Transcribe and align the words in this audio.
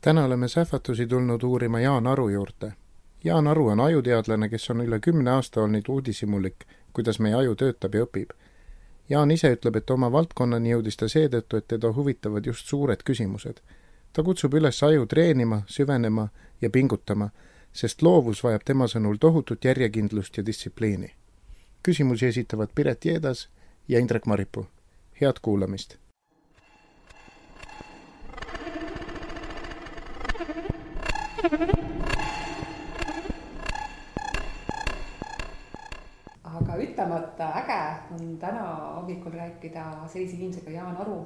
täna 0.00 0.24
oleme 0.24 0.48
sähvatusi 0.48 1.06
tulnud 1.06 1.42
uurima 1.42 1.80
Jaan 1.80 2.06
Aru 2.06 2.28
juurde. 2.28 2.72
Jaan 3.24 3.46
Aru 3.46 3.68
on 3.68 3.80
ajuteadlane, 3.80 4.48
kes 4.48 4.70
on 4.70 4.80
üle 4.80 5.00
kümne 5.00 5.30
aasta 5.30 5.60
olnud 5.62 5.88
uudishimulik, 5.88 6.64
kuidas 6.92 7.20
meie 7.20 7.34
aju 7.34 7.54
töötab 7.54 7.94
ja 7.94 8.06
õpib. 8.06 8.32
Jaan 9.08 9.30
ise 9.30 9.52
ütleb, 9.52 9.76
et 9.76 9.90
oma 9.90 10.12
valdkonnani 10.12 10.72
jõudis 10.72 10.96
ta 10.96 11.08
seetõttu, 11.08 11.56
et 11.56 11.68
teda 11.68 11.92
huvitavad 11.92 12.46
just 12.46 12.66
suured 12.66 13.04
küsimused. 13.04 13.60
ta 14.12 14.22
kutsub 14.22 14.54
üles 14.54 14.82
aju 14.82 15.06
treenima, 15.06 15.62
süvenema 15.66 16.28
ja 16.60 16.70
pingutama, 16.70 17.30
sest 17.72 18.02
loovus 18.02 18.44
vajab 18.44 18.64
tema 18.64 18.86
sõnul 18.86 19.18
tohutut 19.18 19.64
järjekindlust 19.64 20.36
ja 20.36 20.46
distsipliini. 20.46 21.14
küsimusi 21.82 22.26
esitavad 22.26 22.68
Piret 22.74 23.04
Jeedas 23.04 23.48
ja 23.88 23.98
Indrek 23.98 24.26
Maripuu. 24.26 24.66
head 25.20 25.36
kuulamist! 25.42 26.09
Aga 36.44 36.76
ütlemata 36.78 37.48
äge 37.58 37.78
on 38.14 38.36
täna 38.38 38.66
hommikul 38.94 39.34
rääkida 39.34 39.84
sellise 40.12 40.36
inimesega 40.36 40.70
Jaan 40.70 40.96
Aru. 41.02 41.16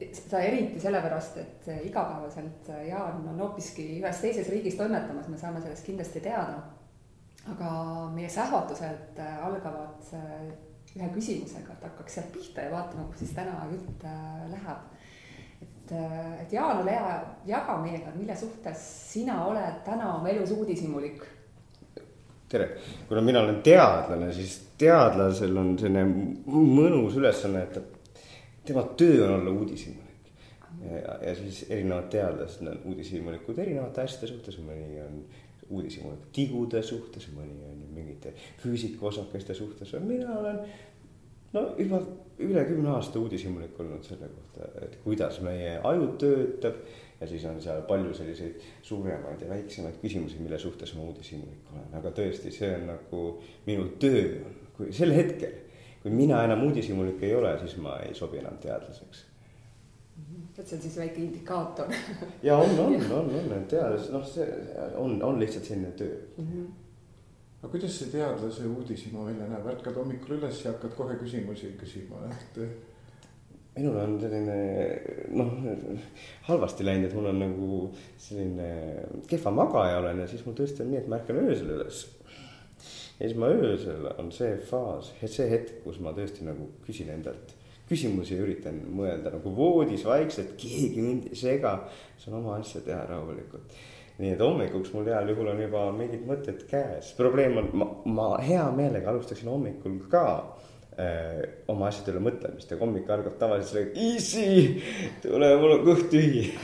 seda 0.00 0.40
eriti 0.40 0.80
sellepärast, 0.80 1.36
et 1.36 1.68
igapäevaselt 1.84 2.68
Jaan 2.88 3.28
on 3.28 3.40
hoopiski 3.44 3.84
ühes 4.00 4.22
teises 4.24 4.48
riigis 4.48 4.78
toimetamas, 4.80 5.28
me 5.28 5.38
saame 5.38 5.60
sellest 5.60 5.84
kindlasti 5.86 6.20
teada. 6.24 6.62
aga 7.52 7.70
meie 8.14 8.28
sähvatused 8.28 9.20
algavad 9.42 10.14
ühe 10.96 11.08
küsimusega, 11.12 11.72
et 11.72 11.84
hakkaks 11.90 12.14
sealt 12.14 12.32
pihta 12.32 12.60
ja 12.60 12.72
vaatame, 12.72 13.04
kuhu 13.04 13.18
siis 13.20 13.36
täna 13.36 13.66
jutt 13.72 14.02
läheb 14.54 14.89
et, 15.90 16.42
et 16.42 16.52
Jaan, 16.52 16.82
ole 16.82 16.94
hea, 16.94 17.18
jaga 17.46 17.76
meiega, 17.82 18.14
mille 18.16 18.36
suhtes 18.36 18.86
sina 19.12 19.44
oled 19.46 19.82
täna 19.84 20.14
oma 20.16 20.32
elus 20.32 20.54
uudishimulik? 20.56 21.22
tere, 22.50 22.66
kuna 23.08 23.20
mina 23.22 23.40
olen 23.44 23.60
teadlane, 23.62 24.32
siis 24.34 24.56
teadlasel 24.78 25.54
on 25.56 25.76
selline 25.78 26.02
mõnus 26.50 27.14
ülesanne, 27.20 27.62
et 27.62 28.16
tema 28.66 28.82
töö 28.98 29.20
on 29.28 29.36
olla 29.36 29.52
uudishimulik. 29.54 30.32
ja, 30.80 31.14
ja 31.28 31.34
siis 31.38 31.62
erinevad 31.68 32.08
teadlased 32.10 32.66
on 32.66 32.80
uudishimulikud 32.90 33.58
erinevate 33.58 34.02
asjade 34.02 34.32
suhtes, 34.32 34.58
mõni 34.66 34.98
on 35.04 35.22
uudishimulik 35.70 36.26
tigude 36.34 36.82
suhtes, 36.82 37.28
mõni 37.36 37.54
on 37.68 37.84
mingite 37.94 38.34
füüsikaosakeste 38.64 39.54
suhtes, 39.54 39.94
mina 40.02 40.38
olen 40.38 40.58
no 41.52 41.62
juba 41.78 42.00
üle 42.40 42.64
kümne 42.68 42.90
aasta 42.94 43.20
uudishimulik 43.20 43.78
olnud 43.80 44.04
selle 44.06 44.28
kohta, 44.32 44.68
et 44.84 44.98
kuidas 45.04 45.40
meie 45.44 45.78
aju 45.84 46.10
töötab. 46.18 46.82
ja 47.20 47.26
siis 47.28 47.42
on 47.44 47.58
seal 47.60 47.82
palju 47.84 48.14
selliseid 48.16 48.62
suuremaid 48.82 49.42
ja 49.44 49.48
väiksemaid 49.50 49.98
küsimusi, 50.00 50.38
mille 50.40 50.58
suhtes 50.58 50.94
ma 50.96 51.02
uudishimulik 51.04 51.72
olen, 51.72 51.90
aga 51.98 52.12
tõesti, 52.16 52.52
see 52.54 52.70
on 52.78 52.86
nagu 52.88 53.24
minu 53.66 53.90
töö, 54.00 54.22
kui 54.76 54.92
sel 54.92 55.12
hetkel. 55.12 55.58
kui 56.02 56.10
mina 56.10 56.44
enam 56.44 56.64
uudishimulik 56.64 57.22
ei 57.28 57.34
ole, 57.36 57.58
siis 57.60 57.76
ma 57.76 57.98
ei 58.06 58.14
sobi 58.16 58.40
enam 58.40 58.56
teadlaseks 58.62 59.26
et 60.60 60.68
see 60.68 60.76
on 60.76 60.82
siis 60.82 60.96
väike 61.00 61.20
indikaator 61.22 61.92
ja 62.42 62.56
on, 62.56 62.78
on, 62.78 62.94
on, 63.18 63.30
on, 63.34 63.52
on 63.56 63.66
teadlas, 63.68 64.10
noh, 64.12 64.24
see 64.28 64.46
on, 65.00 65.18
on 65.24 65.40
lihtsalt 65.40 65.64
selline 65.64 65.92
töö 65.96 66.16
mm. 66.36 66.46
-hmm 66.46 66.89
aga 67.60 67.72
kuidas 67.74 67.92
see 67.92 68.08
teadlase 68.08 68.64
uudishimu 68.64 69.26
välja 69.26 69.48
näeb, 69.50 69.66
ärkad 69.74 69.98
hommikul 70.00 70.38
üles 70.38 70.62
ja 70.64 70.72
hakkad 70.72 70.94
kohe 70.96 71.16
küsimusi 71.20 71.74
küsima, 71.80 72.22
et. 72.32 72.62
minul 73.76 73.98
on 74.00 74.16
selline 74.22 74.56
noh, 75.36 75.52
halvasti 76.48 76.86
läinud, 76.88 77.10
et 77.10 77.18
mul 77.18 77.28
on 77.34 77.42
nagu 77.44 77.82
selline 78.18 78.70
kehva 79.28 79.52
magaja 79.52 80.00
olen 80.00 80.24
ja 80.24 80.30
siis 80.30 80.46
mul 80.46 80.56
tõesti 80.56 80.86
on 80.86 80.90
nii, 80.94 81.02
et 81.02 81.12
ma 81.12 81.20
ärkan 81.20 81.42
öösel 81.44 81.76
üles. 81.76 82.02
ja 83.20 83.28
siis 83.28 83.36
ma 83.36 83.52
öösel 83.52 84.08
on 84.16 84.32
see 84.32 84.56
faas, 84.72 85.12
see 85.20 85.52
hetk, 85.52 85.82
kus 85.84 86.00
ma 86.00 86.16
tõesti 86.16 86.48
nagu 86.48 86.72
küsin 86.86 87.12
endalt 87.12 87.56
küsimusi 87.90 88.38
ja 88.38 88.44
üritan 88.46 88.76
mõelda 88.94 89.34
nagu 89.34 89.52
voodis 89.52 90.06
vaikselt, 90.06 90.54
keegi 90.56 91.02
mind 91.02 91.32
ei 91.32 91.36
sega, 91.36 91.74
saan 92.22 92.38
oma 92.38 92.56
asja 92.62 92.80
teha 92.86 93.02
rahulikult 93.10 93.74
nii 94.20 94.34
et 94.34 94.42
hommikuks 94.44 94.92
mul 94.94 95.08
heal 95.08 95.30
juhul 95.32 95.48
on 95.54 95.62
juba 95.62 95.86
mingid 95.96 96.26
mõtted 96.28 96.64
käes, 96.68 97.14
probleem 97.18 97.56
on, 97.60 97.70
ma, 97.80 97.86
ma 98.04 98.26
hea 98.44 98.66
meelega 98.76 99.12
alustaksin 99.12 99.48
hommikul 99.48 99.96
ka 100.12 100.24
öö, 100.34 101.06
äh, 101.06 101.40
oma 101.72 101.88
asjade 101.88 102.12
üle 102.14 102.24
mõtlemist 102.28 102.72
ja 102.72 102.78
hommik 102.80 103.08
algab 103.10 103.38
tavaliselt 103.40 103.72
sellega, 103.72 103.92
easy, 103.96 104.82
tule, 105.24 105.50
mul 105.62 105.76
on 105.78 105.84
kõht 105.88 106.10
tühi. 106.12 106.44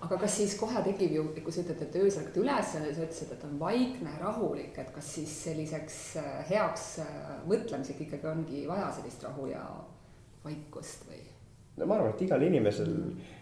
Aga 0.00 0.16
kas 0.24 0.38
siis 0.40 0.54
kohe 0.58 0.80
tekib 0.82 1.12
ju, 1.14 1.24
kui 1.44 1.52
sa 1.54 1.60
ütled, 1.62 1.82
et 1.84 1.96
öösel 2.00 2.24
ärkad 2.24 2.38
üles 2.40 2.70
sa 2.72 2.80
ütlesid, 2.82 3.34
et 3.36 3.42
on 3.46 3.58
vaikne, 3.60 4.14
rahulik, 4.18 4.78
et 4.80 4.94
kas 4.94 5.10
siis 5.18 5.34
selliseks 5.44 5.98
äh, 6.18 6.38
heaks 6.50 6.86
äh, 7.04 7.18
mõtlemiseks 7.46 8.08
ikkagi 8.08 8.32
ongi 8.32 8.64
vaja 8.66 8.88
sellist 8.96 9.22
rahu 9.28 9.50
ja 9.52 9.62
vaikust 10.42 11.04
või? 11.06 11.20
no 11.78 11.86
ma 11.86 12.00
arvan, 12.00 12.16
et 12.16 12.24
igal 12.26 12.42
inimesel 12.48 12.90
mm 12.90 13.36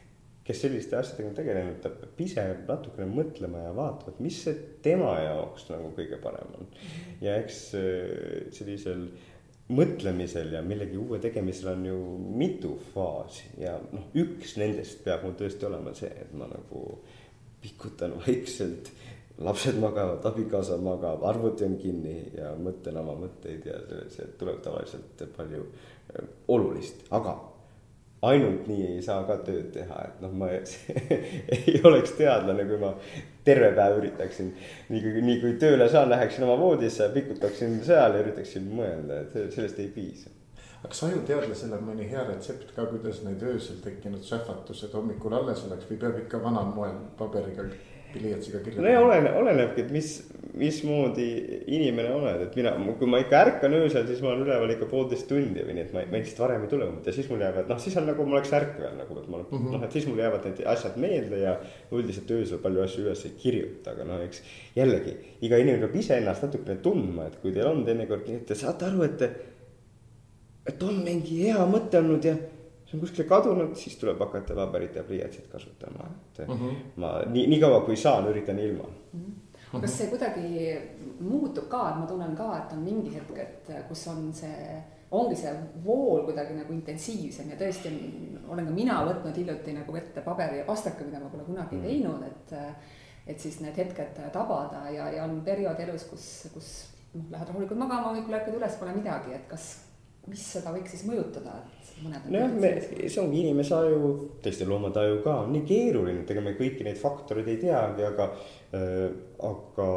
kes 0.48 0.62
selliste 0.64 0.96
asjadega 0.96 1.28
on 1.28 1.34
tegelenud, 1.36 1.80
ta 1.84 2.08
ise 2.24 2.44
natukene 2.64 3.08
mõtlema 3.12 3.66
ja 3.66 3.72
vaatama, 3.76 4.14
et 4.14 4.20
mis 4.24 4.38
see 4.46 4.54
tema 4.84 5.12
jaoks 5.20 5.66
nagu 5.68 5.90
kõige 5.96 6.16
parem 6.22 6.54
on. 6.56 6.70
ja 7.20 7.36
eks 7.42 7.58
äh, 7.76 8.46
sellisel 8.56 9.10
mõtlemisel 9.68 10.54
ja 10.56 10.62
millegi 10.64 10.96
uue 10.96 11.18
tegemisel 11.20 11.74
on 11.74 11.84
ju 11.84 11.98
mitu 12.40 12.72
faasi 12.94 13.50
ja 13.60 13.74
noh, 13.92 14.08
üks 14.16 14.56
nendest 14.60 15.04
peab 15.04 15.26
mul 15.26 15.36
tõesti 15.36 15.68
olema 15.68 15.92
see, 15.96 16.08
et 16.08 16.32
ma 16.32 16.48
nagu 16.48 16.86
pikutan 17.60 18.16
vaikselt 18.24 18.88
lapsed 19.44 19.76
magavad, 19.78 20.24
abikaasa 20.26 20.80
magab, 20.82 21.22
arvuti 21.28 21.66
on 21.68 21.76
kinni 21.78 22.16
ja 22.38 22.54
mõtlen 22.58 22.96
oma 23.02 23.18
mõtteid 23.20 23.68
ja 23.68 23.76
see, 23.84 24.08
see 24.16 24.32
tuleb 24.40 24.64
tavaliselt 24.64 25.28
palju 25.36 25.68
äh, 25.68 26.34
olulist, 26.56 27.04
aga 27.12 27.36
ainult 28.22 28.66
nii 28.66 28.86
ei 28.94 29.02
saa 29.02 29.22
ka 29.28 29.38
tööd 29.46 29.68
teha, 29.74 29.98
et 30.08 30.22
noh, 30.24 30.32
ma 30.34 30.48
ei 31.56 31.76
oleks 31.86 32.16
teadlane, 32.18 32.64
kui 32.66 32.80
ma 32.80 32.92
terve 33.46 33.70
päev 33.76 34.00
üritaksin. 34.00 34.50
nii 34.88 35.02
kui, 35.04 35.22
nii 35.22 35.38
kui 35.42 35.54
tööle 35.60 35.88
saan, 35.90 36.10
läheksin 36.10 36.46
oma 36.48 36.58
voodisse, 36.60 37.08
pikutaksin 37.14 37.78
seal 37.86 38.16
ja 38.16 38.24
üritaksin 38.24 38.66
mõelda, 38.74 39.22
et 39.22 39.54
sellest 39.54 39.78
ei 39.78 39.92
piisa. 39.94 40.34
aga 40.80 40.90
kas 40.90 41.04
ajuteadlasel 41.08 41.76
on 41.78 41.86
mõni 41.90 42.08
hea 42.10 42.24
retsept 42.26 42.74
ka, 42.74 42.86
kuidas 42.90 43.22
need 43.26 43.42
öösel 43.42 43.78
tekkinud 43.84 44.26
sähvatused 44.26 44.94
hommikul 44.94 45.38
alles 45.38 45.64
oleks 45.66 45.86
või 45.90 46.02
peab 46.02 46.18
ikka 46.24 46.42
vanal 46.42 46.74
moel 46.74 46.98
paberiga 47.18 47.66
pliiatsiga 48.12 48.60
kirjutada? 48.64 48.94
no 48.94 49.06
oleneb, 49.06 49.36
olenebki, 49.40 49.84
et 49.84 49.92
mis, 49.94 50.10
mismoodi 50.58 51.26
inimene 51.74 52.10
oled, 52.14 52.42
et 52.46 52.56
mina, 52.58 52.72
kui 52.98 53.10
ma 53.10 53.20
ikka 53.22 53.40
ärkan 53.46 53.76
öösel, 53.78 54.06
siis 54.08 54.22
ma 54.24 54.32
olen 54.32 54.46
üleval 54.46 54.72
ikka 54.74 54.88
poolteist 54.90 55.28
tundi 55.30 55.64
või 55.66 55.76
nii, 55.76 55.84
et 55.86 55.94
ma, 55.96 56.04
ma 56.10 56.20
lihtsalt 56.20 56.42
varem 56.44 56.64
ei 56.66 56.72
tule 56.72 56.88
ja 57.06 57.14
siis 57.14 57.28
mul 57.30 57.44
jäävad, 57.44 57.68
noh, 57.70 57.80
siis 57.84 57.98
on 58.00 58.08
nagu 58.10 58.26
ma 58.26 58.38
oleks 58.38 58.54
ärkvel 58.58 58.96
nagu, 58.98 59.20
et 59.20 59.28
ma 59.28 59.42
mm 59.42 59.46
-hmm. 59.52 59.76
noh, 59.76 59.86
et 59.86 59.96
siis 59.98 60.08
mul 60.10 60.22
jäävad 60.24 60.48
need 60.48 60.64
asjad 60.74 60.98
meelde 61.06 61.42
ja. 61.44 61.56
üldiselt 61.92 62.30
öösel 62.30 62.62
palju 62.64 62.82
asju 62.82 63.04
üles 63.04 63.24
ei 63.24 63.36
kirjuta, 63.38 63.94
aga 63.94 64.04
no 64.04 64.20
eks 64.22 64.42
jällegi 64.76 65.16
iga 65.40 65.56
inimene 65.56 65.86
peab 65.86 65.96
iseennast 65.96 66.42
natukene 66.42 66.80
tundma, 66.82 67.26
et 67.26 67.36
kui 67.42 67.52
teil 67.52 67.66
on 67.66 67.84
teinekord 67.84 68.26
nii, 68.28 68.42
et 68.42 68.46
te 68.46 68.54
saate 68.54 68.84
aru, 68.90 69.02
et 69.02 69.22
et 70.68 70.82
on 70.82 71.04
mingi 71.04 71.44
hea 71.46 71.64
mõte 71.66 71.98
olnud 71.98 72.24
ja 72.24 72.34
see 72.88 72.96
on 72.96 73.02
kuskile 73.04 73.28
kadunud, 73.28 73.74
siis 73.76 73.96
tuleb 74.00 74.20
hakata 74.22 74.54
paberit 74.56 74.94
ja 74.96 75.04
pliiatsit 75.04 75.46
kasutama, 75.52 76.08
et 76.32 76.48
mm 76.48 76.54
-hmm. 76.54 76.76
ma 76.96 77.12
nii, 77.26 77.46
niikaua 77.46 77.80
kui 77.84 77.96
saan, 77.96 78.28
üritan 78.28 78.58
ilma 78.58 78.84
mm. 79.12 79.20
-hmm. 79.72 79.80
kas 79.80 79.98
see 79.98 80.06
kuidagi 80.06 80.78
muutub 81.20 81.68
ka, 81.68 81.88
et 81.90 81.96
ma 81.96 82.06
tunnen 82.06 82.36
ka, 82.36 82.58
et 82.58 82.72
on 82.72 82.78
mingi 82.78 83.14
hetk, 83.14 83.38
et 83.38 83.88
kus 83.88 84.06
on 84.08 84.32
see, 84.32 84.82
ongi 85.10 85.36
see 85.36 85.52
vool 85.84 86.24
kuidagi 86.24 86.54
nagu 86.54 86.72
intensiivsem 86.72 87.50
ja 87.50 87.56
tõesti 87.56 87.92
olen 88.48 88.66
ka 88.66 88.72
mina 88.72 89.04
võtnud 89.04 89.36
hiljuti 89.36 89.72
nagu 89.72 89.96
ette 89.96 90.20
paberi 90.20 90.58
ja 90.58 90.64
pastaka, 90.64 91.04
mida 91.04 91.20
ma 91.20 91.28
pole 91.28 91.44
kunagi 91.44 91.76
mm 91.76 91.82
teinud, 91.82 92.22
et. 92.22 92.54
et 93.26 93.40
siis 93.40 93.60
need 93.60 93.76
hetked 93.76 94.30
tabada 94.32 94.90
ja, 94.90 95.10
ja 95.10 95.24
on 95.24 95.42
periood 95.44 95.80
elus, 95.80 96.04
kus, 96.04 96.48
kus 96.54 96.68
noh, 97.14 97.24
lähed 97.30 97.48
rahulikult 97.48 97.78
magama, 97.78 98.08
hommikul 98.08 98.34
ärkad 98.34 98.54
üles, 98.54 98.76
pole 98.80 98.92
midagi, 98.92 99.32
et 99.32 99.46
kas 99.48 99.87
mis 100.28 100.44
seda 100.54 100.72
võiks 100.74 100.92
siis 100.94 101.04
mõjutada, 101.08 101.54
et 101.64 101.88
mõned. 102.04 102.28
nojah, 102.32 102.54
me, 102.62 102.70
see 103.00 103.20
ongi 103.22 103.42
inimese 103.42 103.74
aju, 103.76 104.10
teiste 104.44 104.66
loomade 104.68 105.00
aju 105.02 105.18
ka 105.24 105.34
on 105.44 105.52
nii 105.54 105.64
keeruline, 105.68 106.22
et 106.22 106.32
ega 106.34 106.44
me 106.44 106.54
kõiki 106.58 106.86
neid 106.86 107.00
faktoreid 107.00 107.50
ei 107.52 107.60
teagi, 107.64 108.06
aga 108.08 108.30
äh,. 108.76 109.08
aga 109.48 109.88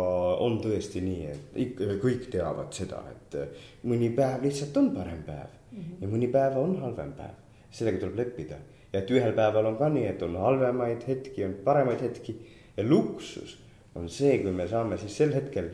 on 0.45 0.59
tõesti 0.61 1.01
nii, 1.01 1.29
et 1.31 1.55
ikka 1.63 1.95
kõik 2.03 2.27
teavad 2.33 2.73
seda, 2.77 2.99
et 3.09 3.37
äh, 3.39 3.63
mõni 3.89 4.11
päev 4.17 4.45
lihtsalt 4.45 4.77
on 4.77 4.91
parem 4.93 5.23
päev 5.25 5.47
mm 5.49 5.79
-hmm. 5.79 6.01
ja 6.01 6.11
mõni 6.11 6.29
päev 6.31 6.57
on 6.61 6.77
halvem 6.83 7.15
päev. 7.17 7.39
sellega 7.71 7.99
tuleb 7.99 8.17
leppida 8.17 8.57
ja 8.93 8.99
et 8.99 9.11
ühel 9.11 9.33
päeval 9.33 9.65
on 9.65 9.77
ka 9.77 9.89
nii, 9.89 10.05
et 10.05 10.21
on 10.21 10.35
halvemaid 10.35 11.07
hetki, 11.07 11.45
on 11.45 11.53
paremaid 11.63 12.01
hetki 12.01 12.35
ja 12.77 12.83
luksus 12.83 13.57
on 13.95 14.09
see, 14.09 14.37
kui 14.43 14.51
me 14.51 14.67
saame 14.67 14.97
siis 14.97 15.17
sel 15.17 15.33
hetkel, 15.33 15.69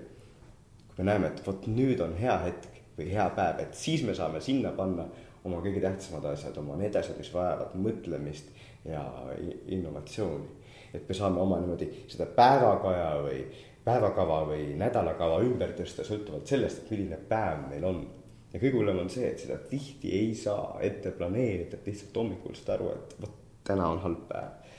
kui 0.88 0.98
me 0.98 1.12
näeme, 1.12 1.28
et 1.28 1.48
vot 1.48 1.68
nüüd 1.68 2.02
on 2.02 2.16
hea 2.18 2.38
hetk 2.46 2.77
või 2.98 3.10
hea 3.12 3.30
päev, 3.36 3.64
et 3.64 3.78
siis 3.78 4.04
me 4.04 4.16
saame 4.18 4.42
sinna 4.42 4.72
panna 4.78 5.06
oma 5.46 5.62
kõige 5.64 5.82
tähtsamad 5.84 6.26
asjad, 6.32 6.58
oma 6.60 6.76
need 6.80 6.96
asjad, 6.96 7.18
mis 7.20 7.32
vajavad 7.34 7.76
mõtlemist 7.80 8.50
ja 8.86 9.04
innovatsiooni. 9.68 10.56
et 10.94 11.10
me 11.10 11.16
saame 11.16 11.40
oma 11.40 11.60
niimoodi 11.60 11.88
seda 12.08 12.26
päevakaja 12.26 13.10
või 13.22 13.42
päevakava 13.88 14.42
või 14.50 14.76
nädalakava 14.80 15.42
ümber 15.46 15.74
tõsta 15.78 16.06
sõltuvalt 16.08 16.48
sellest, 16.48 16.84
et 16.84 16.92
milline 16.92 17.20
päev 17.30 17.68
meil 17.70 17.84
on. 17.88 18.02
ja 18.54 18.60
kõige 18.60 18.80
hullem 18.80 19.04
on 19.04 19.10
see, 19.12 19.28
et 19.30 19.40
seda 19.40 19.58
tihti 19.70 20.12
ei 20.16 20.34
saa 20.36 20.80
ette 20.82 21.12
planeerida, 21.12 21.78
et 21.78 21.88
lihtsalt 21.88 22.16
hommikul 22.16 22.56
saad 22.56 22.76
aru, 22.78 22.90
et 22.96 23.16
vot 23.22 23.38
täna 23.68 23.88
on 23.92 24.02
halb 24.04 24.26
päev. 24.32 24.74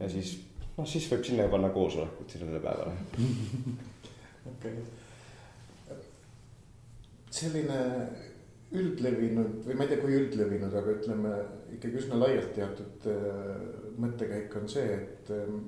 ja 0.00 0.08
siis 0.08 0.36
noh, 0.76 0.86
siis 0.88 1.08
võib 1.12 1.24
sinna 1.24 1.48
panna 1.52 1.70
koosolekut 1.72 2.36
sellele 2.36 2.60
päevale. 2.60 2.92
okei. 4.52 4.76
Selline 7.34 7.78
üldlevinud 8.74 9.62
või 9.66 9.76
ma 9.78 9.86
ei 9.86 9.92
tea, 9.92 10.02
kui 10.02 10.16
üldlevinud, 10.18 10.74
aga 10.74 10.96
ütleme 10.96 11.32
ikkagi 11.76 12.00
üsna 12.00 12.18
laialt 12.18 12.52
teatud 12.56 13.08
äh, 13.10 13.64
mõttekäik 14.00 14.54
on 14.58 14.68
see, 14.70 14.98
et 14.98 15.32
ähm, 15.34 15.60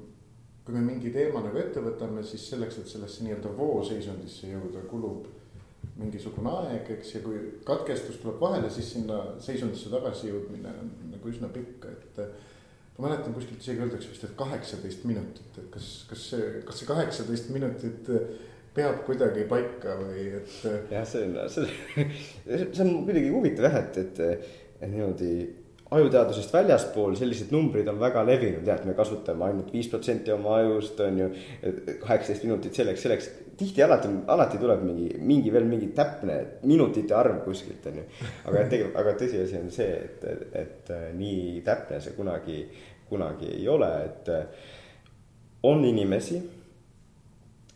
kui 0.66 0.74
me 0.74 0.82
mingi 0.82 1.12
teema 1.14 1.42
nagu 1.44 1.58
ette 1.60 1.82
võtame, 1.82 2.24
siis 2.26 2.48
selleks, 2.50 2.80
et 2.80 2.90
sellesse 2.90 3.22
nii-öelda 3.26 3.52
vooseisundisse 3.58 4.50
jõuda, 4.50 4.82
kulub 4.90 5.28
mingisugune 5.96 6.50
aeg, 6.50 6.90
eks, 6.96 7.14
ja 7.14 7.22
kui 7.24 7.38
katkestus 7.66 8.18
tuleb 8.20 8.40
vahele, 8.42 8.68
siis 8.72 8.90
sinna 8.96 9.20
seisundisse 9.42 9.92
tagasi 9.92 10.32
jõudmine 10.32 10.72
on 10.82 10.90
nagu 11.12 11.30
üsna 11.30 11.48
pikk, 11.54 11.86
et 11.92 12.20
ma 12.96 13.06
mäletan 13.06 13.36
kuskilt 13.36 13.62
isegi 13.62 13.84
öeldakse 13.84 14.10
vist, 14.10 14.26
et 14.26 14.34
kaheksateist 14.36 15.06
minutit, 15.08 15.60
et 15.62 15.70
kas, 15.72 15.88
kas 16.10 16.26
see, 16.32 16.50
kas 16.66 16.82
see 16.82 16.90
kaheksateist 16.90 17.54
minutit 17.54 18.10
peab 18.76 19.04
kuidagi 19.06 19.46
paika 19.50 19.96
või 20.00 20.26
et. 20.38 20.56
jah, 20.92 21.06
see 21.08 21.26
on, 21.26 21.38
see, 21.52 22.08
see 22.46 22.82
on 22.84 22.98
kuidagi 23.06 23.30
huvitav 23.32 23.70
jah, 23.70 23.78
et, 23.82 24.02
et, 24.02 24.50
et 24.80 24.90
niimoodi 24.90 25.32
ajuteadusest 25.96 26.50
väljaspool 26.54 27.14
sellised 27.18 27.52
numbrid 27.54 27.86
on 27.88 27.98
väga 28.00 28.24
levinud 28.26 28.66
jah, 28.66 28.80
et 28.80 28.88
me 28.88 28.94
kasutame 28.98 29.46
ainult 29.46 29.70
viis 29.74 29.88
protsenti 29.90 30.32
oma 30.34 30.56
ajust 30.58 31.00
on 31.04 31.20
ju. 31.20 31.28
kaheksateist 32.02 32.46
minutit 32.46 32.74
selleks, 32.74 33.04
selleks, 33.06 33.28
tihti 33.58 33.84
alati, 33.86 34.10
alati 34.34 34.58
tuleb 34.62 34.82
mingi, 34.82 35.12
mingi 35.22 35.52
veel 35.54 35.68
mingi 35.70 35.92
täpne 35.94 36.40
minutite 36.66 37.14
arv 37.14 37.38
kuskilt 37.44 37.86
on 37.92 38.02
ju. 38.02 38.08
aga 38.50 38.66
tegelikult, 38.66 38.98
aga 39.02 39.14
tõsiasi 39.22 39.60
on 39.60 39.70
see, 39.74 39.94
et, 40.08 40.26
et, 40.32 40.60
et 40.64 40.92
nii 41.14 41.62
täpne 41.66 42.02
see 42.02 42.18
kunagi, 42.18 42.58
kunagi 43.08 43.54
ei 43.54 43.68
ole, 43.70 43.92
et 44.10 44.32
on 45.66 45.84
inimesi 45.86 46.42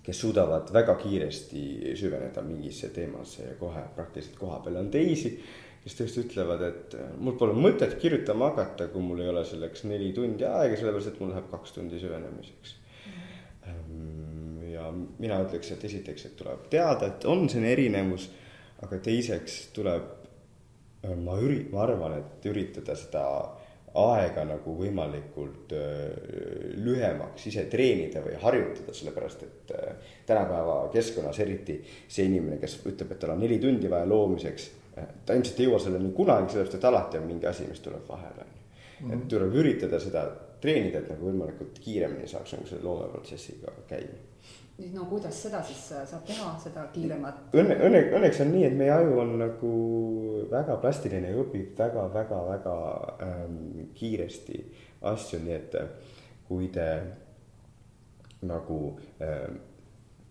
kes 0.03 0.21
suudavad 0.21 0.71
väga 0.73 0.95
kiiresti 1.01 1.95
süveneda 2.01 2.43
mingisse 2.43 2.89
teemasse 2.95 3.51
ja 3.51 3.57
kohe 3.61 3.83
praktiliselt 3.95 4.39
koha 4.41 4.63
peal 4.65 4.81
on 4.81 4.89
teisi 4.91 5.35
kes 5.85 5.97
tõesti 5.97 6.25
ütlevad, 6.27 6.63
et 6.67 6.97
äh, 6.99 7.13
mul 7.23 7.37
pole 7.41 7.55
mõtet 7.57 7.97
kirjutama 8.01 8.51
hakata, 8.51 8.91
kui 8.93 9.03
mul 9.05 9.23
ei 9.25 9.31
ole 9.33 9.45
selleks 9.49 9.87
neli 9.89 10.11
tundi 10.17 10.45
aega, 10.45 10.77
sellepärast 10.77 11.15
et 11.15 11.21
mul 11.23 11.33
läheb 11.33 11.49
kaks 11.53 11.77
tundi 11.77 12.01
süvenemiseks. 12.03 12.75
Ehm, 13.71 14.59
ja 14.75 14.91
mina 14.93 15.41
ütleks, 15.47 15.73
et 15.73 15.87
esiteks, 15.89 16.29
et 16.29 16.37
tuleb 16.37 16.69
teada, 16.73 17.09
et 17.09 17.25
on 17.29 17.47
selline 17.49 17.73
erinevus, 17.73 18.29
aga 18.85 19.01
teiseks 19.09 19.61
tuleb, 19.77 20.13
äh, 21.07 21.17
ma 21.17 21.39
üri-, 21.41 21.65
ma 21.73 21.87
arvan, 21.87 22.19
et 22.21 22.51
üritada 22.51 22.97
seda 22.99 23.25
aega 23.99 24.45
nagu 24.47 24.75
võimalikult 24.79 25.73
äh, 25.75 26.75
lühemaks 26.79 27.49
ise 27.51 27.65
treenida 27.71 28.23
või 28.23 28.37
harjutada, 28.43 28.95
sellepärast 28.95 29.47
et 29.47 29.73
tänapäeva 30.27 30.83
keskkonnas 30.93 31.39
eriti 31.43 31.81
see 32.07 32.29
inimene, 32.31 32.61
kes 32.63 32.81
ütleb, 32.85 33.15
et 33.15 33.23
tal 33.23 33.35
on 33.35 33.43
neli 33.43 33.59
tundi 33.63 33.91
vaja 33.91 34.07
loomiseks 34.07 34.71
ta 35.27 35.35
ilmselt 35.37 35.61
ei 35.61 35.69
jõua 35.69 35.81
selleni 35.83 36.13
kunagi, 36.17 36.53
sellepärast 36.53 36.79
et 36.79 36.87
alati 36.89 37.21
on 37.21 37.29
mingi 37.29 37.49
asi, 37.49 37.67
mis 37.69 37.83
tuleb 37.85 38.09
vahele, 38.09 38.47
on 38.47 39.13
ju. 39.13 39.17
et 39.17 39.29
tuleb 39.33 39.55
üritada 39.63 40.01
seda 40.03 40.25
treenida, 40.61 41.01
et 41.01 41.13
nagu 41.13 41.29
võimalikult 41.31 41.79
kiiremini 41.85 42.29
saaks 42.29 42.57
nagu 42.57 42.69
selle 42.69 42.85
loomeprotsessiga 42.85 43.75
käima. 43.89 44.19
No 44.95 45.07
kuidas 45.11 45.43
seda 45.43 45.63
siis 45.67 45.81
saab 45.91 46.27
teha, 46.27 46.51
seda 46.63 46.87
kiiremat? 46.95 47.51
Õnne, 47.57 47.79
õnne, 47.87 48.05
õnneks 48.19 48.43
on 48.45 48.53
nii, 48.55 48.67
et 48.69 48.77
meie 48.79 48.93
aju 48.95 49.19
on 49.25 49.35
nagu 49.41 49.73
väga 50.51 50.77
plastiline 50.83 51.33
ja 51.33 51.41
õpib 51.43 51.75
väga-väga-väga 51.79 52.77
ähm, 53.27 53.59
kiiresti 53.95 54.63
asju, 55.11 55.43
nii 55.45 55.57
et 55.57 55.77
kui 56.49 56.71
te 56.75 56.87
nagu 58.49 58.79
ähm, 59.23 59.61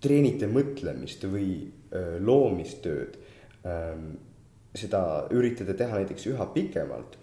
treenite 0.02 0.50
mõtlemist 0.50 1.24
või 1.30 1.52
äh, 1.68 2.18
loomistööd 2.24 3.18
ähm, 3.68 4.12
seda 4.76 5.02
üritada 5.36 5.76
teha 5.78 6.00
näiteks 6.00 6.30
üha 6.32 6.48
pikemalt, 6.54 7.18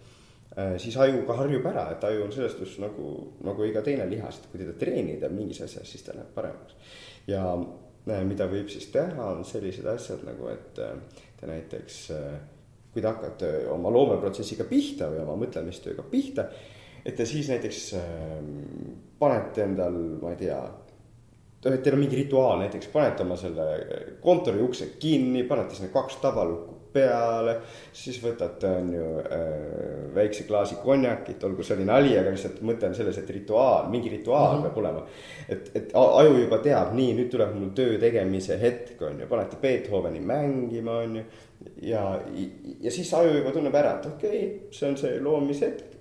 äh, 0.56 0.76
siis 0.82 0.96
aju 1.00 1.24
ka 1.28 1.38
harjub 1.40 1.66
ära, 1.70 1.88
et 1.94 2.06
aju 2.06 2.26
on 2.26 2.34
selles 2.34 2.56
suhtes 2.56 2.78
nagu, 2.82 3.12
nagu 3.46 3.66
iga 3.66 3.82
teine 3.86 4.08
lihas, 4.10 4.40
et 4.40 4.48
kui 4.50 4.62
teda 4.62 4.76
treenida 4.78 5.30
mingis 5.32 5.62
asjas, 5.66 5.88
siis 5.90 6.06
ta 6.06 6.16
läheb 6.16 6.32
paremaks. 6.36 6.78
Ja 7.26 7.42
äh, 7.54 8.22
mida 8.28 8.48
võib 8.50 8.70
siis 8.72 8.88
teha, 8.94 9.32
on 9.32 9.44
sellised 9.44 9.86
asjad 9.90 10.24
nagu, 10.26 10.48
et 10.52 10.80
äh, 10.82 10.94
te 11.40 11.50
näiteks, 11.50 11.98
kui 12.92 13.02
te 13.02 13.10
hakkate 13.10 13.52
oma 13.72 13.92
loomeprotsessiga 13.92 14.64
pihta 14.68 15.10
või 15.12 15.20
oma 15.24 15.36
mõtlemistööga 15.42 16.06
pihta, 16.10 16.46
et 17.04 17.16
te 17.16 17.26
siis 17.28 17.50
näiteks 17.52 17.82
panete 19.20 19.66
endal, 19.66 19.98
ma 20.22 20.32
ei 20.32 20.40
tea 20.40 20.60
teil 21.66 21.96
on 21.96 22.00
mingi 22.00 22.16
rituaal, 22.22 22.60
näiteks 22.62 22.88
panete 22.92 23.24
oma 23.26 23.36
selle 23.40 23.66
kontori 24.22 24.62
ukse 24.62 24.94
kinni, 25.02 25.44
panete 25.48 25.76
sinna 25.76 25.92
kaks 25.92 26.20
tabalukku 26.22 26.75
peale, 26.96 27.56
siis 27.96 28.18
võtate, 28.22 28.70
on 28.80 28.92
ju 28.94 29.06
äh, 29.22 29.40
väikse 30.16 30.46
klaasi 30.48 30.78
konjakit, 30.82 31.42
olgu 31.48 31.64
see 31.66 31.76
oli 31.76 31.88
nali, 31.88 32.14
aga 32.18 32.32
lihtsalt 32.34 32.62
mõte 32.66 32.88
on 32.88 32.96
selles, 32.98 33.18
et 33.20 33.32
rituaal, 33.36 33.90
mingi 33.92 34.12
rituaal 34.12 34.56
mm 34.56 34.62
-hmm. 34.62 34.68
peab 34.68 34.78
olema. 34.84 35.06
et, 35.48 35.70
et 35.74 35.96
aju 36.02 36.38
juba 36.42 36.60
teab, 36.68 36.94
nii, 36.94 37.16
nüüd 37.20 37.32
tuleb 37.32 37.54
mul 37.54 37.74
töö 37.74 37.98
tegemise 38.02 38.60
hetk, 38.60 39.02
on 39.02 39.20
ju, 39.20 39.26
panete 39.26 39.60
Beethoveni 39.60 40.20
mängima, 40.20 41.02
on 41.04 41.16
ju. 41.16 41.24
ja, 41.82 42.20
ja 42.80 42.90
siis 42.90 43.14
aju 43.14 43.36
juba 43.38 43.52
tunneb 43.52 43.74
ära, 43.74 43.98
et 43.98 44.06
okei 44.06 44.40
okay,, 44.46 44.70
see 44.70 44.90
on 44.90 44.96
see 44.96 45.20
loomishetk 45.20 45.96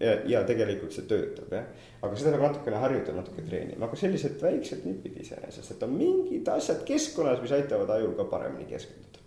ja, 0.00 0.16
ja 0.26 0.42
tegelikult 0.48 0.94
see 0.94 1.06
töötab 1.08 1.52
jah. 1.52 1.68
aga 2.02 2.16
seda 2.16 2.34
peab 2.34 2.46
natukene 2.46 2.80
harjutada, 2.82 3.18
natuke 3.20 3.44
treenima, 3.46 3.86
aga 3.88 4.00
sellised 4.00 4.40
väiksed 4.42 4.84
nipid 4.88 5.18
iseenesest, 5.24 5.74
et 5.74 5.86
on 5.86 5.94
mingid 5.98 6.48
asjad 6.52 6.84
keskkonnas, 6.88 7.42
mis 7.42 7.54
aitavad 7.56 7.90
ajul 7.98 8.14
ka 8.18 8.28
paremini 8.32 8.68
keskenduda 8.70 9.17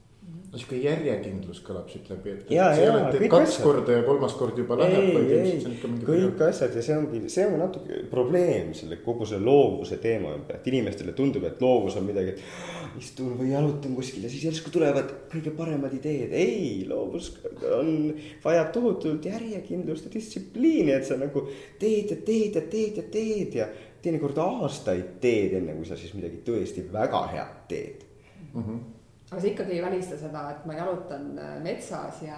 no 0.52 0.60
sihuke 0.60 0.82
järjekindlus 0.84 1.62
kõlab 1.64 1.88
siit 1.92 2.10
läbi, 2.12 2.34
et. 2.36 2.50
ei 2.52 2.60
ole, 2.60 3.06
et 3.06 3.14
teed 3.16 3.32
kaks 3.32 3.54
asjad. 3.54 3.64
korda 3.64 3.94
ja 3.96 4.04
kolmas 4.04 4.34
kord 4.36 4.58
juba 4.60 4.76
läheb, 4.82 5.06
ikka 5.08 5.86
mingi. 5.88 6.04
kõik 6.10 6.44
asjad 6.50 6.76
ja 6.76 6.84
see 6.84 6.98
ongi, 7.00 7.22
see 7.32 7.46
on 7.48 7.56
natuke 7.62 8.02
probleem 8.12 8.74
selle 8.76 9.00
kogu 9.06 9.28
selle 9.30 9.48
loovuse 9.48 10.02
teema 10.04 10.34
ümber, 10.36 10.60
et 10.60 10.68
inimestele 10.74 11.16
tundub, 11.16 11.48
et 11.48 11.64
loovus 11.64 11.96
on 12.02 12.08
midagi, 12.10 12.36
et 12.36 13.00
istun 13.00 13.32
või 13.40 13.54
jalutan 13.54 13.96
kuskil 13.96 14.28
ja 14.28 14.34
siis 14.34 14.44
järsku 14.50 14.76
tulevad 14.76 15.16
kõige 15.32 15.56
paremad 15.56 15.96
ideed. 15.96 16.36
ei, 16.36 16.84
loovus 16.90 17.32
on, 17.72 18.12
vajab 18.44 18.76
tohutult 18.76 19.32
järjekindlust 19.32 20.10
ja 20.10 20.16
distsipliini, 20.20 20.98
et 20.98 21.08
sa 21.08 21.16
nagu 21.22 21.48
teed 21.80 22.12
ja 22.12 22.24
teed 22.28 22.60
ja 22.60 22.70
teed 22.76 23.00
ja 23.00 23.10
teed 23.20 23.62
ja 23.64 23.74
teinekord 24.04 24.44
aastaid 24.44 25.22
teed, 25.24 25.62
enne 25.62 25.80
kui 25.80 25.88
sa 25.88 25.96
siis 25.96 26.12
midagi 26.18 26.44
tõesti 26.44 26.90
väga 26.92 27.30
head 27.32 27.62
teed 27.72 28.10
mm. 28.52 28.66
-hmm 28.66 28.90
aga 29.32 29.40
see 29.40 29.54
ikkagi 29.54 29.78
ei 29.78 29.84
välista 29.84 30.20
seda, 30.20 30.46
et 30.52 30.68
ma 30.68 30.76
jalutan 30.76 31.32
äh, 31.40 31.58
metsas 31.64 32.22
ja 32.26 32.38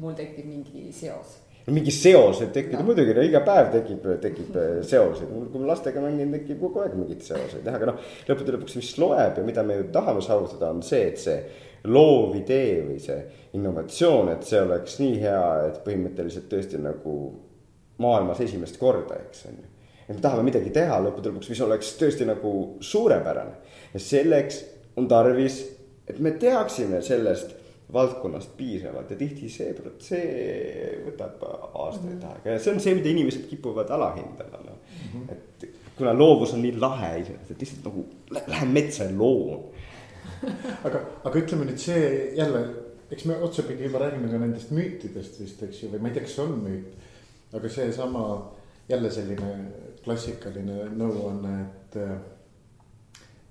mul 0.00 0.16
tekib 0.18 0.48
mingi 0.48 0.90
seos 0.92 1.38
no 1.66 1.74
mingi 1.74 1.94
seos 1.94 2.42
võib 2.42 2.52
tekkida 2.54 2.82
no. 2.82 2.88
muidugi, 2.90 3.14
no 3.16 3.22
iga 3.26 3.40
päev 3.46 3.70
tekib, 3.72 4.04
tekib 4.22 4.58
äh, 4.60 4.74
seoseid, 4.86 5.30
kui 5.52 5.62
ma 5.62 5.70
lastega 5.72 6.02
mängin, 6.04 6.34
tekib 6.36 6.60
kogu 6.62 6.82
aeg 6.84 6.96
mingeid 6.98 7.24
seoseid, 7.26 7.64
jah, 7.64 7.78
aga 7.78 7.88
noh. 7.90 8.02
lõppude 8.28 8.54
lõpuks, 8.54 8.76
mis 8.78 8.92
loeb 9.02 9.40
ja 9.40 9.46
mida 9.46 9.64
me 9.66 9.80
ju 9.80 9.88
tahame 9.94 10.24
saavutada, 10.24 10.70
on 10.76 10.84
see, 10.86 11.06
et 11.10 11.22
see 11.22 11.38
loov 11.86 12.36
idee 12.38 12.82
või 12.84 12.98
see 13.02 13.18
innovatsioon, 13.56 14.30
et 14.34 14.46
see 14.46 14.60
oleks 14.60 15.00
nii 15.02 15.16
hea, 15.22 15.42
et 15.70 15.80
põhimõtteliselt 15.86 16.50
tõesti 16.52 16.82
nagu 16.82 17.16
maailmas 18.02 18.42
esimest 18.44 18.78
korda, 18.78 19.18
eks 19.24 19.48
on 19.48 19.56
ju. 19.62 19.70
et 20.06 20.14
me 20.14 20.20
tahame 20.20 20.44
midagi 20.50 20.70
teha 20.74 21.00
lõppude 21.00 21.32
lõpuks, 21.32 21.50
mis 21.50 21.64
oleks 21.64 21.96
tõesti 21.96 22.28
nagu 22.28 22.52
suurepärane 22.84 23.56
ja 23.94 24.02
selleks 24.02 24.62
on 25.00 25.08
tarvis 25.10 25.62
et 26.08 26.18
me 26.18 26.30
teaksime 26.30 27.02
sellest 27.02 27.54
valdkonnast 27.92 28.56
piisavalt 28.56 29.10
ja 29.10 29.16
tihti 29.16 29.48
see, 29.48 29.74
see 30.02 31.02
võtab 31.06 31.42
aastaid 31.46 32.16
-hmm. 32.16 32.30
aega 32.32 32.56
ja 32.56 32.62
see 32.62 32.74
on 32.74 32.80
see, 32.80 32.94
mida 32.98 33.08
inimesed 33.08 33.46
kipuvad 33.50 33.90
alahindama, 33.90 34.62
noh 34.64 34.78
mm 34.78 35.20
-hmm.. 35.20 35.32
et 35.32 35.68
kuna 35.98 36.18
loovus 36.18 36.54
on 36.54 36.62
nii 36.62 36.76
lahe 36.80 37.18
iseenesest, 37.20 37.50
et 37.50 37.60
lihtsalt 37.60 37.84
nagu 37.84 38.06
lähen 38.48 38.68
metsa 38.68 39.04
ja 39.04 39.18
loon 39.18 39.70
aga, 40.84 41.00
aga 41.24 41.38
ütleme 41.38 41.66
nüüd 41.68 41.80
see 41.80 42.06
jälle, 42.36 42.62
eks 43.10 43.24
me 43.24 43.38
otsapidi 43.46 43.86
juba 43.88 44.02
räägime 44.02 44.30
ka 44.30 44.40
nendest 44.42 44.70
müütidest 44.76 45.40
vist, 45.40 45.62
eks 45.62 45.82
ju, 45.82 45.90
või 45.92 46.02
ma 46.02 46.10
ei 46.10 46.16
tea, 46.16 46.26
kas 46.26 46.36
see 46.36 46.46
on 46.46 46.56
müüt. 46.64 47.04
aga 47.56 47.68
seesama 47.68 48.22
jälle 48.88 49.10
selline 49.10 49.52
klassikaline 50.04 50.90
nõuanne, 50.98 51.54
et 51.64 51.98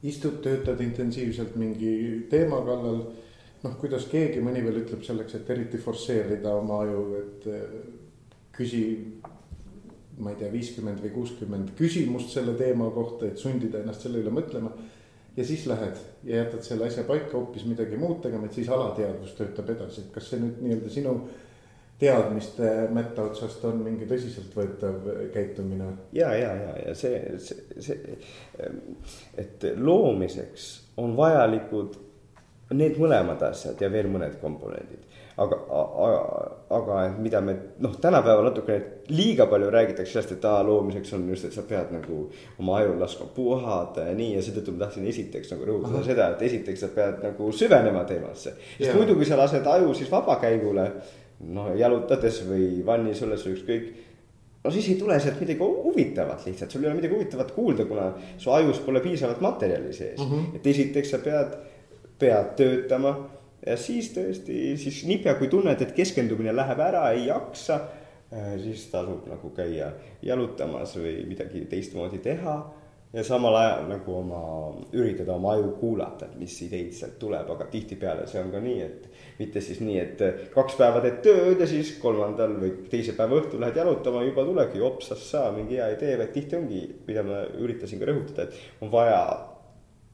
istud, 0.09 0.39
töötad 0.43 0.81
intensiivselt 0.83 1.55
mingi 1.59 2.25
teema 2.29 2.61
kallal. 2.65 3.05
noh, 3.65 3.77
kuidas 3.81 4.03
keegi 4.05 4.43
mõni 4.45 4.59
veel 4.61 4.83
ütleb 4.83 5.01
selleks, 5.01 5.39
et 5.39 5.47
eriti 5.49 5.79
forsseerida 5.81 6.51
oma 6.53 6.83
aju, 6.83 7.05
et 7.17 7.47
äh, 7.49 7.63
küsi. 8.55 8.83
ma 10.15 10.31
ei 10.31 10.37
tea, 10.39 10.47
viiskümmend 10.51 11.01
või 11.03 11.09
kuuskümmend 11.11 11.73
küsimust 11.75 12.29
selle 12.31 12.53
teema 12.55 12.85
kohta, 12.95 13.27
et 13.27 13.41
sundida 13.41 13.81
ennast 13.81 14.05
selle 14.05 14.21
üle 14.21 14.31
mõtlema. 14.31 14.71
ja 15.35 15.43
siis 15.43 15.65
lähed 15.67 15.97
ja 16.23 16.43
jätad 16.43 16.63
selle 16.63 16.85
asja 16.85 17.03
paika 17.03 17.37
hoopis 17.37 17.65
midagi 17.65 17.97
muud 17.97 18.21
tegema, 18.23 18.45
et 18.45 18.53
siis 18.53 18.69
alateadvus 18.69 19.33
töötab 19.35 19.69
edasi, 19.69 20.01
et 20.01 20.13
kas 20.13 20.29
see 20.29 20.39
nüüd 20.39 20.61
nii-öelda 20.61 20.89
sinu 20.89 21.17
teadmiste 21.99 22.71
mätta 22.91 23.23
otsast 23.29 23.63
on 23.65 23.77
mingi 23.83 24.07
tõsiseltvõetav 24.09 25.29
käitumine. 25.33 25.91
ja, 26.11 26.33
ja, 26.35 26.51
ja, 26.55 26.73
ja 26.87 26.95
see, 26.95 27.21
see, 27.39 27.79
see, 27.79 28.17
et 29.39 29.63
loomiseks 29.79 30.67
on 30.97 31.15
vajalikud 31.17 31.95
need 32.73 32.97
mõlemad 32.97 33.41
asjad 33.45 33.79
ja 33.81 33.91
veel 33.93 34.09
mõned 34.09 34.39
komponendid. 34.41 35.03
aga, 35.37 35.57
aga, 35.69 36.19
aga 36.77 36.99
mida 37.19 37.41
me 37.43 37.53
noh, 37.83 37.95
tänapäeval 38.01 38.47
natukene 38.47 39.05
liiga 39.11 39.45
palju 39.51 39.67
räägitakse 39.71 40.13
sellest, 40.13 40.31
et 40.37 40.45
aa 40.47 40.63
loomiseks 40.63 41.13
on 41.13 41.27
just, 41.29 41.45
et 41.45 41.53
sa 41.53 41.65
pead 41.67 41.91
nagu 41.91 42.21
oma 42.59 42.77
ajul 42.79 42.95
laskma 42.99 43.27
puhata 43.35 44.07
ja 44.09 44.15
nii 44.15 44.33
ja 44.37 44.43
seetõttu 44.43 44.73
ma 44.75 44.85
tahtsin 44.85 45.07
esiteks 45.11 45.51
nagu 45.51 45.67
rõhutada 45.67 45.99
Aha. 45.99 46.07
seda, 46.07 46.29
et 46.33 46.47
esiteks 46.49 46.85
sa 46.87 46.89
pead 46.95 47.21
nagu 47.23 47.51
süvenema 47.51 48.03
teemasse. 48.07 48.55
sest 48.79 48.97
muidu, 48.97 49.15
kui 49.19 49.27
sa 49.27 49.37
lased 49.39 49.67
aju 49.75 49.93
siis 49.93 50.11
vabakäigule 50.11 50.89
noh, 51.39 51.71
jalutades 51.77 52.41
või 52.47 52.81
vannis 52.85 53.21
olles 53.25 53.45
või 53.45 53.55
ükskõik. 53.57 53.93
no 54.63 54.71
siis 54.71 54.89
ei 54.89 54.97
tule 54.99 55.19
sealt 55.19 55.39
midagi 55.43 55.59
huvitavat 55.59 56.45
lihtsalt, 56.45 56.71
sul 56.71 56.83
ei 56.83 56.89
ole 56.89 56.99
midagi 57.01 57.13
huvitavat 57.13 57.51
kuulda, 57.51 57.85
kuna 57.85 58.11
su 58.37 58.51
ajus 58.51 58.79
pole 58.85 59.01
piisavalt 59.01 59.41
materjali 59.41 59.93
sees 59.93 60.19
mm. 60.19 60.31
-hmm. 60.31 60.55
et 60.55 60.67
esiteks 60.67 61.09
sa 61.09 61.19
pead, 61.19 61.57
pead 62.19 62.55
töötama 62.55 63.15
ja 63.65 63.77
siis 63.77 64.11
tõesti, 64.13 64.77
siis 64.77 65.03
niipea 65.09 65.35
kui 65.39 65.47
tunned, 65.47 65.81
et 65.81 65.93
keskendumine 65.97 66.55
läheb 66.55 66.79
ära, 66.79 67.09
ei 67.11 67.27
jaksa. 67.27 67.79
Äh, 68.33 68.55
siis 68.57 68.87
tasub 68.89 69.27
nagu 69.29 69.51
käia 69.53 69.91
jalutamas 70.25 70.95
või 70.97 71.19
midagi 71.29 71.61
teistmoodi 71.69 72.17
teha 72.25 72.55
ja 73.13 73.23
samal 73.23 73.55
ajal 73.55 73.85
nagu 73.87 74.15
oma, 74.17 74.39
üritada 74.97 75.35
oma 75.35 75.53
aju 75.53 75.75
kuulata, 75.79 76.25
et 76.25 76.39
mis 76.39 76.55
ideid 76.65 76.91
sealt 76.97 77.19
tuleb, 77.21 77.49
aga 77.53 77.67
tihtipeale 77.71 78.25
see 78.27 78.41
on 78.41 78.49
ka 78.51 78.59
nii, 78.63 78.79
et 78.81 79.05
mitte 79.39 79.61
siis 79.61 79.81
nii, 79.83 79.97
et 79.99 80.21
kaks 80.53 80.77
päeva 80.79 81.01
teed 81.03 81.19
tööd 81.25 81.59
ja 81.59 81.67
siis 81.67 81.95
kolmandal 81.99 82.55
või 82.61 82.71
teise 82.91 83.15
päeva 83.17 83.39
õhtul 83.41 83.59
lähed 83.63 83.75
jalutama, 83.81 84.23
juba 84.23 84.45
tulebki 84.47 84.83
opsast 84.85 85.27
saa 85.27 85.51
mingi 85.55 85.79
hea 85.79 85.89
idee, 85.95 86.15
vaid 86.21 86.31
tihti 86.35 86.55
ongi, 86.59 86.83
mida 87.07 87.23
ma 87.27 87.41
üritasin 87.59 87.99
ka 87.99 88.07
rõhutada, 88.09 88.47
et 88.47 88.85
on 88.85 88.91
vaja 88.93 89.19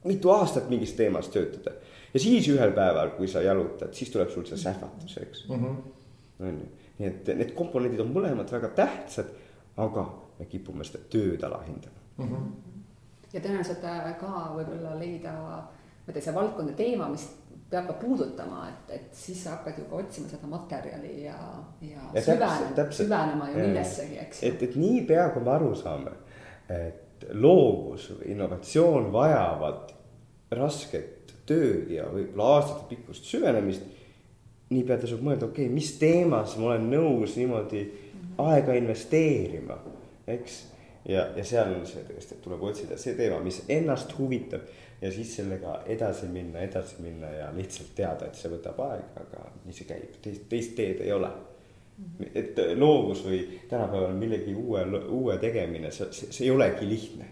mitu 0.10 0.32
aastat 0.34 0.70
mingis 0.70 0.94
teemas 0.98 1.30
töötada. 1.30 1.76
ja 2.14 2.20
siis 2.20 2.48
ühel 2.50 2.74
päeval, 2.76 3.14
kui 3.18 3.28
sa 3.28 3.42
jalutad, 3.42 3.94
siis 3.94 4.10
tuleb 4.12 4.30
sul 4.30 4.46
see 4.46 4.58
sähvatus, 4.58 5.18
eks 5.18 5.46
mm. 5.50 5.56
-hmm. 5.56 6.48
on 6.48 6.58
ju, 6.60 6.72
nii 6.98 7.08
et 7.08 7.28
need 7.38 7.54
komponendid 7.56 8.00
on 8.00 8.14
mõlemad 8.14 8.52
väga 8.52 8.68
tähtsad, 8.76 9.30
aga 9.78 10.08
me 10.40 10.46
kipume 10.46 10.84
seda 10.84 11.04
tööd 11.10 11.44
alahindama 11.44 12.02
mm. 12.18 12.26
-hmm. 12.26 12.50
ja 13.34 13.40
tõenäoliselt 13.40 13.86
ka 14.20 14.34
võib-olla 14.58 14.98
leida, 15.00 15.32
ma 15.32 16.08
ei 16.08 16.14
tea, 16.14 16.22
see 16.22 16.36
valdkond 16.36 16.70
ja 16.70 16.76
teema, 16.76 17.10
mis 17.10 17.30
peab 17.72 17.88
ka 17.88 17.94
puudutama, 18.02 18.66
et, 18.68 18.96
et 18.98 19.16
siis 19.16 19.44
sa 19.44 19.56
hakkad 19.56 19.80
ju 19.80 19.86
ka 19.90 20.02
otsima 20.02 20.28
seda 20.28 20.50
materjali 20.52 21.14
ja, 21.24 21.38
ja, 21.82 22.10
ja 22.14 22.24
süvenema, 22.26 22.90
süvenema 22.92 23.48
ju 23.52 23.62
millessegi, 23.62 24.18
eks 24.26 24.44
ju. 24.44 24.50
et, 24.50 24.66
et 24.68 24.76
niipea, 24.76 25.30
kui 25.32 25.46
me 25.46 25.54
aru 25.56 25.72
saame, 25.80 26.12
et 26.72 27.26
loovus 27.38 28.10
või 28.18 28.34
innovatsioon 28.34 29.08
vajavad 29.14 29.94
rasket 30.58 31.32
tööd 31.48 31.94
ja 31.96 32.10
võib-olla 32.12 32.58
aastatepikkust 32.58 33.30
süvenemist. 33.32 33.88
niipea 34.72 34.98
tasub 34.98 35.24
mõelda, 35.24 35.48
okei 35.48 35.66
okay,, 35.66 35.74
mis 35.74 35.94
teemas 36.00 36.58
ma 36.58 36.72
olen 36.72 36.90
nõus 36.92 37.38
niimoodi 37.40 37.82
mm 37.84 38.20
-hmm. 38.20 38.52
aega 38.52 38.74
investeerima, 38.74 39.80
eks. 40.28 40.64
ja, 41.06 41.28
ja 41.36 41.44
seal 41.44 41.74
on 41.76 41.86
see 41.86 42.04
tõesti, 42.04 42.36
et 42.36 42.42
tuleb 42.42 42.64
otsida 42.64 42.98
see 42.98 43.16
teema, 43.16 43.40
mis 43.40 43.64
ennast 43.70 44.18
huvitab 44.18 44.68
ja 45.02 45.12
siis 45.12 45.36
sellega 45.36 45.82
edasi 45.86 46.28
minna, 46.30 46.60
edasi 46.60 47.02
minna 47.02 47.30
ja 47.30 47.50
lihtsalt 47.56 47.96
teada, 47.98 48.28
et 48.28 48.38
see 48.38 48.52
võtab 48.52 48.80
aega, 48.86 49.26
aga 49.26 49.48
nii 49.66 49.76
see 49.76 49.90
käib, 49.90 50.20
teist, 50.22 50.46
teist 50.52 50.78
teed 50.78 51.02
ei 51.06 51.14
ole. 51.16 51.32
et 52.34 52.58
loovus 52.80 53.20
või 53.26 53.44
tänapäeval 53.70 54.16
millegi 54.18 54.56
uue, 54.58 54.82
uue 55.14 55.36
tegemine, 55.38 55.92
see, 55.94 56.08
see, 56.14 56.46
ei 56.46 56.52
olegi 56.52 56.88
lihtne. 56.90 57.26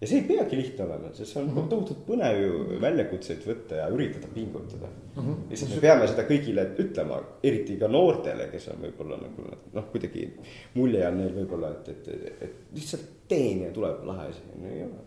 ja 0.00 0.06
see 0.10 0.20
ei 0.20 0.26
peagi 0.28 0.58
lihtne 0.58 0.84
olema, 0.84 1.14
sest 1.14 1.32
see 1.32 1.40
on 1.42 1.48
mm 1.48 1.56
-hmm. 1.56 1.70
tohutult 1.70 2.04
põnev 2.06 2.42
ju 2.42 2.80
väljakutseid 2.82 3.46
võtta 3.46 3.80
ja 3.80 3.88
üritada 3.88 4.28
pingutada 4.34 4.86
mm. 4.86 5.22
-hmm. 5.22 5.48
lihtsalt 5.50 5.74
me 5.74 5.80
peame 5.80 6.06
seda 6.06 6.26
kõigile 6.28 6.68
ütlema, 6.78 7.22
eriti 7.42 7.76
ka 7.78 7.88
noortele, 7.88 8.48
kes 8.52 8.68
on 8.68 8.86
võib-olla 8.86 9.22
nagu 9.22 9.50
noh, 9.72 9.90
kuidagi 9.92 10.30
mulje 10.74 11.08
on 11.08 11.18
neil 11.18 11.34
võib-olla, 11.34 11.70
et, 11.70 11.88
et, 11.88 12.38
et 12.40 12.56
lihtsalt 12.74 13.10
teen 13.28 13.62
ja 13.62 13.72
tuleb 13.72 14.04
lahe 14.04 14.28
asi, 14.28 14.46
no 14.54 14.68
ei 14.68 14.82
ole 14.82 14.98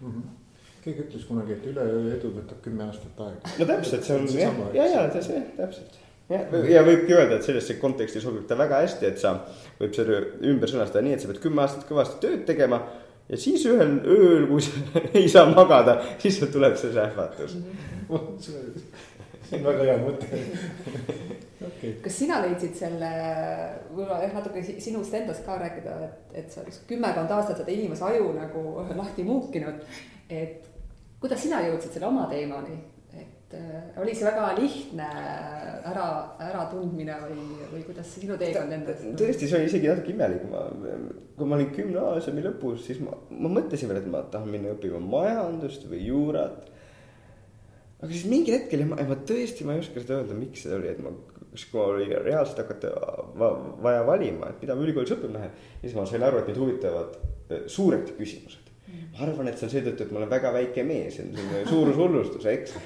mm. 0.00 0.12
-hmm 0.12 0.46
keegi 0.84 1.04
ütles 1.06 1.24
kunagi, 1.28 1.56
et 1.56 1.66
üleöö 1.70 2.12
edu 2.16 2.30
võtab 2.34 2.60
kümme 2.64 2.86
aastat 2.88 3.22
aega. 3.24 3.54
no 3.60 3.68
täpselt, 3.70 4.06
see 4.06 4.18
on 4.18 4.28
jah, 4.32 4.60
ja, 4.76 4.86
ja, 4.92 5.02
see 5.14 5.40
täpselt. 5.56 5.98
ja, 6.32 6.44
ja 6.74 6.84
võibki 6.86 7.16
öelda, 7.16 7.38
et 7.38 7.48
sellesse 7.48 7.78
konteksti 7.82 8.22
sobib 8.24 8.46
ta 8.48 8.58
väga 8.58 8.82
hästi, 8.84 9.10
et 9.10 9.22
sa 9.22 9.34
võib 9.80 9.96
selle 9.96 10.22
ümber 10.52 10.72
sõnastada 10.72 11.04
nii, 11.06 11.16
et 11.16 11.24
sa 11.24 11.30
pead 11.32 11.42
kümme 11.44 11.64
aastat 11.64 11.88
kõvasti 11.88 12.22
tööd 12.24 12.46
tegema. 12.48 12.82
ja 13.28 13.40
siis 13.40 13.66
ühel 13.70 13.98
ööl, 14.04 14.46
kui 14.50 14.64
sa 14.64 15.02
ei 15.18 15.28
saa 15.32 15.48
magada, 15.52 15.98
siis 16.22 16.40
tuleb 16.44 16.78
see 16.80 16.94
sähvatus 16.94 17.58
see 18.44 19.58
on 19.58 19.68
väga 19.68 19.92
hea 19.92 20.00
mõte 20.04 20.42
okay.. 21.66 21.94
kas 22.04 22.18
sina 22.22 22.40
leidsid 22.44 22.76
selle, 22.78 23.10
võib-olla 23.90 24.20
jah, 24.24 24.36
natuke 24.38 24.62
sinust 24.66 25.14
endast 25.18 25.44
ka 25.46 25.58
rääkida, 25.60 25.96
et, 26.06 26.36
et 26.42 26.54
sa 26.54 26.64
kümmekond 26.90 27.34
aastat 27.34 27.62
seda 27.62 27.74
inimese 27.74 28.06
aju 28.08 28.32
nagu 28.36 28.64
lahti 29.00 29.26
muukinud. 29.26 29.82
et 30.28 30.68
kuidas 31.22 31.42
sina 31.42 31.60
jõudsid 31.64 31.96
selle 31.96 32.08
oma 32.08 32.28
teemani, 32.30 32.76
et 33.18 33.56
äh, 33.58 34.00
oli 34.00 34.14
see 34.14 34.26
väga 34.28 34.52
lihtne 34.58 35.08
ära, 35.88 36.06
äratundmine 36.48 37.16
või, 37.24 37.44
või 37.72 37.84
kuidas 37.88 38.10
sinu 38.14 38.38
teekond 38.40 38.74
endas? 38.76 39.04
tõesti, 39.18 39.48
see 39.48 39.58
oli 39.58 39.70
isegi 39.70 39.90
natuke 39.90 40.14
imelik, 40.14 40.44
ma, 40.52 40.64
kui 41.38 41.48
ma 41.48 41.58
olin 41.58 41.70
gümnaasiumi 41.74 42.44
lõpus, 42.46 42.84
siis 42.86 43.02
ma, 43.04 43.16
ma 43.34 43.52
mõtlesin 43.58 43.90
veel, 43.90 44.02
et 44.02 44.10
ma 44.10 44.22
tahan 44.30 44.50
minna 44.52 44.74
õppima 44.76 45.00
majandust 45.02 45.88
või 45.90 46.04
juurat. 46.06 46.70
aga 47.98 48.12
siis 48.12 48.28
mingil 48.30 48.60
hetkel 48.60 48.84
ja 48.84 48.92
ma, 48.92 49.00
ma 49.10 49.18
tõesti, 49.32 49.66
ma 49.66 49.74
ei 49.74 49.82
oska 49.82 50.04
seda 50.04 50.20
öelda, 50.20 50.38
miks 50.38 50.62
see 50.66 50.76
oli, 50.76 50.92
et 50.92 51.02
ma, 51.02 51.14
kui 51.72 51.80
oli 51.80 52.08
reaalselt 52.12 52.62
hakata 52.64 52.92
va, 53.40 53.52
vaja 53.82 54.06
valima, 54.06 54.50
et 54.52 54.62
mida 54.62 54.76
ma 54.76 54.84
ülikoolis 54.84 55.14
õppima 55.16 55.38
lähen. 55.38 55.52
siis 55.80 55.94
ma 55.96 56.06
sain 56.06 56.24
aru, 56.26 56.42
et 56.42 56.50
mind 56.50 56.62
huvitavad 56.62 57.18
äh, 57.18 57.66
suured 57.66 58.14
küsimused 58.18 58.68
ma 58.88 59.26
arvan, 59.26 59.48
et 59.50 59.58
see 59.58 59.66
on 59.66 59.72
seetõttu, 59.72 60.04
et 60.04 60.12
ma 60.14 60.22
olen 60.22 60.30
väga 60.30 60.52
väike 60.54 60.84
mees, 60.86 61.16
see 61.16 61.26
on 61.26 61.34
selline 61.36 61.64
suurushullustus, 61.68 62.46
eks. 62.52 62.76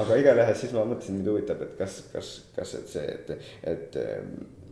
aga 0.00 0.16
igatahes 0.20 0.62
siis 0.62 0.72
ma 0.76 0.86
mõtlesin, 0.88 1.18
mind 1.18 1.28
huvitab, 1.32 1.64
et 1.66 1.74
kas, 1.80 1.98
kas, 2.12 2.30
kas, 2.56 2.74
et 2.78 2.94
see, 2.94 3.16
et, 3.16 3.50
et 3.72 3.98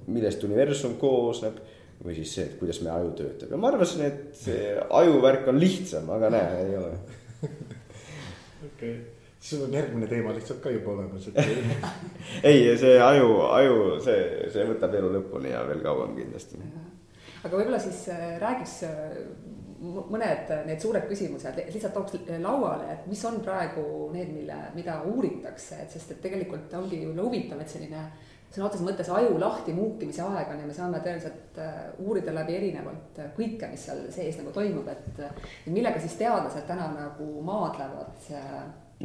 millest 0.08 0.46
universum 0.48 0.96
koosneb. 1.00 1.60
või 1.98 2.14
siis 2.14 2.32
see, 2.36 2.44
et 2.46 2.58
kuidas 2.60 2.78
meie 2.78 2.92
aju 2.94 3.08
töötab 3.18 3.50
ja 3.50 3.58
ma 3.58 3.72
arvasin, 3.72 4.04
et 4.06 4.36
see 4.38 4.68
ajuvärk 5.00 5.48
on 5.50 5.56
lihtsam, 5.58 6.06
aga 6.14 6.28
näe, 6.30 6.60
ei 6.62 6.76
ole. 6.78 6.92
okei, 8.68 8.92
siis 9.40 9.62
on 9.62 9.74
järgmine 9.74 10.06
teema 10.06 10.34
lihtsalt 10.34 10.60
ka 10.62 10.70
juba 10.70 10.92
olemas, 10.96 11.28
et 11.28 11.38
ei, 12.50 12.64
see 12.78 12.96
aju, 13.02 13.34
aju, 13.46 13.76
see, 14.04 14.22
see 14.52 14.66
võtab 14.68 14.96
elu 14.98 15.12
lõpuni 15.18 15.52
ja 15.52 15.62
veel 15.68 15.82
kauem 15.84 16.16
kindlasti. 16.18 16.58
aga 17.44 17.54
võib-olla 17.54 17.80
siis 17.82 18.04
äh, 18.14 18.32
räägiks 18.42 18.80
äh, 18.88 19.20
mõned 19.78 20.50
need 20.66 20.80
suured 20.82 21.06
küsimused 21.06 21.60
lihtsalt 21.68 21.94
tooks 21.94 22.16
lauale, 22.42 22.88
et 22.96 23.04
mis 23.10 23.20
on 23.28 23.38
praegu 23.44 24.08
need, 24.14 24.32
mille, 24.34 24.56
mida 24.74 24.98
uuritakse, 25.06 25.84
et 25.84 25.94
sest 25.94 26.16
et 26.16 26.24
tegelikult 26.24 26.74
ongi 26.74 27.04
ju 27.04 27.14
huvitav, 27.14 27.62
et 27.62 27.70
selline 27.70 28.02
sõna 28.48 28.66
otseses 28.66 28.86
mõttes 28.86 29.10
aju 29.12 29.38
lahti 29.38 29.74
muukimise 29.76 30.24
aeg 30.24 30.50
on 30.50 30.62
ja 30.64 30.66
me 30.66 30.74
saame 30.74 30.98
tõeliselt 31.04 31.62
äh, 31.62 31.78
uurida 32.02 32.34
läbi 32.34 32.58
erinevalt 32.58 33.22
kõike, 33.38 33.70
mis 33.70 33.86
seal 33.86 34.02
sees 34.10 34.40
nagu 34.40 34.50
toimub, 34.56 34.90
et 34.90 35.70
millega 35.70 36.02
siis 36.02 36.18
teadlased 36.18 36.66
täna 36.66 36.90
nagu 36.96 37.30
maadlevad? 37.46 38.28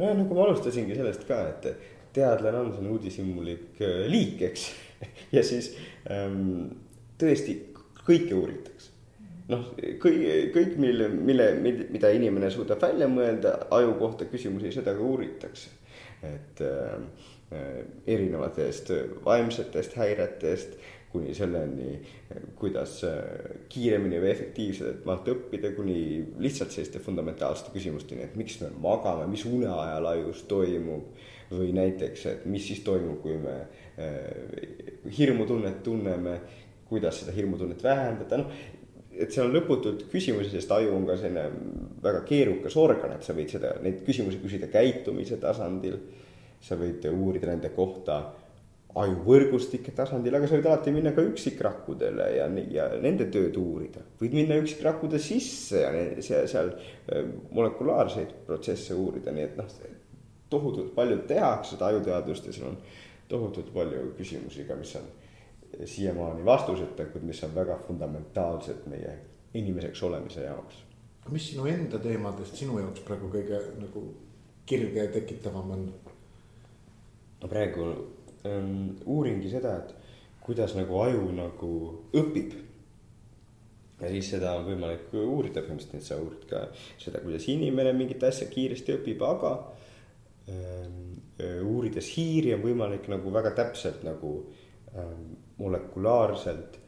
No 0.00 0.14
nagu 0.20 0.34
ma 0.34 0.46
alustasingi 0.48 0.96
sellest 0.96 1.26
ka, 1.28 1.42
et 1.52 1.68
teadlane 2.14 2.62
on 2.62 2.72
selline 2.72 2.94
uudishimulik 2.94 3.82
äh, 3.82 4.04
liik, 4.10 4.42
eks 4.50 4.70
ja 5.36 5.44
siis 5.46 5.72
ähm, 6.10 6.74
tõesti 7.20 7.60
kõike 8.04 8.36
uuritakse 8.36 8.94
noh, 9.52 9.70
kõik, 10.02 10.20
kõik, 10.54 10.76
mille, 10.80 11.08
mille, 11.08 11.48
mida 11.92 12.10
inimene 12.14 12.50
suudab 12.52 12.82
välja 12.84 13.08
mõelda 13.10 13.56
aju 13.76 13.96
kohta 14.00 14.28
küsimusi, 14.30 14.72
seda 14.74 14.96
ka 14.96 15.04
uuritakse. 15.04 15.72
et 16.24 16.60
äh, 16.64 17.02
erinevatest 18.06 18.90
vaimsetest 19.24 19.92
häiretest 20.00 20.78
kuni 21.14 21.34
selleni, 21.34 21.92
kuidas 22.58 22.98
äh, 23.06 23.20
kiiremini 23.70 24.18
või 24.22 24.32
efektiivsemalt 24.32 25.30
õppida, 25.30 25.70
kuni 25.76 25.98
lihtsalt 26.42 26.74
selliste 26.74 27.02
fundamentaalsete 27.02 27.70
küsimusteni, 27.74 28.26
et 28.26 28.34
miks 28.38 28.58
me 28.64 28.72
magame, 28.82 29.28
mis 29.30 29.46
une 29.46 29.70
ajal 29.70 30.10
ajus 30.10 30.42
toimub 30.50 31.14
või 31.54 31.70
näiteks, 31.76 32.26
et 32.32 32.46
mis 32.50 32.66
siis 32.66 32.82
toimub, 32.86 33.20
kui 33.22 33.38
me 33.38 33.60
äh, 33.62 35.08
hirmutunnet 35.18 35.84
tunneme, 35.86 36.40
kuidas 36.90 37.22
seda 37.22 37.34
hirmutunnet 37.36 37.82
vähendada, 37.84 38.42
noh 38.42 38.64
et 39.14 39.30
seal 39.30 39.46
on 39.46 39.54
lõputult 39.54 40.08
küsimusi, 40.10 40.50
sest 40.50 40.72
aju 40.74 40.94
on 40.96 41.04
ka 41.06 41.14
selline 41.20 41.44
väga 42.02 42.24
keerukas 42.26 42.74
organ, 42.80 43.14
et 43.14 43.22
sa 43.22 43.36
võid 43.36 43.52
seda, 43.52 43.76
neid 43.84 44.02
küsimusi 44.06 44.40
küsida 44.42 44.66
käitumise 44.72 45.38
tasandil. 45.42 46.00
sa 46.64 46.78
võid 46.80 47.04
uurida 47.10 47.50
nende 47.50 47.68
kohta 47.76 48.14
ajuvõrgustike 48.94 49.90
tasandil, 49.96 50.36
aga 50.38 50.46
sa 50.46 50.54
võid 50.58 50.68
alati 50.70 50.92
minna 50.94 51.10
ka 51.14 51.22
üksikrakkudele 51.26 52.28
ja, 52.36 52.46
ja 52.70 52.86
nende 53.02 53.26
tööd 53.34 53.56
uurida. 53.58 54.04
võid 54.20 54.36
minna 54.36 54.58
üksikrakkude 54.62 55.18
sisse 55.18 55.82
ja 55.82 55.90
seal, 56.22 56.46
seal 56.50 56.70
äh, 56.74 57.26
molekulaarseid 57.50 58.36
protsesse 58.46 58.94
uurida, 58.94 59.34
nii 59.34 59.48
et 59.48 59.58
noh, 59.58 59.74
tohutult 60.50 60.94
palju 60.94 61.24
tehakse 61.26 61.74
seda 61.74 61.90
ajuteadust 61.90 62.46
ja 62.46 62.54
seal 62.54 62.70
on 62.70 62.78
tohutult 63.28 63.74
palju 63.74 64.12
küsimusi 64.18 64.66
ka, 64.68 64.78
mis 64.78 64.94
on 65.00 65.10
siiamaani 65.90 66.44
vastuseta, 66.46 67.08
kuid 67.10 67.26
mis 67.26 67.42
on 67.44 67.54
väga 67.54 67.80
fundamentaalsed 67.88 68.86
meie 68.86 69.18
inimeseks 69.58 70.02
olemise 70.02 70.46
jaoks. 70.46 70.84
mis 71.30 71.50
sinu 71.50 71.66
enda 71.66 71.98
teemadest 71.98 72.56
sinu 72.56 72.78
jaoks 72.78 73.00
praegu 73.00 73.30
kõige 73.32 73.58
nagu 73.80 74.02
kirge 74.66 75.08
tekitavam 75.18 75.70
on? 75.70 75.88
no 77.42 77.48
praegu 77.48 77.88
ähm, 78.48 78.94
uuringi 79.06 79.50
seda, 79.52 79.78
et 79.82 79.94
kuidas 80.44 80.74
nagu 80.76 81.00
aju 81.04 81.32
nagu 81.34 81.72
õpib. 82.16 82.54
ja 84.00 84.10
siis 84.10 84.28
seda 84.34 84.56
on 84.58 84.66
võimalik 84.66 85.12
uurida, 85.16 85.62
põhimõtteliselt, 85.64 86.04
sa 86.04 86.18
uurid 86.20 86.44
ka 86.50 86.66
seda, 87.00 87.22
kuidas 87.24 87.46
inimene 87.48 87.94
mingit 87.96 88.22
asja 88.26 88.48
kiiresti 88.50 88.98
õpib, 88.98 89.22
aga 89.24 89.52
ähm, 90.50 91.14
uurides 91.64 92.10
hiiri 92.16 92.52
on 92.56 92.64
võimalik 92.66 93.08
nagu 93.10 93.32
väga 93.32 93.54
täpselt 93.56 94.04
nagu 94.04 94.34
ähm, 94.94 95.30
molekulaarselt 95.58 96.78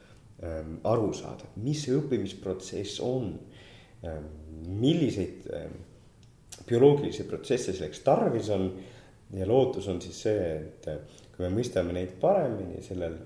ähm, 0.42 0.76
aru 0.84 1.12
saada, 1.16 1.48
mis 1.62 1.86
see 1.86 1.96
õppimisprotsess 1.96 3.00
on 3.04 3.32
ähm,. 4.04 4.32
milliseid 4.66 5.46
ähm, 5.54 5.74
bioloogilisi 6.66 7.26
protsesse 7.28 7.72
selleks 7.72 8.00
tarvis 8.04 8.48
on 8.50 8.70
ja 9.36 9.46
lootus 9.46 9.88
on 9.88 10.00
siis 10.02 10.20
see, 10.26 10.46
et 10.56 10.86
kui 11.36 11.44
me 11.44 11.52
mõistame 11.58 11.92
neid 11.92 12.16
paremini 12.20 12.80
sellel 12.84 13.18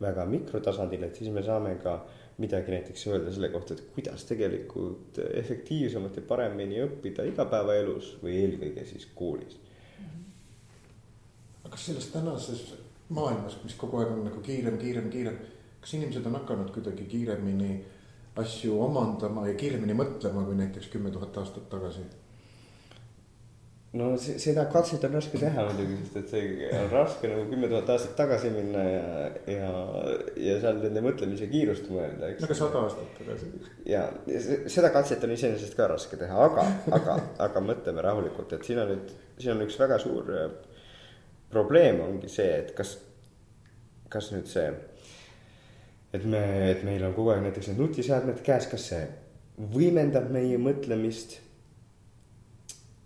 väga 0.00 0.26
mikrotasandil, 0.28 1.06
et 1.06 1.18
siis 1.18 1.32
me 1.32 1.42
saame 1.42 1.74
ka 1.82 1.98
midagi 2.38 2.72
näiteks 2.74 3.06
öelda 3.08 3.32
selle 3.32 3.48
kohta, 3.48 3.74
et 3.74 3.86
kuidas 3.94 4.26
tegelikult 4.28 5.18
efektiivsemalt 5.24 6.18
ja 6.20 6.24
paremini 6.28 6.82
õppida 6.84 7.24
igapäevaelus 7.30 8.16
või 8.22 8.36
eelkõige 8.42 8.84
siis 8.86 9.08
koolis. 9.14 9.56
aga 11.64 11.72
kas 11.72 11.86
selles 11.86 12.06
tänases 12.12 12.74
maailmas, 13.08 13.56
mis 13.64 13.74
kogu 13.74 13.98
aeg 13.98 14.12
on 14.12 14.24
nagu 14.28 14.40
kiirem, 14.44 14.76
kiirem, 14.78 15.08
kiirem, 15.10 15.38
kas 15.80 15.94
inimesed 15.94 16.26
on 16.26 16.38
hakanud 16.38 16.70
kuidagi 16.74 17.08
kiiremini 17.08 17.72
asju 18.36 18.76
omandama 18.84 19.48
ja 19.48 19.54
kiiremini 19.54 19.96
mõtlema 19.96 20.44
kui 20.44 20.54
näiteks 20.60 20.92
kümme 20.92 21.10
tuhat 21.10 21.36
aastat 21.40 21.68
tagasi? 21.72 22.04
No 23.96 24.12
seda 24.20 24.66
katset 24.72 25.04
on 25.06 25.14
raske 25.16 25.38
teha 25.40 25.64
muidugi, 25.68 25.96
sest 26.04 26.16
et 26.20 26.32
see 26.32 26.70
on 26.78 26.88
raske 26.92 27.30
nagu 27.30 27.46
kümme 27.50 27.68
tuhat 27.70 27.90
aastat 27.94 28.14
tagasi 28.18 28.50
minna 28.54 28.82
ja, 28.84 29.04
ja, 29.50 29.70
ja 30.42 30.56
seal 30.62 30.80
nende 30.82 31.02
mõtlemise 31.04 31.48
kiirust 31.50 31.88
mõelda, 31.92 32.30
eks. 32.32 32.42
no 32.42 32.48
aga 32.50 32.58
sada 32.58 32.82
aastat 32.84 33.20
tagasi. 33.20 33.50
ja 33.88 34.04
seda 34.72 34.90
katset 34.94 35.24
on 35.26 35.34
iseenesest 35.36 35.78
ka 35.78 35.88
raske 35.92 36.18
teha, 36.20 36.40
aga, 36.48 36.66
aga, 36.98 37.18
aga 37.48 37.64
mõtleme 37.64 38.04
rahulikult, 38.06 38.56
et 38.56 38.68
siin 38.68 38.82
on 38.82 38.92
nüüd, 38.94 39.14
siin 39.38 39.54
on 39.54 39.64
üks 39.66 39.78
väga 39.80 40.00
suur 40.02 40.32
äh, 40.34 40.50
probleem 41.52 42.02
ongi 42.04 42.30
see, 42.32 42.50
et 42.64 42.74
kas, 42.76 42.96
kas 44.12 44.32
nüüd 44.34 44.50
see, 44.50 44.68
et 46.16 46.26
me, 46.26 46.42
et 46.72 46.84
meil 46.86 47.04
on 47.06 47.16
kogu 47.16 47.32
aeg 47.34 47.46
näiteks 47.46 47.72
need 47.72 47.82
nutiseadmed 47.84 48.42
käes, 48.46 48.68
kas 48.70 48.90
see 48.92 49.04
võimendab 49.56 50.28
meie 50.32 50.58
mõtlemist 50.60 51.38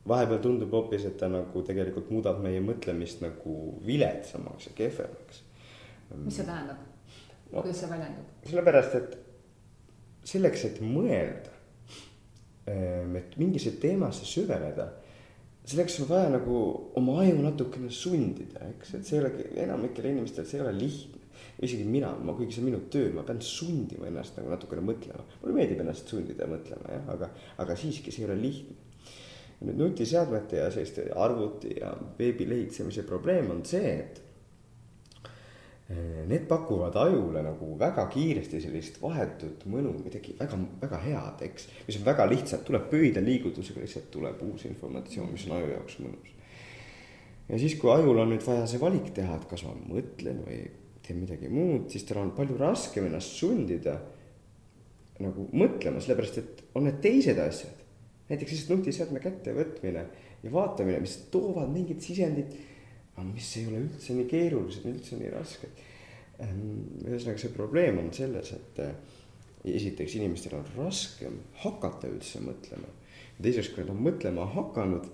vahepeal 0.08 0.40
tundub 0.42 0.72
hoopis, 0.72 1.04
et 1.08 1.18
ta 1.20 1.28
nagu 1.28 1.62
tegelikult 1.66 2.10
muudab 2.12 2.40
meie 2.44 2.60
mõtlemist 2.64 3.20
nagu 3.24 3.56
viletsamaks 3.84 4.70
ja 4.70 4.76
kehvemaks. 4.78 5.42
mis 6.24 6.38
see 6.40 6.46
tähendab 6.46 6.80
no,? 7.52 7.60
kuidas 7.60 7.82
see 7.82 7.90
väljendub? 7.90 8.32
sellepärast, 8.48 8.96
et 8.96 9.18
selleks, 10.32 10.64
et 10.70 10.80
mõelda, 10.84 11.52
ehm, 12.70 13.14
et 13.20 13.38
mingisse 13.40 13.76
teemasse 13.82 14.26
süveneda, 14.28 14.88
selleks 15.68 16.00
on 16.00 16.10
vaja 16.10 16.32
nagu 16.32 16.58
oma 16.98 17.20
aju 17.22 17.44
natukene 17.44 17.92
sundida, 17.94 18.64
eks, 18.74 18.96
et 18.96 19.06
see 19.06 19.18
ei 19.18 19.24
ole 19.24 19.48
enamikel 19.66 20.10
inimestel, 20.10 20.48
see 20.48 20.60
ei 20.60 20.66
ole 20.66 20.76
lihtne. 20.80 21.18
isegi 21.60 21.84
mina, 21.84 22.10
ma, 22.24 22.32
kuigi 22.36 22.54
see 22.56 22.62
on 22.62 22.66
minu 22.70 22.78
töö, 22.92 23.10
ma 23.12 23.22
pean 23.24 23.40
sundima 23.44 24.06
ennast 24.08 24.36
nagu 24.36 24.48
natukene 24.48 24.82
mõtlema. 24.84 25.24
mulle 25.42 25.56
meeldib 25.56 25.82
ennast 25.84 26.08
sundida 26.08 26.48
mõtlema 26.48 26.94
jah, 26.96 27.10
aga, 27.14 27.28
aga 27.60 27.76
siiski 27.76 28.12
see 28.12 28.24
ei 28.24 28.30
ole 28.30 28.36
lihtne 28.40 28.89
nüüd 29.60 29.76
nutiseadmete 29.76 30.56
ja 30.56 30.70
selliste 30.72 31.06
arvuti 31.16 31.74
ja 31.80 31.92
veebi 32.18 32.48
lehitsemise 32.48 33.04
probleem 33.08 33.50
on 33.52 33.62
see, 33.68 33.92
et 33.92 34.20
eh, 35.90 36.20
Need 36.30 36.46
pakuvad 36.48 36.96
ajule 36.96 37.42
nagu 37.44 37.72
väga 37.78 38.06
kiiresti 38.12 38.60
sellist 38.62 39.00
vahetut 39.02 39.64
mõnu, 39.68 39.92
midagi 40.04 40.36
väga, 40.38 40.58
väga 40.80 41.00
head, 41.04 41.42
eks. 41.48 41.66
mis 41.88 41.98
on 41.98 42.06
väga 42.06 42.28
lihtsalt, 42.30 42.64
tuleb 42.68 42.86
pöidla 42.92 43.24
liigutusega 43.24 43.82
lihtsalt 43.82 44.06
tuleb 44.14 44.40
uus 44.46 44.64
informatsioon, 44.70 45.32
mis 45.34 45.48
on 45.48 45.56
aju 45.58 45.72
jaoks 45.74 45.98
mõnus. 46.04 46.36
ja 47.48 47.58
siis, 47.58 47.74
kui 47.80 47.92
ajul 47.92 48.22
on 48.22 48.32
nüüd 48.32 48.46
vaja 48.46 48.68
see 48.70 48.80
valik 48.80 49.10
teha, 49.18 49.36
et 49.36 49.50
kas 49.50 49.66
ma 49.66 49.74
mõtlen 49.74 50.40
või 50.46 50.62
teen 51.04 51.20
midagi 51.20 51.50
muud, 51.52 51.90
siis 51.90 52.06
tal 52.08 52.22
on 52.22 52.32
palju 52.38 52.56
raskem 52.60 53.10
ennast 53.10 53.36
sundida 53.36 53.98
nagu 55.20 55.50
mõtlema, 55.52 56.00
sellepärast 56.00 56.40
et 56.40 56.64
on 56.78 56.86
need 56.86 57.02
teised 57.04 57.38
asjad 57.42 57.79
näiteks 58.30 58.52
lihtsalt 58.54 58.78
nutiseadme 58.78 59.22
kättevõtmine 59.22 60.04
ja 60.42 60.52
vaatamine, 60.52 61.00
mis 61.02 61.16
toovad 61.32 61.70
mingit 61.72 62.02
sisendit, 62.04 62.54
mis 63.26 63.48
ei 63.58 63.66
ole 63.68 63.82
üldse 63.84 64.16
nii 64.16 64.28
keerulised, 64.30 64.86
üldse 64.88 65.18
nii 65.20 65.30
rasked. 65.34 65.80
Ehm, 66.40 66.60
ühesõnaga, 67.04 67.40
see 67.42 67.52
probleem 67.52 67.98
on 68.00 68.12
selles, 68.16 68.54
et 68.56 68.78
eh, 68.80 68.94
esiteks 69.76 70.16
inimestel 70.16 70.56
on 70.56 70.68
raskem 70.78 71.36
hakata 71.64 72.08
üldse 72.08 72.40
mõtlema. 72.44 72.96
teiseks, 73.40 73.70
kui 73.72 73.82
nad 73.82 73.92
on 73.92 74.00
mõtlema 74.04 74.44
hakanud, 74.54 75.06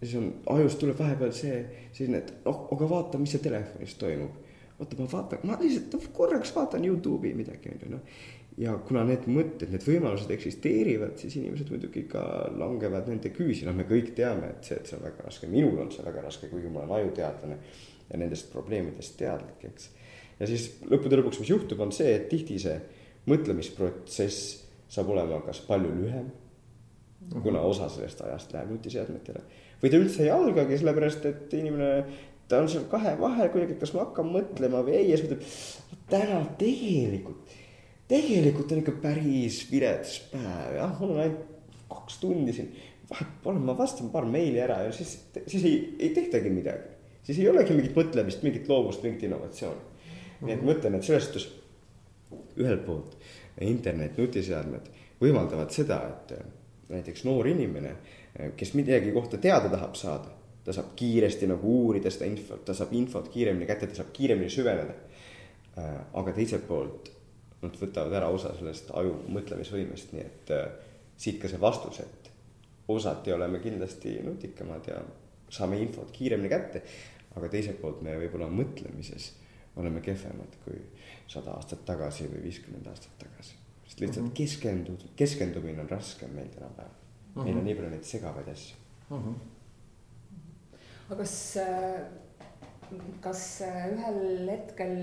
siis 0.00 0.16
on, 0.18 0.28
ajust 0.54 0.78
tuleb 0.82 0.98
vahepeal 0.98 1.32
see 1.34 1.60
selline, 1.92 2.20
et 2.22 2.32
noh, 2.46 2.64
aga 2.74 2.88
vaata, 2.90 3.18
mis 3.18 3.34
seal 3.34 3.42
telefonis 3.42 3.94
toimub. 3.98 4.40
oota, 4.78 4.96
ma 4.98 5.06
vaatan, 5.10 5.44
ma 5.46 5.58
lihtsalt 5.60 6.08
korraks 6.12 6.50
vaatan 6.54 6.84
Youtube'i 6.84 7.34
midagi, 7.38 7.70
on 7.70 7.82
ju, 7.82 7.90
noh 7.94 8.24
ja 8.60 8.74
kuna 8.86 9.02
need 9.06 9.26
mõtted, 9.30 9.70
need 9.72 9.84
võimalused 9.86 10.30
eksisteerivad, 10.34 11.16
siis 11.18 11.34
inimesed 11.40 11.70
muidugi 11.74 12.04
ka 12.10 12.22
langevad 12.54 13.08
nende 13.10 13.32
küüsi, 13.34 13.66
noh, 13.66 13.74
me 13.76 13.86
kõik 13.88 14.12
teame, 14.14 14.52
et 14.54 14.68
see, 14.68 14.78
et 14.78 14.90
see 14.90 14.98
on 14.98 15.02
väga 15.06 15.26
raske, 15.26 15.50
minul 15.50 15.80
on 15.82 15.90
see 15.94 16.04
väga 16.06 16.22
raske, 16.26 16.50
kuigi 16.52 16.70
ma 16.70 16.84
olen 16.84 17.00
ajuteadlane 17.00 17.58
ja 18.10 18.20
nendest 18.20 18.52
probleemidest 18.52 19.16
teadlik, 19.18 19.64
eks. 19.70 19.90
ja 20.38 20.50
siis 20.50 20.68
lõppude 20.86 21.18
lõpuks, 21.18 21.40
mis 21.42 21.50
juhtub, 21.50 21.82
on 21.82 21.94
see, 21.94 22.14
et 22.14 22.28
tihti 22.30 22.60
see 22.62 22.76
mõtlemisprotsess 23.30 24.60
saab 24.92 25.10
olema 25.10 25.40
kas 25.46 25.62
palju 25.66 25.90
lühem, 25.96 26.30
kuna 27.34 27.62
osa 27.64 27.88
sellest 27.90 28.20
ajast 28.20 28.52
läheb 28.52 28.70
nutiseadmetele 28.74 29.42
või 29.80 29.90
ta 29.90 29.98
üldse 29.98 30.26
ei 30.26 30.30
algagi, 30.30 30.78
sellepärast 30.78 31.26
et 31.28 31.54
inimene 31.56 31.90
ta 32.48 32.60
on 32.60 32.68
seal 32.68 32.84
kahe 32.92 33.14
vahel 33.18 33.48
kuidagi, 33.52 33.78
kas 33.80 33.94
ma 33.96 34.04
hakkan 34.04 34.28
mõtlema 34.30 34.82
või 34.84 34.98
ei 35.00 35.10
ja 35.10 35.18
siis 35.18 35.30
mõtleb, 35.32 36.02
täna 36.12 36.42
tegelikult 36.60 37.54
tegelikult 38.08 38.72
on 38.72 38.82
ikka 38.82 38.96
päris 39.02 39.62
vilets 39.70 40.18
päev, 40.32 40.74
jah, 40.78 40.96
mul 41.00 41.14
on 41.14 41.22
ainult 41.24 41.46
kaks 41.88 42.18
tundi 42.22 42.52
siin. 42.52 42.72
vahepeal 43.10 43.60
ma 43.60 43.76
vastan 43.78 44.08
paar 44.10 44.24
meili 44.24 44.60
ära 44.60 44.80
ja 44.86 44.92
siis, 44.92 45.18
siis 45.46 45.64
ei, 45.64 45.78
ei 45.98 46.10
tehtagi 46.16 46.50
midagi. 46.50 46.94
siis 47.22 47.38
ei 47.38 47.48
olegi 47.48 47.76
mingit 47.76 47.96
mõtlemist, 47.96 48.42
mingit 48.42 48.68
loovust, 48.68 49.02
mingit 49.02 49.22
innovatsiooni 49.22 49.80
mm. 49.80 50.10
-hmm. 50.10 50.46
nii 50.46 50.54
et 50.54 50.62
ma 50.62 50.72
ütlen, 50.72 50.94
et 50.94 51.02
selles 51.02 51.24
suhtes 51.24 51.48
ühelt 52.56 52.84
poolt 52.86 53.16
internet, 53.60 54.18
nutiseadmed 54.18 54.90
võimaldavad 55.20 55.70
seda, 55.70 56.00
et 56.08 56.34
näiteks 56.90 57.24
noor 57.24 57.48
inimene, 57.48 57.94
kes 58.56 58.74
midagi 58.74 59.12
kohta 59.14 59.38
teada 59.38 59.70
tahab 59.72 59.94
saada, 59.94 60.32
ta 60.64 60.72
saab 60.72 60.94
kiiresti 60.96 61.46
nagu 61.46 61.74
uurida 61.84 62.10
seda 62.10 62.26
infot, 62.26 62.64
ta 62.64 62.74
saab 62.74 62.92
infot 62.92 63.28
kiiremini 63.32 63.68
kätte, 63.68 63.86
ta 63.86 64.00
saab 64.00 64.12
kiiremini 64.12 64.50
süveneda. 64.50 64.94
aga 66.14 66.32
teiselt 66.32 66.68
poolt 66.68 67.13
nad 67.64 67.78
võtavad 67.80 68.12
ära 68.20 68.28
osa 68.32 68.52
sellest 68.58 68.90
aju 68.94 69.16
mõtlemisvõimest, 69.34 70.12
nii 70.14 70.24
et 70.24 70.54
äh, 70.54 70.66
siit 71.16 71.40
ka 71.42 71.50
see 71.50 71.60
vastus, 71.60 72.00
et 72.04 72.30
osati 72.88 73.32
oleme 73.32 73.60
kindlasti 73.64 74.18
nutikamad 74.24 74.88
ja 74.88 75.00
saame 75.52 75.78
infot 75.82 76.10
kiiremini 76.12 76.52
kätte. 76.52 76.82
aga 77.34 77.48
teiselt 77.50 77.80
poolt 77.80 78.02
me 78.06 78.12
võib-olla 78.14 78.46
mõtlemises 78.46 79.32
oleme 79.80 79.98
kehvemad 80.00 80.52
kui 80.64 80.76
sada 81.26 81.56
aastat 81.56 81.80
tagasi 81.86 82.28
või 82.30 82.44
viiskümmend 82.44 82.86
aastat 82.86 83.16
tagasi. 83.18 83.56
sest 83.86 84.00
lihtsalt 84.00 84.24
mm 84.24 84.30
-hmm. 84.30 84.36
keskendud, 84.36 85.06
keskendumine 85.16 85.82
on 85.82 85.90
raskem 85.90 86.30
meil 86.30 86.48
tänapäeval 86.48 86.92
mm. 86.92 87.34
-hmm. 87.34 87.44
meil 87.44 87.58
on 87.58 87.64
nii 87.64 87.74
palju 87.74 87.90
neid 87.90 88.04
segavaid 88.04 88.48
asju 88.48 88.76
mm. 89.10 89.16
-hmm. 89.16 89.34
aga 91.08 91.16
kas, 91.16 91.56
kas 93.24 93.42
ühel 93.66 94.48
hetkel, 94.48 94.94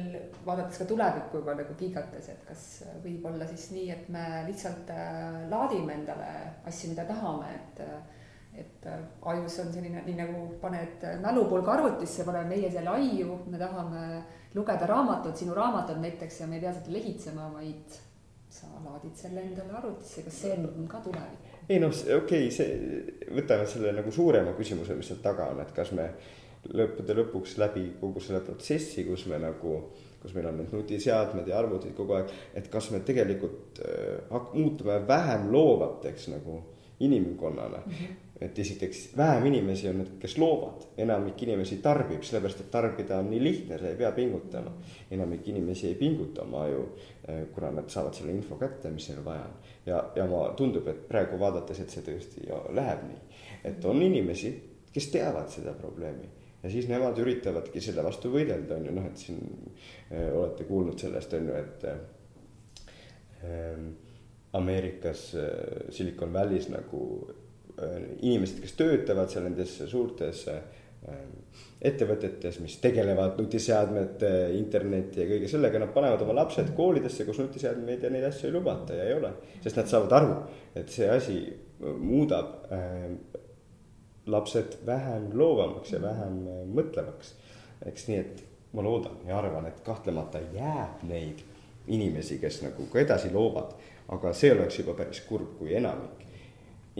vaadates 0.45 0.81
ka 0.81 0.87
tulevikku 0.89 1.41
juba 1.41 1.55
nagu 1.57 1.75
kiigates, 1.79 2.31
et 2.33 2.47
kas 2.47 2.65
võib 3.03 3.25
olla 3.29 3.47
siis 3.49 3.69
nii, 3.75 3.89
et 3.93 4.09
me 4.13 4.25
lihtsalt 4.47 4.91
laadime 5.51 5.99
endale 5.99 6.31
asju, 6.69 6.93
mida 6.93 7.07
tahame, 7.09 7.53
et 7.57 7.85
et 8.51 8.85
ajus 9.31 9.59
on 9.63 9.69
selline, 9.71 10.01
nii 10.03 10.17
nagu 10.17 10.41
paned 10.59 11.03
mälupulga 11.23 11.77
arvutisse, 11.77 12.25
paneme 12.27 12.57
meie 12.57 12.71
selle 12.71 12.91
aiu, 12.97 13.37
me 13.47 13.59
tahame 13.61 14.01
lugeda 14.55 14.89
raamatut, 14.89 15.37
sinu 15.39 15.55
raamatut 15.55 16.01
näiteks 16.03 16.41
ja 16.41 16.47
me 16.47 16.57
ei 16.59 16.65
pea 16.65 16.73
seda 16.75 16.91
lehitsema, 16.91 17.47
vaid 17.53 17.95
sa 18.51 18.67
laadid 18.83 19.15
selle 19.15 19.45
endale 19.47 19.77
arvutisse, 19.79 20.25
kas 20.27 20.41
see 20.43 20.57
on 20.57 20.87
ka 20.91 20.99
tulevik? 21.05 21.47
ei 21.69 21.79
noh, 21.79 21.93
okei 21.93 22.17
okay,, 22.17 22.51
see, 22.51 23.31
võtame 23.31 23.67
selle 23.69 23.93
nagu 23.95 24.11
suurema 24.11 24.51
küsimuse, 24.57 24.97
mis 24.99 25.07
seal 25.07 25.21
taga 25.23 25.47
on, 25.53 25.61
et 25.63 25.71
kas 25.75 25.93
me 25.95 26.09
lõppude 26.69 27.15
lõpuks 27.17 27.57
läbi 27.61 27.85
kogu 27.99 28.21
selle 28.21 28.41
protsessi, 28.45 29.05
kus 29.07 29.25
me 29.31 29.39
nagu, 29.41 29.77
kus 30.21 30.35
meil 30.37 30.51
on 30.51 30.59
need 30.61 30.73
nutiseadmed 30.75 31.47
ja 31.49 31.59
arvutid 31.59 31.95
kogu 31.97 32.19
aeg, 32.19 32.33
et 32.57 32.67
kas 32.71 32.91
me 32.93 33.01
tegelikult 33.05 33.81
äh, 33.85 34.51
muutume 34.53 35.01
vähem 35.07 35.49
loovateks 35.53 36.29
nagu 36.35 36.61
inimkonnana 37.01 37.81
mm. 37.85 37.93
-hmm 37.93 38.19
et 38.41 38.59
esiteks 38.59 39.09
vähem 39.17 39.45
inimesi 39.45 39.89
on 39.89 39.99
need, 40.01 40.13
kes 40.19 40.37
loovad, 40.41 40.87
enamik 40.97 41.43
inimesi 41.45 41.77
tarbib, 41.77 42.23
sellepärast 42.25 42.63
et 42.63 42.71
tarbida 42.73 43.19
on 43.21 43.29
nii 43.29 43.43
lihtne, 43.43 43.77
sa 43.77 43.89
ei 43.89 43.99
pea 43.99 44.11
pingutama. 44.11 44.73
enamik 45.11 45.47
inimesi 45.47 45.87
ei 45.87 45.95
pinguta 45.95 46.41
oma 46.41 46.63
aju, 46.63 46.81
eh, 47.27 47.43
kuna 47.53 47.71
nad 47.71 47.89
saavad 47.89 48.17
selle 48.17 48.31
info 48.31 48.57
kätte, 48.57 48.89
mis 48.89 49.09
neil 49.09 49.25
vaja 49.25 49.45
on. 49.45 49.53
ja, 49.85 50.03
ja 50.15 50.25
ma, 50.25 50.41
tundub, 50.57 50.87
et 50.87 51.07
praegu 51.07 51.39
vaadates, 51.39 51.79
et 51.79 51.89
see 51.89 52.01
tõesti 52.01 52.47
läheb 52.73 53.05
nii. 53.07 53.21
et 53.63 53.85
on 53.85 54.01
inimesi, 54.01 54.55
kes 54.93 55.11
teavad 55.13 55.49
seda 55.49 55.73
probleemi 55.77 56.40
ja 56.63 56.69
siis 56.69 56.87
nemad 56.89 57.17
üritavadki 57.19 57.81
selle 57.81 58.03
vastu 58.05 58.31
võidelda, 58.33 58.77
on 58.77 58.85
ju, 58.85 58.95
noh, 58.95 59.05
et 59.09 59.17
siin 59.17 59.41
äh, 60.11 60.29
olete 60.29 60.63
kuulnud 60.69 60.99
sellest, 61.01 61.33
on 61.37 61.51
ju, 61.51 61.59
et 61.65 61.85
äh, 61.89 61.99
Ameerikas 64.53 65.31
äh, 65.39 65.47
Silicon 65.95 66.33
Valley's 66.33 66.67
nagu 66.69 67.05
Äh, 67.81 68.01
inimesed, 68.21 68.59
kes 68.61 68.75
töötavad 68.77 69.31
seal 69.31 69.45
nendes 69.47 69.73
suurtes 69.89 70.43
äh, 70.51 70.59
ettevõtetes, 71.81 72.59
mis 72.61 72.75
tegelevad 72.83 73.39
nutiseadmete, 73.39 74.29
interneti 74.57 75.23
ja 75.23 75.27
kõige 75.29 75.49
sellega, 75.49 75.79
nad 75.81 75.93
panevad 75.95 76.21
oma 76.25 76.35
lapsed 76.41 76.73
koolidesse, 76.77 77.25
kus 77.25 77.39
nutiseadmeid 77.41 78.03
ja 78.05 78.11
neid 78.13 78.27
asju 78.27 78.49
ei 78.49 78.53
lubata 78.53 78.97
ja 78.97 79.07
ei 79.07 79.15
ole. 79.15 79.31
sest 79.63 79.79
nad 79.79 79.89
saavad 79.89 80.13
aru, 80.19 80.35
et 80.77 80.93
see 80.93 81.07
asi 81.09 81.39
muudab 81.81 82.67
lapsed 84.31 84.77
vähem 84.85 85.29
loovamaks 85.33 85.91
ja 85.91 86.01
vähem 86.01 86.41
äh, 86.47 86.63
mõtlevaks. 86.79 87.35
eks 87.85 88.07
nii, 88.07 88.17
et 88.17 88.43
ma 88.73 88.83
loodan 88.85 89.17
ja 89.27 89.37
arvan, 89.39 89.65
et 89.65 89.79
kahtlemata 89.85 90.39
jääb 90.53 91.03
neid 91.03 91.41
inimesi, 91.87 92.37
kes 92.39 92.61
nagu 92.61 92.85
ka 92.91 92.99
edasi 93.01 93.31
loovad, 93.33 93.73
aga 94.13 94.33
see 94.37 94.51
oleks 94.53 94.79
juba 94.79 94.93
päris 94.93 95.21
kurb, 95.27 95.57
kui 95.59 95.73
enamik 95.75 96.20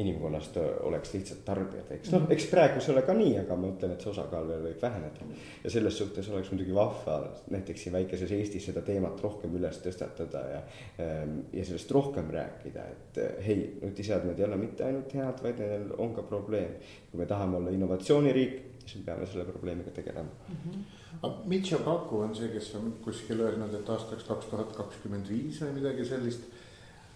inimkonnast 0.02 0.58
oleks 0.88 1.14
lihtsalt 1.16 1.44
tarbijad, 1.46 1.92
eks 1.96 2.12
noh, 2.14 2.28
eks 2.34 2.48
praegu 2.52 2.82
see 2.84 2.94
ole 2.94 3.04
ka 3.08 3.16
nii, 3.18 3.36
aga 3.44 3.58
ma 3.60 3.70
ütlen, 3.72 3.96
et 3.96 4.04
see 4.04 4.12
osakaal 4.12 4.48
veel 4.50 4.64
võib 4.70 4.82
väheneda. 4.86 5.28
ja 5.64 5.74
selles 5.74 5.98
suhtes 5.98 6.30
oleks 6.30 6.52
muidugi 6.54 6.76
vahva 6.76 7.18
näiteks 7.54 7.86
siin 7.86 7.96
väikeses 7.98 8.34
Eestis 8.38 8.68
seda 8.70 8.84
teemat 8.86 9.22
rohkem 9.24 9.56
üles 9.60 9.82
tõstatada 9.84 10.44
ja. 10.54 10.64
Ähm, 11.02 11.38
ja 11.54 11.66
sellest 11.68 11.92
rohkem 11.92 12.32
rääkida, 12.34 12.88
et 12.96 13.22
äh, 13.22 13.38
hei, 13.46 13.60
nutiseadmed 13.82 14.40
ei 14.40 14.48
ole 14.48 14.58
mitte 14.62 14.88
ainult 14.88 15.14
head, 15.18 15.44
vaid 15.44 15.62
nendel 15.62 15.94
on 15.98 16.16
ka 16.18 16.26
probleem. 16.28 16.76
kui 17.12 17.20
me 17.20 17.26
tahame 17.28 17.58
olla 17.58 17.72
innovatsiooniriik, 17.76 18.58
siis 18.86 19.02
me 19.02 19.06
peame 19.06 19.26
selle 19.28 19.46
probleemiga 19.46 19.92
tegelema 19.92 20.30
mm. 20.30 20.56
-hmm. 20.56 21.38
Michio 21.46 21.78
Kaku 21.80 22.20
on 22.20 22.36
see, 22.36 22.48
kes 22.50 22.76
on 22.76 22.94
kuskil 23.04 23.40
öelnud, 23.40 23.74
et 23.74 23.90
aastaks 23.90 24.24
kaks 24.24 24.46
tuhat 24.46 24.76
kakskümmend 24.76 25.30
viis 25.30 25.62
või 25.62 25.74
midagi 25.82 26.06
sellist 26.06 26.48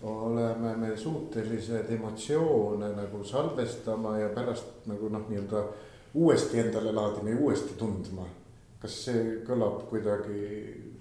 oleme 0.06 0.76
me 0.78 0.98
suutelised 0.98 1.90
emotsioone 1.90 2.92
nagu 2.96 3.24
salvestama 3.24 4.18
ja 4.20 4.30
pärast 4.30 4.86
nagu 4.86 5.10
noh, 5.10 5.26
nii-öelda 5.30 5.64
uuesti 6.14 6.60
endale 6.60 6.92
laadima 6.92 7.30
ja 7.30 7.40
uuesti 7.40 7.74
tundma. 7.80 8.28
kas 8.80 8.98
see 9.08 9.22
kõlab 9.48 9.88
kuidagi 9.90 10.42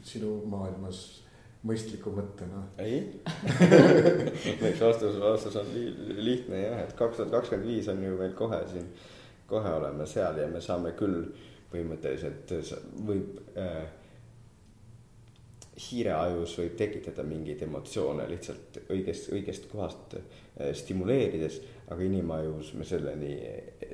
sinu 0.06 0.38
maailmas 0.48 1.00
mõistliku 1.68 2.14
mõttena? 2.16 2.62
ei 2.78 3.20
eks 4.70 4.80
vastus, 4.80 5.18
vastus 5.20 5.58
on 5.60 5.68
lihtne 6.16 6.62
jah, 6.62 6.80
et 6.84 6.94
kaks 6.96 7.20
tuhat 7.20 7.34
kakskümmend 7.34 7.68
viis 7.68 7.90
on 7.92 8.00
ju 8.04 8.16
meil 8.16 8.32
kohe 8.38 8.62
siin, 8.72 8.88
kohe 9.50 9.74
oleme 9.80 10.06
seal 10.08 10.40
ja 10.40 10.48
me 10.48 10.64
saame 10.64 10.94
küll 10.96 11.26
põhimõtteliselt 11.74 12.54
võib 13.04 13.40
äh, 13.58 13.84
hiireajus 15.74 16.54
võib 16.60 16.76
tekitada 16.78 17.24
mingeid 17.26 17.62
emotsioone 17.66 18.26
lihtsalt 18.30 18.78
õigest, 18.94 19.30
õigest 19.34 19.68
kohast 19.72 20.16
äh, 20.18 20.70
stimuleerides, 20.76 21.60
aga 21.90 22.06
inimajus 22.06 22.72
me 22.78 22.86
selleni 22.86 23.34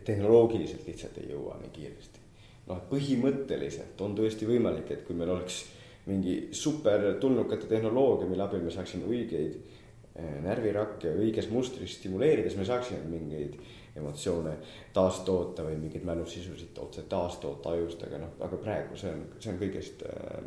tehnoloogiliselt 0.05 0.87
lihtsalt 0.89 1.21
ei 1.23 1.33
jõua 1.33 1.57
nii 1.63 1.73
kiiresti. 1.75 2.27
noh, 2.69 2.83
põhimõtteliselt 2.91 4.01
on 4.05 4.15
tõesti 4.19 4.47
võimalik, 4.47 4.93
et 4.93 5.05
kui 5.07 5.17
meil 5.17 5.33
oleks 5.33 5.65
mingi 6.07 6.37
super 6.57 7.15
tulnukate 7.21 7.67
tehnoloogia, 7.71 8.29
mille 8.29 8.45
abil 8.45 8.63
me 8.65 8.73
saaksime 8.75 9.09
õigeid 9.09 9.57
äh, 9.57 10.37
närvirakke 10.45 11.17
õiges 11.17 11.49
mustris 11.51 11.97
stimuleerides, 11.97 12.57
me 12.61 12.69
saaksime 12.69 13.09
mingeid 13.09 13.57
emotsioone 13.97 14.53
taastoota 14.95 15.65
või 15.67 15.81
mingeid 15.81 16.05
mälusisusid 16.07 16.79
otse 16.79 17.09
taastoota 17.09 17.73
ajust, 17.73 18.05
aga 18.07 18.21
noh, 18.23 18.37
aga 18.45 18.61
praegu 18.61 19.01
see 19.01 19.11
on, 19.17 19.25
see 19.41 19.55
on 19.55 19.61
kõigest 19.65 20.05
äh, 20.07 20.45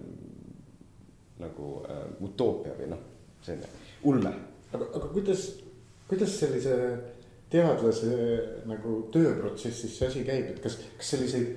nagu 1.44 1.74
äh, 1.88 2.06
utoopia 2.24 2.76
või 2.80 2.90
noh, 2.94 3.04
selline 3.44 3.70
ulme. 4.04 4.32
aga, 4.74 4.88
aga 4.88 5.12
kuidas, 5.14 5.50
kuidas 6.10 6.40
sellise 6.40 6.78
teadlase 7.54 8.16
nagu 8.70 9.04
tööprotsessis 9.14 9.98
see 9.98 10.10
asi 10.10 10.26
käib, 10.28 10.50
et 10.54 10.64
kas, 10.64 10.80
kas 10.98 11.14
selliseid 11.14 11.54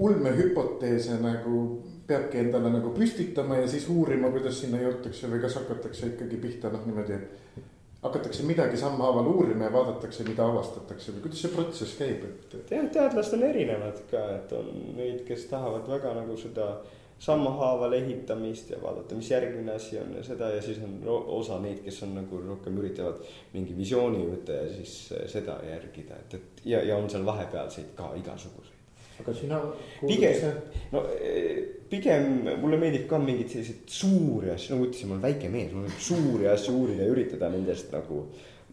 ulmehüpoteese 0.00 1.16
nagu 1.22 1.62
peabki 2.10 2.42
endale 2.42 2.72
nagu 2.74 2.92
püstitama 2.96 3.60
ja 3.62 3.68
siis 3.70 3.88
uurima, 3.90 4.30
kuidas 4.34 4.60
sinna 4.60 4.80
jõutakse 4.82 5.30
või 5.30 5.40
kas 5.42 5.56
hakatakse 5.60 6.12
ikkagi 6.12 6.40
pihta 6.42 6.70
noh, 6.72 6.84
niimoodi, 6.86 7.16
et 7.16 7.64
hakatakse 8.02 8.44
midagi 8.48 8.78
sammhaaval 8.80 9.28
uurima 9.32 9.68
ja 9.68 9.74
vaadatakse, 9.74 10.24
mida 10.28 10.46
avastatakse 10.46 11.14
või 11.16 11.26
kuidas 11.26 11.42
see 11.44 11.52
protsess 11.54 11.98
käib, 12.00 12.24
et? 12.28 12.56
tead, 12.68 12.88
teadlased 12.94 13.36
on 13.38 13.44
erinevad 13.48 14.00
ka, 14.12 14.24
et 14.36 14.56
on 14.56 14.70
neid, 14.96 15.22
kes 15.28 15.46
tahavad 15.52 15.88
väga 15.88 16.14
nagu 16.20 16.36
seda 16.40 16.70
äh, 16.76 16.99
sammhaaval 17.20 17.92
ehitamist 17.92 18.70
ja 18.70 18.78
vaadata, 18.82 19.14
mis 19.14 19.30
järgmine 19.30 19.74
asi 19.76 19.98
on 19.98 20.14
ja 20.16 20.22
seda 20.24 20.48
ja 20.54 20.62
siis 20.62 20.78
on 20.84 21.00
osa 21.26 21.58
neid, 21.60 21.82
kes 21.84 22.02
on 22.06 22.14
nagu 22.16 22.40
rohkem 22.46 22.78
üritavad 22.80 23.20
mingi 23.52 23.76
visiooni 23.76 24.22
võtta 24.24 24.56
ja 24.56 24.70
siis 24.72 24.94
eh, 25.12 25.26
seda 25.28 25.58
järgida, 25.66 26.16
et, 26.24 26.38
et 26.38 26.64
ja, 26.72 26.80
ja 26.88 26.96
on 26.96 27.10
seal 27.12 27.26
vahepealseid 27.28 27.92
ka 27.98 28.14
igasuguseid. 28.16 28.78
aga 29.20 29.34
sina. 29.36 29.60
pigem, 30.00 30.60
no 30.94 31.04
eh, 31.20 31.60
pigem 31.92 32.30
mulle 32.62 32.80
meeldib 32.80 33.04
ka 33.10 33.20
mingeid 33.20 33.52
selliseid 33.52 33.84
suuri 34.00 34.54
asju, 34.56 34.78
nagu 34.78 34.88
ütlesin, 34.88 35.12
ma 35.12 35.18
olen 35.18 35.26
väike 35.28 35.52
mees, 35.52 35.76
mul 35.76 35.90
on 35.90 36.02
suuri 36.08 36.48
asju 36.48 36.78
uurida 36.78 37.04
ja 37.04 37.12
üritada 37.18 37.52
nendest 37.52 37.92
nagu, 37.92 38.24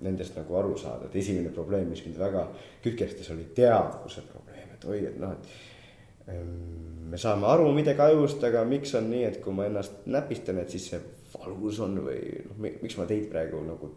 nendest 0.08 0.40
nagu 0.40 0.56
aru 0.56 0.80
saada, 0.80 1.12
et 1.12 1.20
esimene 1.20 1.52
probleem, 1.52 1.92
mis 1.92 2.06
mind 2.08 2.24
väga 2.24 2.48
kütkestas, 2.86 3.28
oli 3.36 3.52
teadvuse 3.60 4.24
probleem, 4.32 4.72
et 4.78 4.88
oi, 4.88 5.04
et 5.12 5.20
noh, 5.20 5.36
et 5.36 5.67
me 6.28 7.18
saame 7.18 7.48
aru 7.48 7.72
midagi 7.76 8.04
ajust, 8.04 8.44
aga 8.44 8.64
miks 8.68 8.94
on 9.00 9.10
nii, 9.12 9.24
et 9.30 9.40
kui 9.44 9.56
ma 9.56 9.68
ennast 9.70 10.08
näpistan, 10.12 10.60
et 10.62 10.74
siis 10.74 10.90
see 10.92 11.02
valus 11.38 11.80
on 11.84 12.00
või 12.04 12.22
noh, 12.48 12.58
miks 12.66 12.98
ma 13.00 13.08
teid 13.10 13.28
praegu 13.32 13.62
nagu 13.68 13.92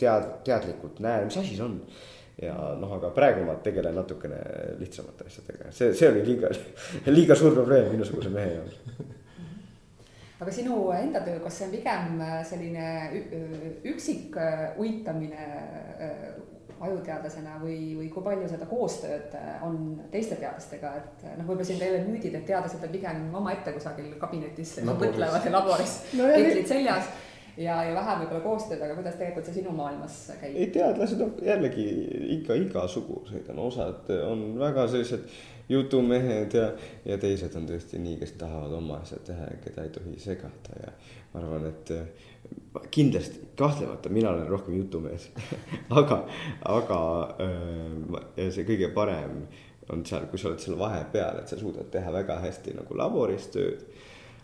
tead-, 0.00 0.30
teadlikult 0.46 1.00
näen, 1.02 1.28
mis 1.30 1.38
asi 1.40 1.56
see 1.56 1.64
on. 1.66 1.80
ja 2.42 2.54
noh, 2.78 2.92
aga 2.96 3.10
praegu 3.14 3.46
ma 3.46 3.58
tegelen 3.64 3.98
natukene 3.98 4.38
lihtsamate 4.80 5.26
asjadega, 5.28 5.72
see, 5.74 5.92
see 5.98 6.08
oli 6.10 6.22
liiga, 6.26 6.52
liiga 7.18 7.38
suur 7.38 7.56
probleem 7.58 7.90
minusuguse 7.96 8.32
mehe 8.32 8.54
jaoks 8.56 9.10
aga 10.42 10.50
sinu 10.50 10.76
enda 10.96 11.20
töö, 11.22 11.38
kas 11.42 11.58
see 11.58 11.68
on 11.68 11.74
pigem 11.76 12.22
selline 12.48 12.86
üksik 13.92 14.34
uitamine 14.80 15.44
ajuteadlasena 16.82 17.58
või, 17.62 17.78
või 17.98 18.08
kui 18.12 18.24
palju 18.24 18.48
seda 18.50 18.66
koostööd 18.70 19.34
äh, 19.38 19.64
on 19.66 20.00
teiste 20.12 20.38
teadlastega, 20.40 20.94
et 20.98 21.26
äh, 21.26 21.36
noh, 21.38 21.46
võib-olla 21.46 21.66
siin 21.68 21.82
käivad 21.82 22.08
müüdid, 22.08 22.34
et 22.38 22.48
teadlased 22.48 22.82
on 22.82 22.94
pigem 22.94 23.28
omaette 23.38 23.74
kusagil 23.76 24.14
kabinetis 24.22 24.78
mõtlevad 24.88 25.46
ja 25.46 25.54
laboris 25.54 25.98
no, 26.18 26.26
ketlid 26.32 26.68
seljas 26.70 27.12
ja, 27.56 27.78
ja 27.86 27.94
vähem 27.94 28.24
võib-olla 28.24 28.42
koostööd, 28.44 28.82
aga 28.82 28.98
kuidas 28.98 29.16
tegelikult 29.20 29.48
see 29.48 29.60
sinu 29.60 29.76
maailmas 29.76 30.18
käib? 30.40 30.56
ei, 30.56 30.68
teadlased 30.74 31.24
on 31.24 31.32
jällegi 31.46 31.86
ikka 32.38 32.58
igasuguseid 32.66 33.50
on, 33.54 33.64
osad 33.68 34.12
on 34.26 34.46
väga 34.60 34.88
sellised 34.90 35.26
jutumehed 35.72 36.54
ja, 36.56 36.68
ja 37.06 37.18
teised 37.20 37.54
on 37.58 37.68
tõesti 37.68 38.00
nii, 38.02 38.18
kes 38.20 38.34
tahavad 38.40 38.74
oma 38.76 38.98
asja 39.04 39.20
teha 39.26 39.52
ja 39.52 39.60
keda 39.62 39.86
ei 39.86 39.94
tohi 39.94 40.18
segada 40.20 40.80
ja 40.82 40.92
ma 41.32 41.40
arvan, 41.44 41.68
et 41.70 41.92
kindlasti, 42.92 43.40
kahtlemata 43.58 44.10
mina 44.12 44.30
olen 44.30 44.48
rohkem 44.48 44.76
jutumees 44.76 45.28
aga, 46.00 46.22
aga 46.68 47.00
äh, 47.44 48.48
see 48.48 48.66
kõige 48.68 48.92
parem 48.94 49.44
on 49.92 50.04
seal, 50.06 50.28
kui 50.30 50.40
sa 50.40 50.50
oled 50.50 50.62
seal 50.62 50.78
vahepeal, 50.78 51.42
et 51.42 51.50
sa 51.50 51.58
suudad 51.58 51.90
teha 51.92 52.12
väga 52.14 52.38
hästi 52.44 52.76
nagu 52.78 52.96
laboris 52.96 53.48
tööd. 53.52 53.84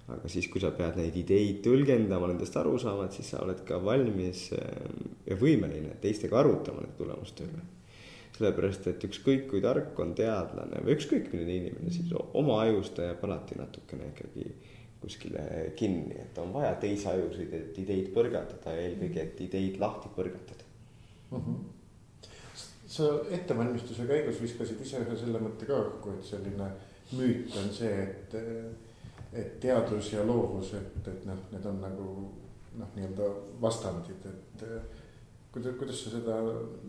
aga 0.09 0.29
siis, 0.33 0.49
kui 0.49 0.61
sa 0.61 0.71
pead 0.73 0.97
neid 0.97 1.17
ideid 1.21 1.61
tõlgendama, 1.65 2.31
nendest 2.31 2.57
aru 2.57 2.79
saama, 2.81 3.07
et 3.07 3.17
siis 3.17 3.29
sa 3.33 3.43
oled 3.45 3.61
ka 3.69 3.77
valmis 3.85 4.49
ja 4.53 5.37
võimeline 5.37 5.99
teistega 6.03 6.41
arutama 6.41 6.81
nende 6.83 6.97
tulemuste 6.99 7.45
üle 7.45 7.67
sellepärast, 8.39 8.87
et 8.91 9.05
ükskõik 9.09 9.49
kui 9.51 9.61
tark 9.63 9.99
on 10.03 10.15
teadlane 10.19 10.83
või 10.85 10.95
ükskõik 10.95 11.33
milline 11.33 11.57
inimene, 11.59 11.93
siis 11.95 12.13
oma 12.39 12.61
ajus 12.65 12.93
ta 12.95 13.09
jääb 13.09 13.25
alati 13.27 13.59
natukene 13.59 14.13
ikkagi 14.13 14.47
kuskile 15.01 15.73
kinni, 15.77 16.17
et 16.19 16.39
on 16.43 16.53
vaja 16.53 16.75
teisi 16.83 17.07
ajusid, 17.11 17.53
et 17.55 17.79
ideid 17.79 18.11
põrgatada 18.15 18.75
ja 18.75 18.87
eelkõige, 18.89 19.25
et 19.29 19.41
ideid 19.47 19.79
lahti 19.81 20.11
põrgatada 20.17 20.67
mm. 21.31 21.39
-hmm. 21.39 22.29
sa 22.87 23.11
ettevalmistuse 23.31 24.07
käigus 24.07 24.43
viskasid 24.43 24.81
ise 24.83 25.05
ühe 25.05 25.17
selle 25.17 25.43
mõtte 25.45 25.71
ka 25.71 25.79
õhku, 25.85 26.17
et 26.19 26.25
selline 26.25 26.71
müüt 27.13 27.57
on 27.63 27.71
see, 27.73 28.03
et, 28.03 28.35
et 29.33 29.61
teadus 29.61 30.13
ja 30.13 30.27
loovus, 30.27 30.75
et, 30.75 31.09
et 31.09 31.27
noh, 31.27 31.39
need 31.53 31.67
on 31.67 31.81
nagu 31.85 32.09
noh, 32.79 32.91
nii-öelda 32.97 33.31
vastandid, 33.63 34.27
et 34.33 34.67
kuidas, 35.53 35.75
kuidas 35.79 36.03
sa 36.05 36.11
seda 36.11 36.37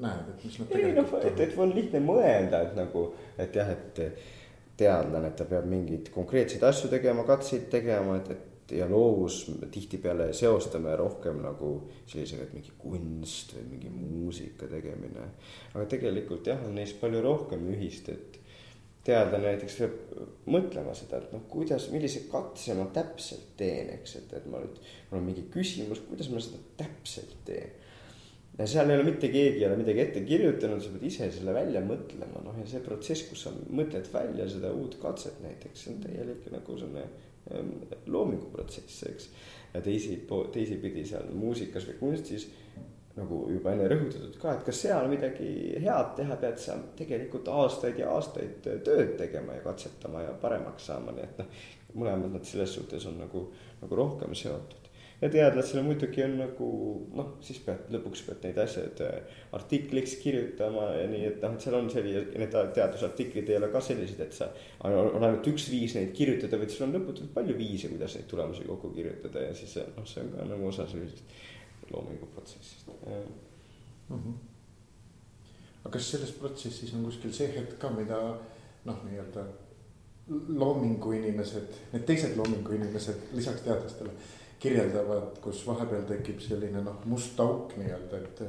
näed, 0.01 0.33
et 0.33 0.43
mis 0.45 0.59
nad 0.59 0.73
tegelikult 0.73 1.23
ei, 1.23 1.31
no, 1.31 1.31
et, 1.31 1.39
et 1.45 1.57
on 1.57 1.73
lihtne 1.75 2.03
mõelda, 2.03 2.65
et 2.65 2.75
nagu, 2.77 3.05
et 3.37 3.55
jah, 3.55 3.69
et 3.69 4.03
teadlane, 4.79 5.31
et 5.31 5.39
ta 5.39 5.47
peab 5.49 5.67
mingeid 5.69 6.11
konkreetseid 6.13 6.63
asju 6.63 6.89
tegema, 6.91 7.25
katseid 7.27 7.67
tegema, 7.71 8.17
et, 8.19 8.31
et 8.31 8.75
ja 8.77 8.85
loovus 8.89 9.51
tihtipeale 9.71 10.29
seostame 10.37 10.93
rohkem 10.99 11.41
nagu 11.41 11.71
sellisega, 12.09 12.45
et 12.45 12.53
mingi 12.57 12.75
kunst 12.77 13.55
või 13.57 13.65
mingi 13.73 13.89
muusika 13.93 14.69
tegemine. 14.69 15.31
aga 15.73 15.87
tegelikult 15.89 16.47
jah, 16.51 16.61
on 16.67 16.77
neis 16.77 16.93
palju 16.99 17.23
rohkem 17.25 17.65
ühist, 17.73 18.11
et 18.13 18.39
teadlane 19.05 19.53
näiteks 19.53 19.77
peab 19.81 19.97
mõtlema 20.53 20.93
seda, 20.97 21.21
et 21.23 21.33
noh, 21.33 21.45
kuidas, 21.49 21.89
millise 21.93 22.27
katse 22.31 22.75
ma 22.77 22.85
täpselt 22.93 23.55
teen, 23.57 23.93
eks, 23.97 24.15
et, 24.21 24.33
et 24.37 24.49
ma 24.51 24.61
nüüd, 24.61 24.81
mul 25.09 25.21
on 25.21 25.29
mingi 25.31 25.47
küsimus, 25.53 26.03
kuidas 26.09 26.29
ma 26.33 26.43
seda 26.43 26.61
täpselt 26.83 27.37
teen 27.47 27.78
ja 28.59 28.67
seal 28.67 28.89
ei 28.91 28.99
ole 28.99 29.07
mitte 29.07 29.29
keegi 29.31 29.63
ei 29.63 29.67
ole 29.69 29.79
midagi 29.79 30.03
ette 30.03 30.23
kirjutanud, 30.27 30.81
sa 30.83 30.91
pead 30.95 31.07
ise 31.07 31.29
selle 31.31 31.55
välja 31.55 31.81
mõtlema, 31.85 32.43
noh 32.43 32.57
ja 32.59 32.67
see 32.67 32.83
protsess, 32.83 33.27
kus 33.29 33.45
sa 33.45 33.53
mõtled 33.55 34.09
välja 34.13 34.47
seda 34.51 34.73
uut 34.75 34.99
katset 35.01 35.39
näiteks, 35.45 35.85
see 35.85 35.93
on 35.93 36.01
täielik 36.03 36.49
nagu 36.51 36.75
selline 36.81 37.05
ähm, 37.53 37.71
loominguprotsess, 38.11 39.03
eks. 39.09 39.29
ja 39.73 39.83
teisi, 39.85 40.19
teisipidi 40.53 41.05
seal 41.07 41.31
muusikas 41.39 41.87
või 41.87 41.99
kunstis 42.03 42.49
nagu 43.19 43.39
juba 43.51 43.73
enne 43.73 43.87
rõhutatud 43.91 44.35
ka, 44.39 44.53
et 44.53 44.67
kas 44.67 44.83
seal 44.85 45.07
midagi 45.11 45.49
head 45.83 46.13
teha, 46.19 46.37
pead 46.39 46.59
sa 46.61 46.75
tegelikult 46.99 47.47
aastaid 47.51 47.99
ja 47.99 48.11
aastaid 48.15 48.59
tööd 48.63 49.15
tegema 49.19 49.55
ja 49.57 49.63
katsetama 49.65 50.23
ja 50.27 50.35
paremaks 50.41 50.91
saama, 50.91 51.15
nii 51.15 51.25
et 51.25 51.41
noh, 51.41 51.63
mõlemad 51.95 52.35
nad 52.35 52.45
selles 52.47 52.75
suhtes 52.75 53.07
on 53.09 53.17
nagu, 53.23 53.47
nagu 53.81 54.03
rohkem 54.03 54.35
seotud 54.37 54.88
ja 55.21 55.29
teadlasele 55.29 55.81
muidugi 55.83 56.23
on 56.23 56.37
nagu 56.39 56.67
noh, 57.19 57.31
siis 57.43 57.59
pead 57.65 57.89
lõpuks 57.91 58.21
pead 58.27 58.45
neid 58.47 58.59
asjad 58.63 59.01
äh, 59.03 59.39
artikliks 59.57 60.15
kirjutama 60.21 60.85
ja 60.95 61.07
nii, 61.11 61.25
et 61.33 61.43
noh, 61.43 61.55
et 61.57 61.65
seal 61.65 61.75
on 61.79 61.89
selline, 61.91 62.23
need 62.39 62.55
teadusartiklid 62.77 63.51
ei 63.51 63.59
ole 63.59 63.71
ka 63.73 63.81
sellised, 63.83 64.21
et 64.23 64.35
sa. 64.35 64.47
on 64.87 65.19
ainult 65.19 65.51
üks 65.51 65.67
viis 65.73 65.97
neid 65.99 66.13
kirjutada, 66.15 66.59
vaid 66.61 66.71
sul 66.71 66.87
on 66.87 66.95
lõputult 66.95 67.33
palju 67.35 67.57
viise, 67.59 67.91
kuidas 67.91 68.15
neid 68.15 68.29
tulemusi 68.31 68.67
kokku 68.69 68.93
kirjutada 68.95 69.49
ja 69.49 69.55
siis 69.57 69.75
noh, 69.97 70.07
see 70.07 70.23
on 70.23 70.33
ka 70.37 70.49
nagu 70.53 70.71
osa 70.71 70.87
sellisest 70.87 71.37
loominguprotsessist 71.91 72.87
mm. 72.87 73.23
-hmm. 74.09 74.33
aga 75.83 75.93
kas 75.97 76.11
selles 76.11 76.31
protsessis 76.31 76.93
on 76.93 77.03
kuskil 77.03 77.33
see 77.33 77.51
hetk 77.57 77.79
ka, 77.79 77.91
mida 77.91 78.21
noh, 78.85 79.03
nii-öelda 79.03 79.45
loomingu 80.29 81.11
inimesed, 81.11 81.79
need 81.91 82.03
teised 82.05 82.37
loomingu 82.37 82.71
inimesed 82.77 83.33
lisaks 83.33 83.65
teadlastele 83.65 84.13
kirjeldavad, 84.59 85.39
kus 85.43 85.61
vahepeal 85.67 86.05
tekib 86.09 86.41
selline 86.43 86.83
noh, 86.83 86.99
must 87.09 87.39
auk 87.39 87.75
nii-öelda, 87.79 88.23
et 88.23 88.41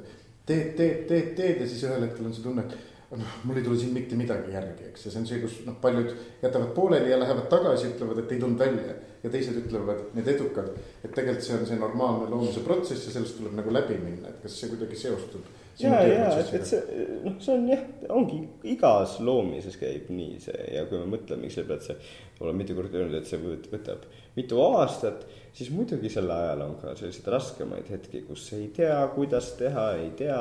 teed, 0.47 0.73
teed, 0.79 1.05
teed, 1.09 1.35
teed 1.39 1.61
ja 1.63 1.69
siis 1.69 1.85
ühel 1.87 2.09
hetkel 2.09 2.27
on 2.27 2.35
see 2.35 2.47
tunne, 2.47 2.65
et 2.67 3.21
noh, 3.21 3.37
mul 3.47 3.61
ei 3.61 3.67
tule 3.67 3.79
siin 3.79 3.95
mitte 3.95 4.19
midagi 4.19 4.55
järgi, 4.55 4.91
eks, 4.91 5.07
ja 5.07 5.15
see 5.15 5.23
on 5.23 5.31
see, 5.31 5.39
kus 5.43 5.61
noh, 5.67 5.79
paljud 5.83 6.11
jätavad 6.43 6.75
pooleli 6.75 7.13
ja 7.13 7.21
lähevad 7.23 7.47
tagasi, 7.53 7.93
ütlevad, 7.95 8.23
et 8.25 8.35
ei 8.35 8.43
tulnud 8.43 8.59
välja. 8.59 8.99
ja 9.21 9.29
teised 9.29 9.57
ütlevad, 9.61 9.99
need 10.17 10.29
edukad, 10.33 10.71
et 11.05 11.11
tegelikult 11.13 11.45
see 11.45 11.57
on 11.59 11.67
see 11.69 11.77
normaalne 11.77 12.31
loomise 12.33 12.63
protsess 12.65 13.05
ja 13.05 13.13
sellest 13.13 13.37
tuleb 13.37 13.59
nagu 13.59 13.75
läbi 13.75 13.99
minna, 14.01 14.31
et 14.31 14.39
kas 14.41 14.55
see 14.57 14.71
kuidagi 14.71 14.97
seostub 14.97 15.45
ja, 15.83 16.01
ja 16.07 16.29
et, 16.41 16.53
et 16.55 16.67
see 16.67 16.81
noh, 17.25 17.37
see 17.43 17.55
on 17.55 17.67
jah, 17.71 17.83
ongi 18.13 18.41
igas 18.73 19.17
loomises 19.25 19.77
käib 19.81 20.11
nii 20.13 20.41
see. 20.43 20.65
Ja 20.75 20.87
kui 20.89 21.01
me 21.01 21.09
mõtleme, 21.17 21.51
selle 21.53 21.69
pealt 21.71 21.87
see, 21.87 21.97
olen 22.41 22.59
mitu 22.61 22.77
korda 22.79 23.01
öelnud, 23.01 23.21
et 23.21 23.29
see 23.29 23.41
võtab 23.41 24.07
mitu 24.37 24.61
aastat, 24.65 25.27
siis 25.53 25.71
muidugi 25.75 26.11
sel 26.13 26.31
ajal 26.31 26.65
on 26.67 26.77
ka 26.81 26.95
selliseid 26.99 27.31
raskemaid 27.35 27.91
hetki, 27.91 28.23
kus 28.29 28.49
ei 28.57 28.69
tea, 28.77 28.99
kuidas 29.15 29.53
teha, 29.59 29.87
ei 30.01 30.11
tea, 30.19 30.41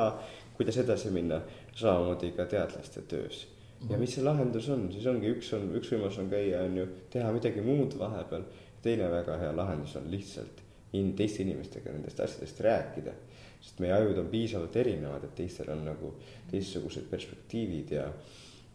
kuidas 0.56 0.78
edasi 0.82 1.12
minna, 1.14 1.40
samamoodi 1.74 2.32
ka 2.36 2.46
teadlaste 2.50 3.02
töös. 3.08 3.46
ja 3.90 3.98
mis 3.98 4.14
see 4.14 4.24
lahendus 4.24 4.68
on, 4.68 4.88
siis 4.92 5.06
ongi 5.08 5.30
üks 5.34 5.54
on, 5.56 5.70
üks 5.78 5.92
võimalus 5.94 6.18
on 6.20 6.28
käia, 6.30 6.64
on 6.68 6.76
ju, 6.82 6.88
teha 7.10 7.32
midagi 7.32 7.64
muud 7.64 7.96
vahepeal. 7.98 8.44
teine 8.82 9.10
väga 9.12 9.36
hea 9.40 9.56
lahendus 9.56 9.96
on 9.96 10.10
lihtsalt 10.10 10.62
in, 10.92 11.12
teiste 11.16 11.42
inimestega 11.42 11.92
nendest 11.92 12.20
asjadest 12.20 12.60
rääkida 12.64 13.12
sest 13.60 13.80
meie 13.82 13.92
ajud 13.92 14.18
on 14.22 14.28
piisavalt 14.32 14.76
erinevad, 14.80 15.24
et 15.24 15.34
teistel 15.36 15.70
on 15.74 15.84
nagu 15.84 16.14
teistsugused 16.50 17.08
perspektiivid 17.10 17.92
ja, 17.96 18.06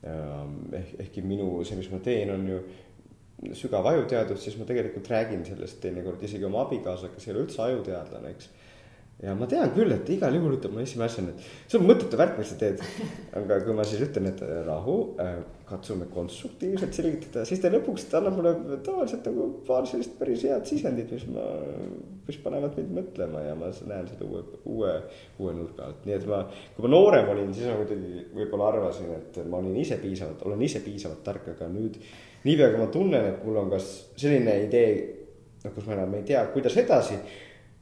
ja 0.03 0.17
ehk, 0.79 0.91
ehkki 1.07 1.23
minu, 1.25 1.49
see, 1.65 1.79
mis 1.79 1.89
ma 1.93 2.01
teen, 2.05 2.31
on 2.35 2.45
ju 2.49 2.59
sügav 3.57 3.87
ajuteadus, 3.91 4.43
siis 4.43 4.55
ma 4.59 4.67
tegelikult 4.67 5.09
räägin 5.11 5.43
sellest 5.47 5.81
teinekord 5.83 6.23
isegi 6.23 6.47
oma 6.47 6.63
abikaasaga, 6.65 7.13
kes 7.15 7.27
ei 7.27 7.35
ole 7.35 7.43
üldse 7.45 7.61
ajuteadlane, 7.65 8.31
eks 8.35 8.49
ja 9.23 9.33
ma 9.37 9.47
tean 9.47 9.71
küll, 9.75 9.91
et 9.95 10.09
igal 10.11 10.33
juhul 10.35 10.57
ütleb 10.57 10.73
mulle 10.75 10.83
esimese 10.83 11.15
asjana, 11.15 11.31
et 11.31 11.71
see 11.71 11.79
on 11.79 11.85
mõttetu 11.87 12.17
värk, 12.19 12.35
mis 12.39 12.49
sa 12.51 12.57
teed. 12.59 12.81
aga 13.39 13.59
kui 13.63 13.75
ma 13.77 13.85
siis 13.87 14.01
ütlen, 14.03 14.27
et 14.27 14.41
rahu 14.67 14.95
äh,, 15.23 15.37
katsume 15.65 16.05
konstruktiivselt 16.13 16.93
selgitada, 16.93 17.45
siis 17.47 17.61
ta 17.63 17.71
lõpuks 17.73 18.09
ta 18.11 18.19
annab 18.19 18.35
mulle 18.37 18.79
tavaliselt 18.85 19.25
nagu 19.29 19.47
paar 19.65 19.87
sellist 19.89 20.17
päris 20.19 20.43
head 20.45 20.67
sisendit, 20.67 21.15
mis 21.15 21.25
ma, 21.31 21.45
mis 22.27 22.37
panevad 22.43 22.75
mind 22.77 22.91
mõtlema 22.99 23.41
ja 23.47 23.55
ma 23.57 23.71
näen 23.71 24.11
seda 24.11 24.27
uue, 24.27 24.43
uue, 24.67 24.93
uue 25.39 25.55
nurga 25.57 25.87
alt, 25.87 26.05
nii 26.05 26.17
et 26.19 26.29
ma. 26.29 26.43
kui 26.75 26.85
ma 26.85 26.93
noorem 26.93 27.31
olin, 27.33 27.55
siis 27.55 27.71
ma 27.71 27.79
kuidagi 27.81 28.27
võib-olla 28.35 28.69
arvasin, 28.73 29.15
et 29.15 29.41
ma 29.47 29.63
olin 29.63 29.79
ise 29.79 29.97
piisavalt, 30.03 30.43
olen 30.45 30.67
ise 30.67 30.83
piisavalt 30.85 31.23
tark, 31.25 31.53
aga 31.55 31.71
nüüd. 31.71 32.01
Niipea 32.45 32.71
kui 32.73 32.83
ma 32.83 32.91
tunnen, 32.93 33.31
et 33.31 33.43
mul 33.45 33.57
on 33.63 33.73
kas 33.73 33.89
selline 34.19 34.59
idee, 34.67 34.93
noh, 35.63 35.73
kus 35.73 35.87
ma 35.89 35.97
enam 35.97 36.13
ei 36.19 36.25
tea, 36.27 36.45
kuidas 36.53 36.77
edasi 36.81 37.17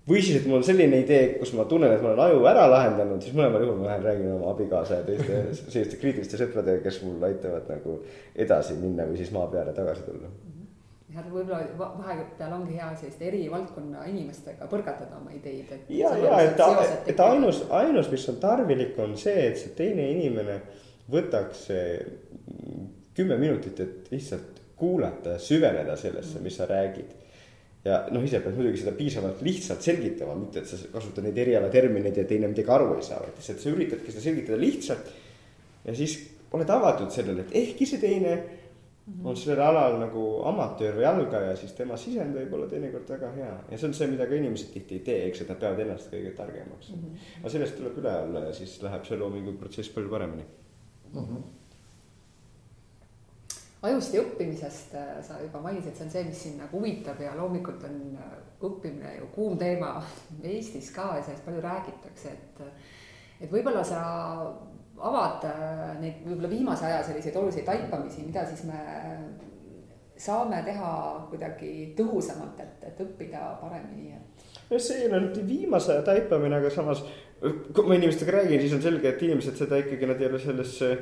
või 0.10 0.22
siis, 0.24 0.40
et 0.40 0.48
mul 0.48 0.60
on 0.60 0.66
selline 0.68 1.00
idee, 1.04 1.28
kus 1.40 1.54
ma 1.56 1.66
tunnen, 1.70 1.92
et 1.94 2.02
ma 2.04 2.12
olen 2.12 2.24
aju 2.26 2.48
ära 2.50 2.66
lahendanud, 2.72 3.22
siis 3.24 3.36
mõlemal 3.38 3.64
juhul 3.64 3.78
ma 3.80 3.92
lähen 3.92 4.08
räägin 4.08 4.32
oma 4.36 4.50
abikaasa 4.52 5.00
ja 5.00 5.06
teiste 5.08 5.44
selliste 5.74 6.00
kriitiliste 6.02 6.40
sõpradega, 6.40 6.84
kes 6.84 7.04
mul 7.06 7.24
aitavad 7.30 7.70
nagu 7.72 8.00
edasi 8.36 8.80
minna 8.80 9.08
või 9.08 9.22
siis 9.22 9.32
maa 9.36 9.48
peale 9.52 9.76
tagasi 9.76 10.04
tulla. 10.10 10.32
jah, 11.14 11.28
võib-olla 11.30 11.90
vahepeal 12.00 12.56
ongi 12.58 12.76
hea 12.80 12.90
selliste 13.00 13.28
eri 13.30 13.44
valdkonna 13.52 14.04
inimestega 14.12 14.68
põrgatada 14.72 15.20
oma 15.22 15.32
ideid, 15.36 15.72
et. 15.72 15.92
ja, 15.94 16.12
ja 16.20 16.40
et, 16.50 16.64
et 17.14 17.26
ainus, 17.28 17.64
ainus, 17.70 18.12
mis 18.12 18.28
on 18.34 18.42
tarvilik, 18.44 18.98
on 19.00 19.16
see, 19.20 19.48
et 19.52 19.60
see 19.62 19.76
teine 19.78 20.10
inimene 20.18 20.60
võtaks 21.14 21.68
kümme 23.16 23.38
minutit, 23.38 23.80
et 23.80 24.12
lihtsalt 24.12 24.62
kuulata 24.78 25.36
ja 25.36 25.40
süveneda 25.40 25.96
sellesse, 26.00 26.42
mis 26.44 26.58
sa 26.58 26.66
räägid 26.70 27.12
ja 27.84 28.00
noh, 28.16 28.24
ise 28.24 28.40
pead 28.44 28.56
muidugi 28.58 28.80
seda 28.80 28.96
piisavalt 28.96 29.44
lihtsalt 29.44 29.84
selgitama, 29.84 30.36
mitte 30.40 30.62
et 30.64 30.70
sa 30.70 30.80
kasutad 30.94 31.26
neid 31.26 31.40
erialatermineid 31.44 32.20
ja 32.22 32.26
teine 32.28 32.50
midagi 32.52 32.72
aru 32.72 32.94
ei 32.98 33.06
saa, 33.06 33.20
vaid 33.24 33.40
lihtsalt 33.40 33.64
sa 33.64 33.72
üritadki 33.74 34.14
seda 34.14 34.24
selgitada 34.24 34.60
lihtsalt. 34.62 35.10
ja 35.84 35.96
siis 35.98 36.18
oled 36.56 36.70
avatud 36.70 37.12
sellele, 37.12 37.44
et 37.44 37.56
ehkki 37.64 37.88
see 37.90 38.00
teine 38.00 38.36
mhm. 38.38 39.26
on 39.28 39.40
sellel 39.40 39.66
alal 39.66 39.98
nagu 40.00 40.28
amatöör 40.48 40.96
või 41.02 41.08
algaja, 41.10 41.58
siis 41.60 41.74
tema 41.76 41.98
sisend 42.00 42.38
võib 42.40 42.56
olla 42.56 42.70
teinekord 42.72 43.10
väga 43.18 43.34
hea 43.36 43.56
ja 43.72 43.80
see 43.80 43.90
on 43.90 43.98
see, 43.98 44.08
mida 44.14 44.30
ka 44.30 44.38
inimesed 44.40 44.72
tihti 44.76 45.02
ei 45.02 45.08
tee, 45.10 45.18
eks, 45.28 45.44
et 45.44 45.52
nad 45.52 45.60
peavad 45.66 45.84
ennast 45.84 46.14
kõige 46.14 46.32
targemaks 46.38 46.94
mm. 46.94 47.02
-hmm. 47.02 47.34
aga 47.42 47.56
sellest 47.58 47.76
tuleb 47.82 48.00
üle 48.00 48.16
olla 48.30 48.46
ja 48.48 48.56
siis 48.62 48.78
läheb 48.86 49.10
see 49.10 49.20
loominguprotsess 49.20 49.92
palju 49.98 50.14
paremini 50.14 50.48
mm. 50.48 51.20
-hmm 51.20 51.44
ajust 53.84 54.16
ja 54.16 54.24
õppimisest 54.24 54.96
äh, 54.96 55.16
sa 55.26 55.40
juba 55.44 55.62
mainisid, 55.64 55.96
see 55.98 56.06
on 56.06 56.12
see, 56.14 56.26
mis 56.28 56.44
sind 56.46 56.62
nagu 56.62 56.80
huvitab 56.80 57.20
ja 57.22 57.34
loomulikult 57.38 57.84
on 57.88 57.98
äh, 58.20 58.36
õppimine 58.64 59.18
ju 59.18 59.32
kuum 59.36 59.58
teema 59.60 59.96
Eestis 60.54 60.92
ka 60.96 61.14
ja 61.18 61.24
sellest 61.26 61.46
palju 61.48 61.64
räägitakse, 61.64 62.36
et 62.36 62.64
et 63.44 63.52
võib-olla 63.52 63.84
sa 63.84 64.04
avad 65.04 65.44
äh, 65.50 65.90
neid 66.00 66.22
võib-olla 66.24 66.52
viimase 66.52 66.88
aja 66.88 67.02
selliseid 67.04 67.36
olulisi 67.42 67.66
taipamisi, 67.68 68.24
mida 68.28 68.46
siis 68.48 68.64
me 68.70 68.80
saame 70.24 70.62
teha 70.64 70.94
kuidagi 71.32 71.92
tõhusamalt, 71.98 72.62
et, 72.64 72.88
et 72.88 73.02
õppida 73.04 73.58
paremini, 73.60 74.14
et. 74.14 74.48
no 74.70 74.80
see 74.80 75.02
ei 75.02 75.10
ole 75.10 75.26
nüüd 75.26 75.42
viimase 75.50 75.92
aja 75.96 76.06
taipamine, 76.08 76.62
aga 76.62 76.72
samas 76.72 77.04
kui 77.44 77.90
ma 77.90 77.98
inimestega 77.98 78.38
räägin, 78.38 78.62
siis 78.64 78.78
on 78.78 78.86
selge, 78.86 79.10
et 79.10 79.28
inimesed 79.28 79.60
seda 79.60 79.82
ikkagi, 79.82 80.08
nad 80.08 80.22
ei 80.22 80.30
ole 80.30 80.40
sellesse 80.40 80.94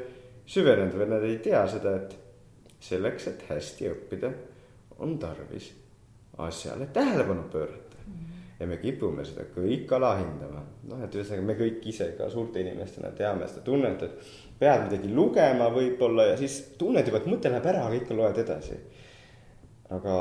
süvenenud 0.49 0.97
või 0.97 1.09
nad 1.11 1.25
ei 1.27 1.37
tea 1.43 1.61
seda, 1.69 1.93
et 1.99 2.30
selleks, 2.81 3.27
et 3.31 3.45
hästi 3.49 3.89
õppida, 3.91 4.31
on 5.01 5.17
tarvis 5.21 5.71
asjale 6.41 6.87
tähelepanu 6.93 7.43
pöörata 7.51 7.97
mm. 8.05 8.13
-hmm. 8.13 8.45
ja 8.59 8.67
me 8.67 8.77
kipume 8.77 9.25
seda 9.25 9.45
kõik 9.55 9.93
alahindama. 9.95 10.63
noh, 10.89 11.03
et 11.03 11.15
ühesõnaga 11.15 11.45
me 11.45 11.57
kõik 11.59 11.85
ise 11.85 12.13
ka 12.17 12.29
suurte 12.29 12.61
inimestena 12.61 13.11
teame 13.11 13.47
seda 13.47 13.61
tunnet, 13.61 14.03
et 14.03 14.31
pead 14.59 14.83
midagi 14.87 15.13
lugema 15.13 15.69
võib-olla 15.69 16.25
ja 16.31 16.37
siis 16.37 16.73
tunned 16.77 17.07
juba, 17.07 17.17
et 17.17 17.29
mõte 17.29 17.49
läheb 17.49 17.65
ära, 17.65 17.85
aga 17.85 17.95
ikka 17.95 18.17
loed 18.17 18.37
edasi 18.37 18.79
aga 19.91 20.15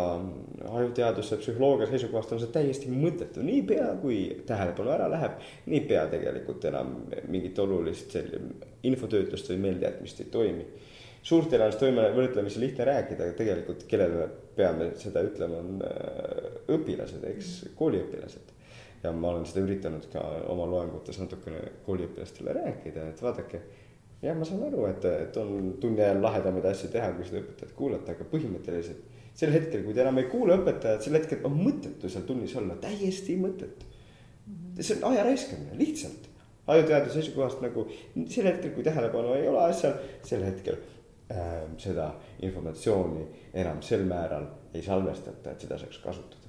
ajuteaduse 0.72 1.38
psühholoogia 1.38 1.86
seisukohast 1.90 2.32
on 2.34 2.40
see 2.42 2.50
täiesti 2.54 2.90
mõttetu, 2.90 3.42
niipea 3.46 3.92
kui 4.02 4.18
tähelepanu 4.46 4.90
ära 4.90 5.06
läheb, 5.12 5.36
niipea 5.70 6.06
tegelikult 6.10 6.64
enam 6.70 6.96
mingit 7.30 7.58
olulist 7.62 8.16
infotöötlust 8.82 9.52
või 9.52 9.60
meeldejätmist 9.66 10.24
ei 10.24 10.32
toimi. 10.32 10.66
Suurtele 11.22 11.66
on 11.66 11.76
toime 11.80 12.06
võrdlemisi 12.16 12.60
lihtne 12.62 12.86
rääkida, 12.88 13.26
aga 13.26 13.36
tegelikult 13.38 13.84
kellele 13.90 14.22
me 14.22 14.28
peame 14.56 14.90
seda 15.00 15.22
ütlema, 15.26 15.60
on 15.60 15.84
äh, 15.84 16.48
õpilased, 16.76 17.26
eks, 17.34 17.52
kooliõpilased. 17.78 18.56
ja 19.02 19.12
ma 19.16 19.30
olen 19.32 19.46
seda 19.48 19.62
üritanud 19.64 20.08
ka 20.12 20.22
oma 20.52 20.66
loengutes 20.68 21.20
natukene 21.20 21.60
kooliõpilastele 21.86 22.56
rääkida, 22.56 23.06
et 23.12 23.22
vaadake 23.22 23.62
jah, 24.22 24.36
ma 24.36 24.44
saan 24.44 24.66
aru, 24.66 24.84
et, 24.90 25.04
et 25.04 25.38
on 25.40 25.76
tunni 25.80 26.04
ajal 26.04 26.20
lahedamaid 26.24 26.66
asju 26.72 26.90
teha, 26.92 27.12
kui 27.16 27.28
seda 27.28 27.40
õpetajat 27.44 27.76
kuulata, 27.76 28.16
aga 28.16 28.26
põhimõtteliselt 28.32 29.18
sel 29.40 29.54
hetkel, 29.54 29.84
kui 29.86 29.94
te 29.96 30.02
enam 30.04 30.18
ei 30.20 30.28
kuula 30.28 30.58
õpetajat, 30.60 31.06
sel 31.06 31.16
hetkel 31.16 31.46
on 31.48 31.56
mõttetu 31.56 32.10
seal 32.12 32.26
tunnis 32.28 32.52
olla, 32.60 32.76
täiesti 32.82 33.38
mõttetu. 33.40 33.88
see 34.80 34.96
on 34.98 35.12
aja 35.12 35.24
raiskamine, 35.24 35.76
lihtsalt. 35.78 36.28
ajuteaduse 36.70 37.18
seisukohast 37.18 37.62
nagu 37.64 37.86
sel 38.28 38.46
hetkel, 38.46 38.74
kui 38.74 38.84
tähelepanu 38.86 39.32
ei 39.34 39.48
ole 39.48 39.62
asjal, 39.70 39.96
sel 40.26 40.44
hetkel 40.44 40.76
äh, 41.30 41.62
seda 41.78 42.12
informatsiooni 42.46 43.26
enam 43.54 43.82
sel 43.82 44.04
määral 44.08 44.46
ei 44.74 44.82
salvestata, 44.82 45.52
et 45.52 45.66
seda 45.66 45.78
saaks 45.78 45.98
kasutada 45.98 46.48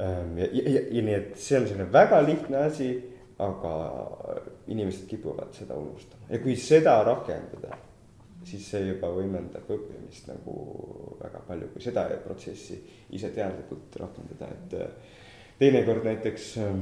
ähm,. 0.00 0.38
ja, 0.38 0.48
ja, 0.52 0.64
ja, 0.70 0.82
ja 0.90 1.02
nii, 1.02 1.14
et 1.14 1.36
see 1.40 1.60
on 1.60 1.68
selline 1.68 1.88
väga 1.92 2.22
lihtne 2.26 2.64
asi, 2.68 2.92
aga 3.38 3.74
inimesed 4.66 5.06
kipuvad 5.10 5.52
seda 5.54 5.76
unustama 5.78 6.26
ja 6.32 6.40
kui 6.42 6.56
seda 6.58 6.98
rakendada 7.06 7.76
siis 8.48 8.66
see 8.70 8.84
juba 8.86 9.10
võimendab 9.12 9.68
õppimist 9.68 10.28
nagu 10.30 10.54
väga 11.20 11.42
palju, 11.48 11.70
kui 11.72 11.82
seda 11.84 12.06
protsessi 12.24 12.78
ise 13.16 13.30
teadlikult 13.34 13.96
rakendada, 14.00 14.48
et 14.54 14.76
äh, 14.78 15.16
teinekord 15.58 16.06
näiteks 16.06 16.46
äh, 16.62 16.78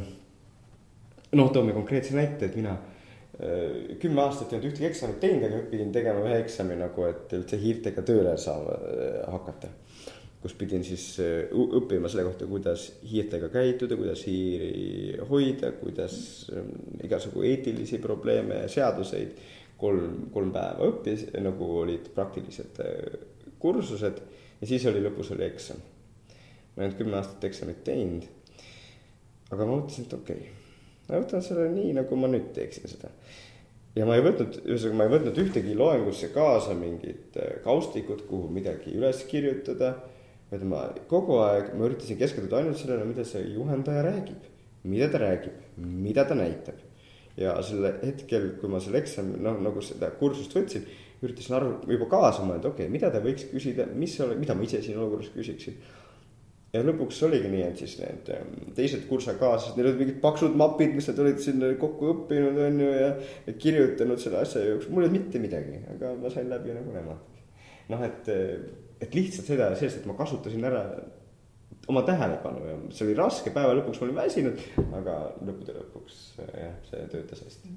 noh, 1.34 1.50
toome 1.52 1.74
konkreetse 1.76 2.14
näite, 2.16 2.50
et 2.50 2.58
mina 2.58 2.76
äh, 2.76 2.95
kümme 4.00 4.22
aastat 4.22 4.52
ei 4.52 4.56
olnud 4.56 4.70
ühtegi 4.70 4.86
eksamit 4.88 5.18
teinud, 5.20 5.42
aga 5.44 5.58
pidin 5.68 5.90
tegema 5.92 6.22
ühe 6.24 6.38
eksami 6.40 6.78
nagu, 6.80 7.02
et 7.04 7.34
üldse 7.36 7.58
hiirtega 7.60 8.04
tööle 8.06 8.32
saama 8.40 8.78
hakata. 9.34 9.68
kus 10.40 10.54
pidin 10.54 10.84
siis 10.86 11.18
õppima 11.18 12.08
selle 12.08 12.24
kohta, 12.28 12.46
kuidas 12.46 12.86
hiirtega 13.10 13.48
käituda, 13.52 13.96
kuidas 13.98 14.22
hiiri 14.28 15.18
hoida, 15.28 15.72
kuidas 15.80 16.16
igasugu 17.04 17.42
eetilisi 17.50 17.98
probleeme 17.98 18.62
ja 18.62 18.68
seaduseid 18.70 19.36
kolm, 19.80 20.28
kolm 20.32 20.52
päeva 20.54 20.88
õppis, 20.88 21.26
nagu 21.42 21.70
olid 21.82 22.10
praktilised 22.14 22.80
äh, 22.84 23.18
kursused 23.60 24.20
ja 24.60 24.68
siis 24.68 24.86
oli 24.88 25.02
lõpus 25.04 25.32
oli 25.34 25.46
eksam. 25.46 25.80
ma 26.76 26.82
ei 26.82 26.88
olnud 26.88 26.98
kümme 27.00 27.18
aastat 27.20 27.44
eksamit 27.48 27.82
teinud. 27.84 28.28
aga 29.50 29.64
ma 29.64 29.76
mõtlesin, 29.76 30.08
et 30.08 30.16
okei 30.16 30.46
okay,, 30.46 30.65
ma 31.08 31.20
võtan 31.20 31.44
selle 31.44 31.68
nii, 31.74 31.92
nagu 31.98 32.18
ma 32.20 32.30
nüüd 32.32 32.50
teeksin 32.56 32.88
seda. 32.90 33.12
ja 33.96 34.08
ma 34.08 34.18
ei 34.18 34.24
võtnud, 34.26 34.60
ühesõnaga 34.64 34.98
ma 34.98 35.06
ei 35.06 35.14
võtnud 35.14 35.40
ühtegi 35.44 35.76
loengusse 35.78 36.32
kaasa 36.34 36.74
mingit 36.78 37.38
äh, 37.40 37.56
kaustikut, 37.64 38.26
kuhu 38.30 38.50
midagi 38.52 38.96
üles 38.98 39.22
kirjutada. 39.30 39.94
vaid 40.50 40.66
ma 40.66 40.82
kogu 41.10 41.40
aeg, 41.42 41.72
ma 41.74 41.88
üritasin 41.88 42.18
keskenduda 42.18 42.60
ainult 42.60 42.78
sellele, 42.78 43.06
mida 43.08 43.24
see 43.26 43.42
juhendaja 43.54 44.04
räägib, 44.06 44.44
mida 44.86 45.08
ta 45.10 45.18
räägib, 45.22 45.56
mida 45.76 46.24
ta 46.24 46.36
näitab 46.38 46.84
ja 47.36 47.56
selle 47.64 47.96
hetkel, 48.02 48.52
kui 48.60 48.70
ma 48.72 48.80
selle 48.82 49.02
eksami, 49.02 49.36
noh 49.44 49.58
nagu 49.62 49.82
seda 49.84 50.08
kursust 50.20 50.54
võtsin, 50.56 50.86
üritasin 51.24 51.58
aru, 51.58 51.72
juba 51.90 52.08
kaasa 52.12 52.44
mõelda, 52.46 52.72
okei 52.72 52.86
okay,, 52.86 52.92
mida 52.92 53.10
ta 53.12 53.20
võiks 53.24 53.48
küsida, 53.50 53.86
mis 53.92 54.16
mida 54.38 54.56
ma 54.56 54.64
ise 54.64 54.82
siin 54.84 54.98
olukorras 55.00 55.32
küsiksin. 55.34 55.76
Ja 56.76 56.84
lõpuks 56.86 57.20
oligi 57.26 57.50
nii, 57.52 57.64
et 57.66 57.82
siis 57.82 57.96
need 58.02 58.30
ähm, 58.34 58.54
teised 58.76 59.06
kursakaaslased, 59.10 59.76
neil 59.78 59.90
olid 59.90 60.02
mingid 60.02 60.18
paksud 60.22 60.56
mapid, 60.58 60.94
mis 60.96 61.08
nad 61.10 61.20
olid 61.24 61.42
sinna 61.42 61.72
kokku 61.80 62.12
õppinud, 62.12 62.62
on 62.68 62.80
ju, 62.84 62.90
ja, 62.94 63.12
kirjutanud 63.62 64.22
selle 64.22 64.42
asja 64.44 64.64
jooksul, 64.66 64.94
mul 64.94 65.06
ei 65.06 65.10
olnud 65.10 65.18
mitte 65.20 65.42
midagi, 65.42 65.82
aga 65.96 66.14
ma 66.20 66.32
sain 66.32 66.50
läbi 66.52 66.74
nagu 66.76 66.94
nemad. 66.94 67.44
noh, 67.92 68.02
et, 68.02 68.32
et 69.02 69.14
lihtsalt 69.14 69.48
seda, 69.48 69.70
sellest, 69.78 70.02
et 70.02 70.10
ma 70.10 70.16
kasutasin 70.18 70.66
ära 70.66 70.82
oma 71.88 72.02
tähelepanu 72.02 72.64
ja 72.66 72.78
see 72.90 73.06
oli 73.06 73.18
raske, 73.18 73.52
päeva 73.54 73.76
lõpuks 73.78 74.00
ma 74.00 74.08
olin 74.08 74.18
väsinud, 74.18 74.64
aga 75.00 75.18
lõppude 75.46 75.76
lõpuks 75.76 76.24
jah, 76.40 76.74
see 76.88 77.04
töötas 77.12 77.44
hästi. 77.46 77.74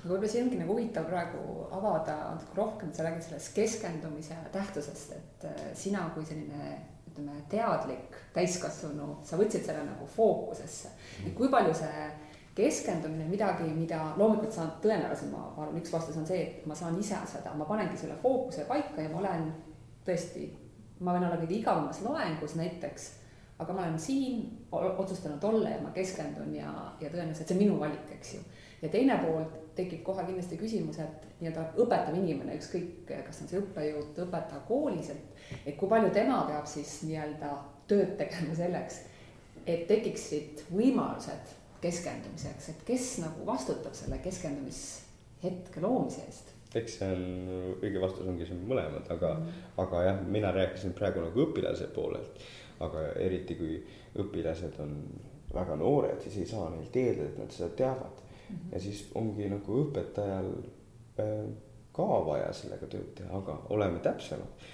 aga 0.00 0.08
võib-olla 0.08 0.32
see 0.32 0.42
ongi 0.42 0.58
nagu 0.60 0.74
huvitav 0.74 1.06
praegu 1.10 1.68
avada 1.76 2.16
natuke 2.34 2.58
rohkem, 2.58 2.92
sa 2.92 3.06
räägid 3.06 3.28
sellest 3.28 3.54
keskendumise 3.54 4.38
tähtsusest, 4.54 5.14
et 5.20 5.48
äh, 5.52 5.64
sina 5.78 6.08
kui 6.14 6.26
selline 6.26 6.74
ütleme, 7.16 7.40
teadlik 7.50 8.16
täiskasvanu, 8.36 9.16
sa 9.24 9.38
võtsid 9.40 9.64
selle 9.64 9.82
nagu 9.88 10.06
fookusesse, 10.16 10.92
et 11.24 11.34
kui 11.34 11.48
palju 11.52 11.74
see 11.74 12.06
keskendumine 12.56 13.26
midagi, 13.28 13.66
mida 13.76 14.12
loomulikult 14.16 14.54
saan, 14.54 14.70
tõenäoliselt 14.84 15.32
ma, 15.32 15.42
arvan, 15.56 15.76
üks 15.80 15.92
vastus 15.92 16.16
on 16.20 16.28
see, 16.28 16.42
et 16.44 16.68
ma 16.68 16.76
saan 16.76 16.96
ise 17.00 17.18
seda, 17.28 17.52
ma 17.56 17.68
panengi 17.68 17.98
selle 18.00 18.16
fookuse 18.22 18.64
paika 18.68 19.04
ja 19.04 19.12
ma 19.12 19.20
olen 19.24 19.50
tõesti, 20.06 20.48
ma 21.00 21.16
võin 21.16 21.26
olla 21.28 21.40
kõige 21.40 21.58
igavamas 21.58 22.00
loengus 22.04 22.56
näiteks 22.56 23.10
aga 23.58 23.72
ma 23.72 23.82
olen 23.82 23.98
siin 24.00 24.66
otsustanud 24.72 25.44
olla 25.44 25.68
ja 25.68 25.80
ma 25.82 25.90
keskendun 25.90 26.54
ja, 26.54 26.72
ja 27.00 27.08
tõenäoliselt 27.08 27.48
see 27.48 27.56
on 27.56 27.62
minu 27.62 27.78
valik, 27.80 28.10
eks 28.18 28.34
ju. 28.34 28.40
ja 28.82 28.90
teine 28.92 29.16
pool 29.22 29.46
tekib 29.76 30.02
kohe 30.06 30.24
kindlasti 30.26 30.58
küsimus, 30.60 30.98
et 31.02 31.26
nii-öelda 31.40 31.66
õpetav 31.82 32.16
inimene, 32.16 32.56
ükskõik, 32.60 33.04
kas 33.08 33.42
on 33.42 33.50
see 33.50 33.60
õppejõud, 33.60 34.18
õpetaja 34.26 34.62
koolis, 34.68 35.12
et, 35.14 35.44
et 35.64 35.76
kui 35.76 35.90
palju 35.90 36.10
tema 36.14 36.42
peab 36.48 36.66
siis 36.70 36.98
nii-öelda 37.08 37.52
tööd 37.90 38.16
tegema 38.20 38.56
selleks, 38.58 39.00
et 39.66 39.86
tekiksid 39.90 40.66
võimalused 40.72 41.54
keskendumiseks, 41.82 42.70
et 42.72 42.84
kes 42.88 43.08
nagu 43.22 43.46
vastutab 43.46 43.94
selle 43.94 44.18
keskendumishetke 44.24 45.82
loomise 45.84 46.26
eest 46.26 46.52
eks 46.76 46.98
see 46.98 47.06
on, 47.08 47.22
õige 47.78 48.00
vastus 48.02 48.26
ongi 48.28 48.44
siin 48.44 48.58
mõlemad, 48.68 49.06
aga 49.08 49.30
mm, 49.32 49.44
-hmm. 49.44 49.68
aga 49.80 50.00
jah, 50.04 50.18
mina 50.28 50.50
rääkisin 50.52 50.92
praegu 50.98 51.22
nagu 51.24 51.40
õpilase 51.46 51.86
poolelt 51.94 52.42
aga 52.84 53.08
eriti 53.22 53.56
kui 53.58 53.78
õpilased 54.20 54.78
on 54.84 54.94
väga 55.54 55.76
noored, 55.80 56.20
siis 56.24 56.42
ei 56.42 56.50
saa 56.50 56.68
neilt 56.72 56.96
eeldada, 56.96 57.30
et 57.30 57.38
nad 57.40 57.54
seda 57.54 57.70
teavad. 57.78 58.22
Ja 58.72 58.80
siis 58.80 59.06
ongi 59.18 59.48
nagu 59.50 59.82
õpetajal 59.84 60.50
äh, 61.22 61.36
ka 61.96 62.08
vaja 62.26 62.50
sellega 62.56 62.88
tööd 62.90 63.14
teha, 63.18 63.40
aga 63.40 63.56
oleme 63.74 64.02
täpsemad 64.04 64.66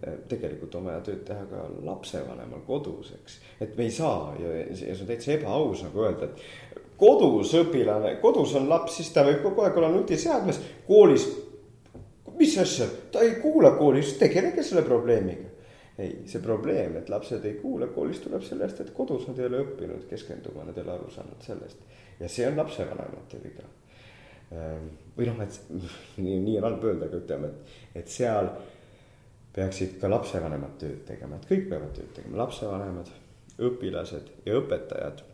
äh, 0.00 0.16
tegelikult 0.30 0.78
on 0.78 0.88
vaja 0.90 1.02
tööd 1.10 1.24
teha 1.28 1.44
ka 1.50 1.66
lapsevanemal 1.86 2.64
kodus, 2.66 3.12
eks. 3.20 3.40
et 3.60 3.76
me 3.76 3.88
ei 3.88 3.94
saa 3.94 4.34
ja, 4.40 4.56
ja 4.62 4.78
see 4.78 4.96
on 4.96 5.10
täitsa 5.10 5.36
ebaaus 5.36 5.84
nagu 5.86 6.06
öelda, 6.06 6.30
et 6.30 6.80
kodus 7.00 7.54
õpilane, 7.56 8.16
kodus 8.20 8.56
on 8.60 8.68
laps, 8.68 8.98
siis 9.00 9.12
ta 9.14 9.24
võib 9.26 9.44
kogu 9.44 9.64
aeg 9.64 9.78
olla 9.80 9.92
nutiseadmes, 9.94 10.60
koolis. 10.88 11.28
mis 12.36 12.58
asja, 12.58 12.86
ta 13.12 13.22
ei 13.24 13.38
kuula 13.40 13.74
koolis, 13.76 14.14
tegelege 14.20 14.62
selle 14.64 14.82
probleemiga 14.84 15.50
ei, 16.00 16.12
see 16.30 16.40
probleem, 16.42 16.96
et 17.00 17.10
lapsed 17.12 17.44
ei 17.44 17.58
kuula 17.60 17.90
koolis, 17.94 18.20
tuleb 18.24 18.44
sellest, 18.46 18.80
et 18.80 18.92
kodus 18.96 19.26
nad 19.28 19.38
ei 19.40 19.48
ole 19.50 19.64
õppinud 19.66 20.06
keskenduma, 20.10 20.64
nad 20.66 20.78
ei 20.78 20.84
ole 20.86 20.94
aru 20.96 21.10
saanud 21.12 21.44
sellest. 21.44 21.82
Ja 22.20 22.28
see 22.28 22.48
on 22.48 22.58
lapsevanemate 22.60 23.40
viga. 23.42 23.66
Ehm, 24.50 24.90
või 25.16 25.30
noh, 25.30 25.40
et 25.44 25.60
nii, 26.24 26.38
nii 26.44 26.58
on 26.60 26.68
halb 26.68 26.86
öelda, 26.90 27.08
aga 27.08 27.20
ütleme, 27.22 27.50
et, 27.50 27.74
et 28.02 28.12
seal 28.12 28.50
peaksid 29.54 29.98
ka 30.00 30.10
lapsevanemad 30.10 30.78
tööd 30.80 31.02
tegema, 31.08 31.40
et 31.40 31.48
kõik 31.50 31.68
peavad 31.72 31.92
tööd 31.96 32.12
tegema, 32.16 32.42
lapsevanemad, 32.44 33.10
õpilased 33.60 34.32
ja 34.46 34.56
õpetajad. 34.60 35.26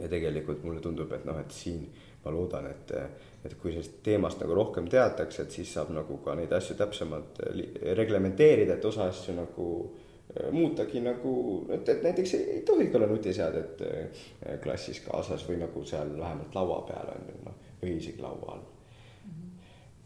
ja 0.00 0.08
tegelikult 0.08 0.62
mulle 0.64 0.80
tundub, 0.80 1.10
et 1.12 1.24
noh, 1.28 1.36
et 1.40 1.52
siin 1.52 1.84
ma 2.24 2.32
loodan, 2.32 2.66
et 2.66 2.92
et 3.44 3.54
kui 3.56 3.72
sellest 3.72 4.02
teemast 4.04 4.40
nagu 4.42 4.54
rohkem 4.56 4.88
teatakse, 4.90 5.46
et 5.46 5.54
siis 5.54 5.70
saab 5.72 5.92
nagu 5.96 6.18
ka 6.24 6.34
neid 6.36 6.52
asju 6.52 6.76
täpsemalt 6.76 7.40
eh, 7.46 7.94
reglementeerida, 7.96 8.76
et 8.76 8.84
osa 8.84 9.06
asju 9.08 9.36
nagu 9.38 9.68
eh, 9.86 10.09
muutagi 10.52 11.00
nagu, 11.02 11.32
et, 11.74 11.88
et 11.88 12.02
näiteks 12.02 12.34
ei, 12.34 12.42
ei 12.56 12.60
tohigi 12.66 12.96
olla 12.96 13.06
nutiseadet 13.10 13.80
eh, 13.86 14.26
klassis 14.62 15.00
kaasas 15.02 15.42
või 15.48 15.58
nagu 15.62 15.82
seal 15.86 16.12
vähemalt 16.18 16.54
laua 16.54 16.82
peal 16.88 17.10
on 17.14 17.24
ju 17.32 17.38
noh, 17.46 17.56
või 17.80 17.96
isegi 17.98 18.22
laua 18.22 18.54
all. 18.54 18.68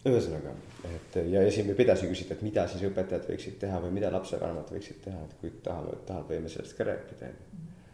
ühesõnaga, 0.08 0.54
et 0.88 1.18
ja, 1.32 1.42
ja 1.44 1.52
siin 1.52 1.68
võib 1.68 1.82
edasi 1.84 2.08
küsida, 2.08 2.36
et 2.36 2.44
mida 2.44 2.66
siis 2.68 2.86
õpetajad 2.88 3.28
võiksid 3.28 3.58
teha 3.60 3.80
või 3.84 3.92
mida 3.98 4.12
lapsevanemad 4.12 4.72
võiksid 4.72 5.02
teha, 5.04 5.20
et 5.28 5.36
kui 5.40 5.52
tahame, 5.64 5.96
tahad, 6.08 6.26
võime 6.28 6.52
sellest 6.52 6.76
ka 6.78 6.88
rääkida. 6.88 7.30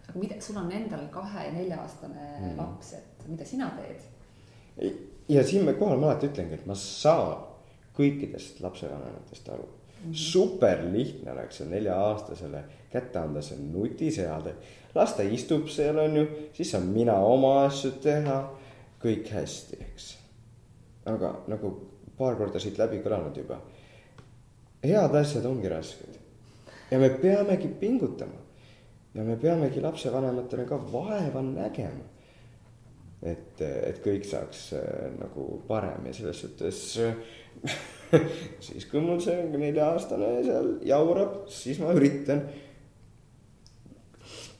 aga 0.06 0.22
mida, 0.22 0.40
sul 0.42 0.58
on 0.62 0.70
endal 0.74 1.06
kahe 1.14 1.48
ja 1.48 1.52
nelja-aastane 1.54 2.30
mm. 2.30 2.56
laps, 2.58 2.94
et 2.98 3.28
mida 3.28 3.46
sina 3.46 3.72
teed? 3.78 4.96
ja 5.28 5.46
siin 5.46 5.66
ma 5.66 5.74
kohal 5.78 5.98
ma 5.98 6.12
alati 6.12 6.30
ütlengi, 6.30 6.58
et 6.58 6.66
ma 6.66 6.78
saan 6.78 7.46
kõikidest 7.98 8.62
lapsevanematest 8.62 9.54
aru 9.54 9.66
mm. 10.04 10.10
-hmm. 10.10 10.14
super 10.14 10.84
lihtne 10.92 11.32
oleks 11.32 11.56
see 11.56 11.66
nelja-aastasele 11.66 12.64
kätte 12.90 13.18
anda 13.18 13.42
see 13.42 13.58
nutiseade. 13.58 14.54
las 14.94 15.14
ta 15.14 15.22
istub 15.22 15.68
seal, 15.68 15.98
on 15.98 16.16
ju, 16.16 16.26
siis 16.52 16.70
saan 16.70 16.86
mina 16.86 17.14
oma 17.14 17.64
asju 17.64 17.90
teha, 17.90 18.50
kõik 19.02 19.30
hästi, 19.32 19.76
eks. 19.80 20.18
aga 21.06 21.34
nagu 21.46 21.90
paar 22.18 22.36
korda 22.36 22.58
siit 22.58 22.78
läbi 22.78 23.00
kõlanud 23.04 23.36
juba. 23.36 23.60
head 24.84 25.14
asjad 25.14 25.44
ongi 25.44 25.68
rasked 25.68 26.18
ja 26.90 26.98
me 26.98 27.10
peamegi 27.10 27.68
pingutama 27.68 28.40
ja 29.14 29.22
me 29.24 29.36
peamegi 29.36 29.80
lapsevanematena 29.80 30.64
ka 30.64 30.78
vaeva 30.92 31.42
nägema. 31.42 32.04
et, 33.22 33.60
et 33.60 33.98
kõik 34.04 34.24
saaks 34.24 34.72
äh, 34.72 35.10
nagu 35.20 35.62
parem 35.68 36.06
ja 36.06 36.12
selles 36.16 36.40
suhtes 36.40 36.98
siis, 38.66 38.86
kui 38.90 39.02
mul 39.04 39.20
see 39.22 39.36
nelja-aastane 39.52 40.32
seal 40.46 40.74
jaurab, 40.86 41.40
siis 41.52 41.80
ma 41.82 41.94
üritan 41.96 42.44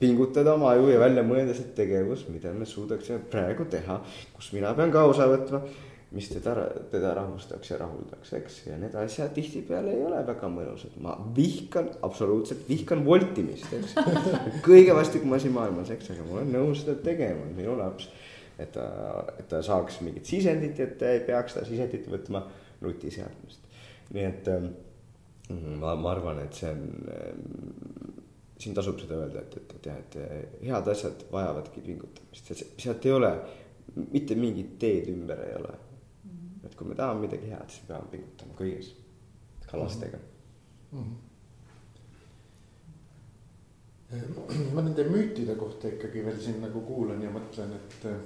pingutada 0.01 0.55
oma 0.57 0.73
aju 0.73 0.89
ja 0.89 1.01
välja 1.03 1.25
mõelda 1.27 1.55
see 1.57 1.75
tegevus, 1.77 2.25
mida 2.33 2.55
me 2.57 2.67
suudaksime 2.69 3.21
praegu 3.33 3.67
teha, 3.71 4.01
kus 4.37 4.53
mina 4.57 4.73
pean 4.77 4.93
ka 4.95 5.05
osa 5.11 5.29
võtma 5.29 5.61
mis 6.11 6.29
teda, 6.29 6.55
teda 6.91 7.13
rahustaks 7.15 7.71
ja 7.71 7.77
rahuldaks, 7.79 8.33
eks, 8.41 8.57
ja 8.67 8.79
need 8.81 8.95
asjad 8.99 9.31
tihtipeale 9.35 9.93
ei 9.95 10.01
ole 10.03 10.23
väga 10.27 10.49
mõnusad, 10.51 10.97
ma 11.03 11.15
vihkan, 11.37 11.93
absoluutselt 12.07 12.65
vihkan 12.69 13.05
voltimist, 13.07 13.71
eks. 13.77 13.95
kõige 14.67 14.97
vastikum 14.97 15.37
asi 15.37 15.53
maailmas, 15.55 15.93
eks, 15.95 16.11
aga 16.17 16.27
ma 16.27 16.41
olen 16.41 16.51
nõus 16.57 16.83
seda 16.83 16.97
tegema, 17.05 17.47
minu 17.55 17.77
laps. 17.79 18.11
et 18.61 18.75
ta, 18.75 18.89
et 19.39 19.47
ta 19.49 19.63
saaks 19.65 20.03
mingit 20.05 20.27
sisendit 20.29 20.81
et 20.85 21.03
ei 21.09 21.23
peaks 21.25 21.55
seda 21.55 21.65
sisendit 21.65 22.11
võtma 22.11 22.43
nutiseadmest. 22.81 23.69
nii 24.15 24.25
et 24.27 24.49
ähm, 24.49 24.71
ma, 25.81 25.95
ma 25.97 26.15
arvan, 26.15 26.41
et 26.45 26.55
see 26.55 26.71
on, 26.71 26.87
ähm, 27.15 28.17
siin 28.61 28.75
tasub 28.77 28.99
seda 29.01 29.21
öelda, 29.23 29.45
et, 29.45 29.57
et, 29.57 29.77
et 29.77 29.87
jah, 29.91 30.01
et 30.01 30.65
head 30.67 30.91
asjad 30.95 31.27
vajavadki 31.33 31.85
pingutamist, 31.85 32.53
sealt 32.79 33.07
ei 33.07 33.13
ole 33.13 33.31
mitte 34.11 34.37
mingit 34.39 34.77
teed 34.83 35.09
ümber 35.11 35.41
ei 35.47 35.55
ole 35.59 35.79
et 36.65 36.77
kui 36.77 36.89
me 36.89 36.97
tahame 36.99 37.25
midagi 37.25 37.51
head, 37.51 37.73
siis 37.73 37.87
me 37.87 37.95
peame 37.95 38.13
pingutama 38.13 38.57
kõiges, 38.59 38.93
ka 39.67 39.81
lastega 39.81 40.19
mm. 40.93 41.03
-hmm. 41.03 41.19
ma 44.75 44.83
nende 44.83 45.07
müütide 45.09 45.55
kohta 45.57 45.89
ikkagi 45.89 46.25
veel 46.27 46.41
siin 46.43 46.61
nagu 46.65 46.81
kuulan 46.87 47.23
ja 47.23 47.31
mõtlen, 47.31 47.75
et 47.79 48.07
eh, 48.11 48.21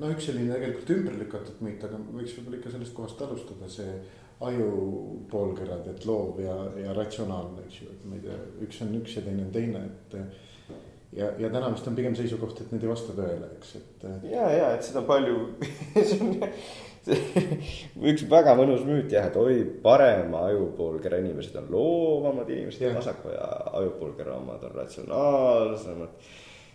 no 0.00 0.10
üks 0.14 0.28
selline 0.28 0.54
tegelikult 0.54 0.94
ümber 0.96 1.18
lükatud 1.22 1.62
müüt, 1.64 1.84
aga 1.84 2.00
võiks 2.14 2.34
võib-olla 2.36 2.60
ikka 2.60 2.74
sellest 2.74 2.96
kohast 2.96 3.22
alustada, 3.26 3.70
see 3.72 3.94
aju 4.48 4.68
poolkerad, 5.30 5.86
et 5.90 6.04
loov 6.06 6.38
ja, 6.42 6.56
ja 6.78 6.92
ratsionaalne, 6.94 7.64
eks 7.66 7.80
ju, 7.82 7.88
et 7.94 8.04
ma 8.06 8.18
ei 8.18 8.26
tea, 8.26 8.36
üks 8.66 8.82
on 8.84 8.92
üks 9.00 9.16
ja 9.18 9.24
teine 9.26 9.46
on 9.48 9.54
teine, 9.54 9.80
et 9.88 10.18
ja, 11.18 11.32
ja 11.42 11.50
täna 11.50 11.72
vist 11.74 11.88
on 11.90 11.96
pigem 11.98 12.14
seisukoht, 12.18 12.60
et 12.62 12.74
need 12.74 12.86
ei 12.86 12.92
vasta 12.92 13.16
tõele, 13.18 13.48
eks, 13.58 13.74
et. 13.80 14.06
ja, 14.30 14.50
ja 14.54 14.70
et 14.76 14.86
seda 14.86 15.02
palju 15.08 15.48
üks 18.10 18.24
väga 18.30 18.54
mõnus 18.58 18.82
müüt 18.86 19.12
jah, 19.12 19.28
et 19.30 19.36
oi, 19.40 19.62
parema 19.82 20.46
ajupoolkera 20.50 21.20
inimesed 21.22 21.56
on 21.60 21.70
loovamad 21.72 22.50
inimesed 22.52 22.84
ja 22.84 22.92
vasaku 22.96 23.32
ajupoolkera 23.80 24.36
omad 24.38 24.66
on 24.68 24.76
ratsionaalsemad 24.76 26.30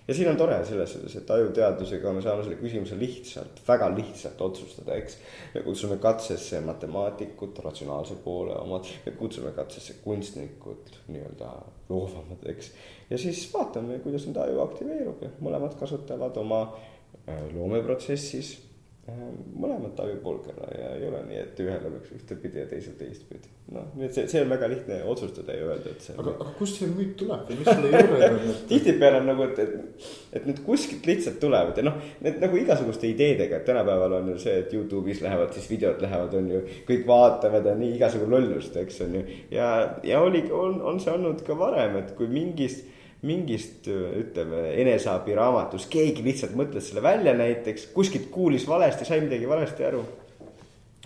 ja 0.07 0.13
siin 0.13 0.29
on 0.29 0.37
tore 0.37 0.57
selles 0.65 0.93
suhtes, 0.93 1.15
et 1.19 1.31
ajuteadusega 1.35 2.13
me 2.15 2.23
saame 2.25 2.43
selle 2.43 2.57
küsimuse 2.59 2.97
lihtsalt, 2.99 3.61
väga 3.67 3.89
lihtsalt 3.95 4.41
otsustada, 4.41 4.97
eks. 4.99 5.17
me 5.53 5.63
kutsume 5.67 5.97
katsesse 6.03 6.59
matemaatikud, 6.65 7.61
ratsionaalse 7.65 8.17
poole 8.25 8.57
omad, 8.59 8.89
me 9.05 9.15
kutsume 9.19 9.53
katsesse 9.55 9.99
kunstnikud, 10.03 10.91
nii-öelda 11.07 11.53
loovamad, 11.89 12.43
eks. 12.55 12.73
ja 13.09 13.21
siis 13.21 13.45
vaatame, 13.53 14.01
kuidas 14.03 14.27
nende 14.27 14.43
aju 14.43 14.61
aktiveerub 14.67 15.23
ja 15.23 15.31
mõlemad 15.43 15.79
kasutavad 15.79 16.37
oma 16.41 16.61
äh, 16.67 17.47
loomeprotsessis 17.55 18.57
Ehm, 19.03 19.31
mõlemat 19.59 19.97
ajupoolkera 19.99 20.69
ja 20.79 20.91
ei 20.95 21.01
ole 21.09 21.17
nii, 21.27 21.39
et 21.41 21.57
ühel 21.59 21.87
oleks 21.89 22.13
ühtepidi 22.15 22.61
ja 22.61 22.69
teisel 22.69 22.93
teistpidi. 22.95 23.49
noh, 23.75 23.89
nii 23.99 24.05
et 24.07 24.15
see, 24.15 24.29
see 24.31 24.43
on 24.45 24.53
väga 24.53 24.69
lihtne 24.71 24.99
otsustada 25.11 25.57
ja 25.57 25.65
öelda, 25.65 25.91
et 25.91 26.05
see. 26.05 26.15
aga, 26.23 26.31
aga 26.37 26.53
kust 26.55 26.79
see 26.79 26.87
müüt 26.87 27.11
tuleb 27.19 27.43
või 27.49 27.57
mis 27.59 27.67
selle 27.67 27.89
juured 27.91 28.23
on 28.29 28.53
tihtipeale 28.71 29.19
on 29.19 29.27
nagu, 29.27 29.49
et, 29.49 29.59
et, 29.59 30.07
et 30.39 30.47
need 30.47 30.63
kuskilt 30.63 31.09
lihtsalt 31.11 31.35
tulevad 31.43 31.81
ja 31.81 31.83
noh, 31.83 31.99
need 32.23 32.39
nagu 32.45 32.61
igasuguste 32.61 33.09
ideedega, 33.11 33.59
et 33.59 33.67
tänapäeval 33.67 34.15
on 34.21 34.31
ju 34.31 34.37
see, 34.45 34.55
et 34.63 34.71
Youtube'is 34.77 35.19
lähevad 35.25 35.51
siis 35.57 35.67
videod 35.73 35.99
lähevad, 36.07 36.39
on 36.39 36.49
ju. 36.55 36.63
kõik 36.87 37.03
vaatavad 37.11 37.67
ja 37.73 37.75
nii 37.83 37.97
igasugu 37.97 38.31
lollust, 38.31 38.79
eks 38.85 39.03
on 39.03 39.19
ju. 39.19 39.27
ja, 39.51 39.69
ja 40.07 40.23
oli, 40.23 40.45
on, 40.47 40.79
on 40.79 41.03
see 41.03 41.11
olnud 41.11 41.43
ka 41.43 41.59
varem, 41.59 41.99
et 41.99 42.15
kui 42.15 42.31
mingist 42.31 42.87
mingist 43.23 43.87
ütleme 43.87 44.65
eneseabiraamatus 44.83 45.87
keegi 45.91 46.25
lihtsalt 46.25 46.57
mõtles 46.59 46.89
selle 46.89 47.03
välja 47.03 47.33
näiteks, 47.37 47.87
kuskilt 47.95 48.27
kuulis 48.33 48.67
valesti, 48.67 49.07
sai 49.07 49.21
midagi 49.23 49.47
valesti 49.49 49.87
aru. 49.87 50.03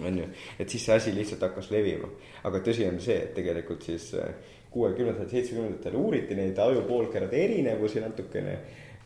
on 0.05 0.17
ju, 0.17 0.25
et 0.59 0.69
siis 0.69 0.85
see 0.85 0.95
asi 0.95 1.13
lihtsalt 1.13 1.41
hakkas 1.41 1.71
levima, 1.73 2.09
aga 2.45 2.61
tõsi 2.65 2.85
on 2.89 2.99
see, 3.01 3.17
et 3.17 3.33
tegelikult 3.37 3.85
siis 3.85 4.11
äh, 4.17 4.33
kuuekümnendatel, 4.73 5.29
seitsmekümnendatel 5.31 5.95
uuriti 5.97 6.35
neid 6.37 6.57
ajupoolkerade 6.57 7.43
erinevusi 7.43 8.01
natukene. 8.03 8.57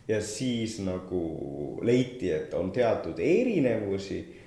ja 0.07 0.22
siis 0.22 0.80
nagu 0.84 1.80
leiti, 1.88 2.32
et 2.32 2.53
on 2.53 2.72
teatud 2.72 3.20
erinevusi 3.20 4.40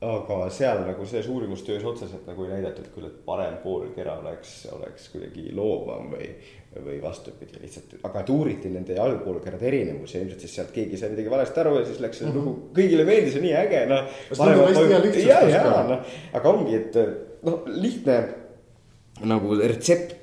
aga 0.00 0.36
seal 0.48 0.78
nagu 0.86 1.04
selles 1.04 1.28
uurimustöös 1.28 1.84
otseselt 1.84 2.24
nagu 2.28 2.46
ei 2.46 2.54
näidatud 2.54 2.86
küll, 2.94 3.08
et 3.10 3.18
parem 3.26 3.58
poolkera 3.60 4.14
oleks, 4.22 4.54
oleks 4.72 5.10
kuidagi 5.12 5.50
loovam 5.56 6.08
või, 6.14 6.30
või 6.86 6.96
vastupidi 7.02 7.60
lihtsalt, 7.60 7.98
aga 8.08 8.22
et 8.22 8.32
uuriti 8.32 8.72
nende 8.72 8.96
ajupoolkerade 8.96 9.68
erinevusi 9.68 10.16
ja 10.16 10.22
ilmselt 10.24 10.46
siis 10.46 10.54
sealt 10.56 10.72
keegi 10.72 10.96
sai 10.96 11.12
midagi 11.12 11.32
valesti 11.32 11.60
aru 11.60 11.74
ja 11.76 11.84
siis 11.88 12.00
läks 12.00 12.22
see 12.22 12.32
lugu, 12.32 12.54
kõigile 12.76 13.04
meeldis 13.08 13.36
ja 13.36 13.44
nii 13.44 13.52
äge, 13.60 13.82
noh. 13.90 14.08
noh, 15.92 16.16
aga 16.40 16.54
ongi, 16.54 16.80
et 16.80 17.00
noh, 17.44 17.60
lihtne 17.68 18.18
nagu 19.28 19.60
retsept 19.60 20.19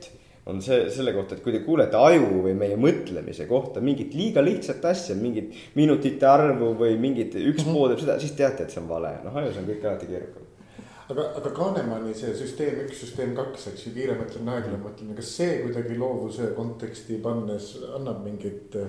on 0.48 0.62
see 0.64 0.88
selle 0.94 1.14
kohta, 1.16 1.36
et 1.36 1.44
kui 1.44 1.54
te 1.54 1.62
kuulete 1.66 2.00
aju 2.00 2.42
või 2.46 2.54
meie 2.58 2.78
mõtlemise 2.80 3.48
kohta 3.50 3.84
mingit 3.84 4.16
liiga 4.16 4.44
lihtsat 4.44 4.86
asja, 4.88 5.16
mingit 5.20 5.56
minutite 5.76 6.28
arvu 6.30 6.74
või 6.80 6.96
mingit 7.02 7.36
üks 7.36 7.64
mm 7.64 7.68
-hmm. 7.68 7.74
pool 7.74 7.92
teeb 7.92 8.04
seda, 8.04 8.20
siis 8.22 8.36
teate, 8.38 8.64
et 8.64 8.72
see 8.76 8.82
on 8.82 8.90
vale, 8.90 9.18
noh 9.26 9.36
ajus 9.42 9.60
on 9.62 9.68
kõik 9.68 9.84
alati 9.90 10.10
keerukam. 10.14 10.48
aga, 11.10 11.28
aga 11.42 11.52
Kahnemani 11.60 12.16
see 12.16 12.34
süsteem 12.36 12.82
üks, 12.86 13.04
süsteem 13.04 13.36
kaks, 13.36 13.68
eks 13.74 13.86
ju, 13.88 13.94
kiire 14.00 14.18
mõtlemine, 14.22 14.56
aeglane 14.56 14.82
mõtlemine, 14.84 15.20
kas 15.20 15.36
see 15.42 15.62
kuidagi 15.66 16.00
loovuse 16.00 16.50
konteksti 16.56 17.20
pannes 17.24 17.70
annab 18.00 18.24
mingit, 18.24 18.82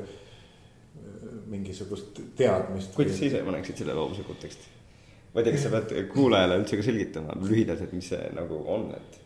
mingisugust 1.47 2.21
teadmist? 2.37 2.95
kuidas 2.95 3.19
sa 3.19 3.31
ise 3.31 3.43
paneksid 3.47 3.83
selle 3.83 3.95
loovuse 3.99 4.27
konteksti? 4.27 4.75
ma 5.35 5.41
ei 5.41 5.45
tea, 5.45 5.55
kas 5.57 5.67
sa 5.67 5.71
pead 5.75 6.13
kuulajale 6.13 6.63
üldse 6.63 6.79
ka 6.79 6.87
selgitama 6.87 7.41
lühidalt, 7.43 7.83
et 7.83 7.93
mis 7.93 8.15
see 8.15 8.31
nagu 8.35 8.63
on, 8.67 8.93
et 8.95 9.25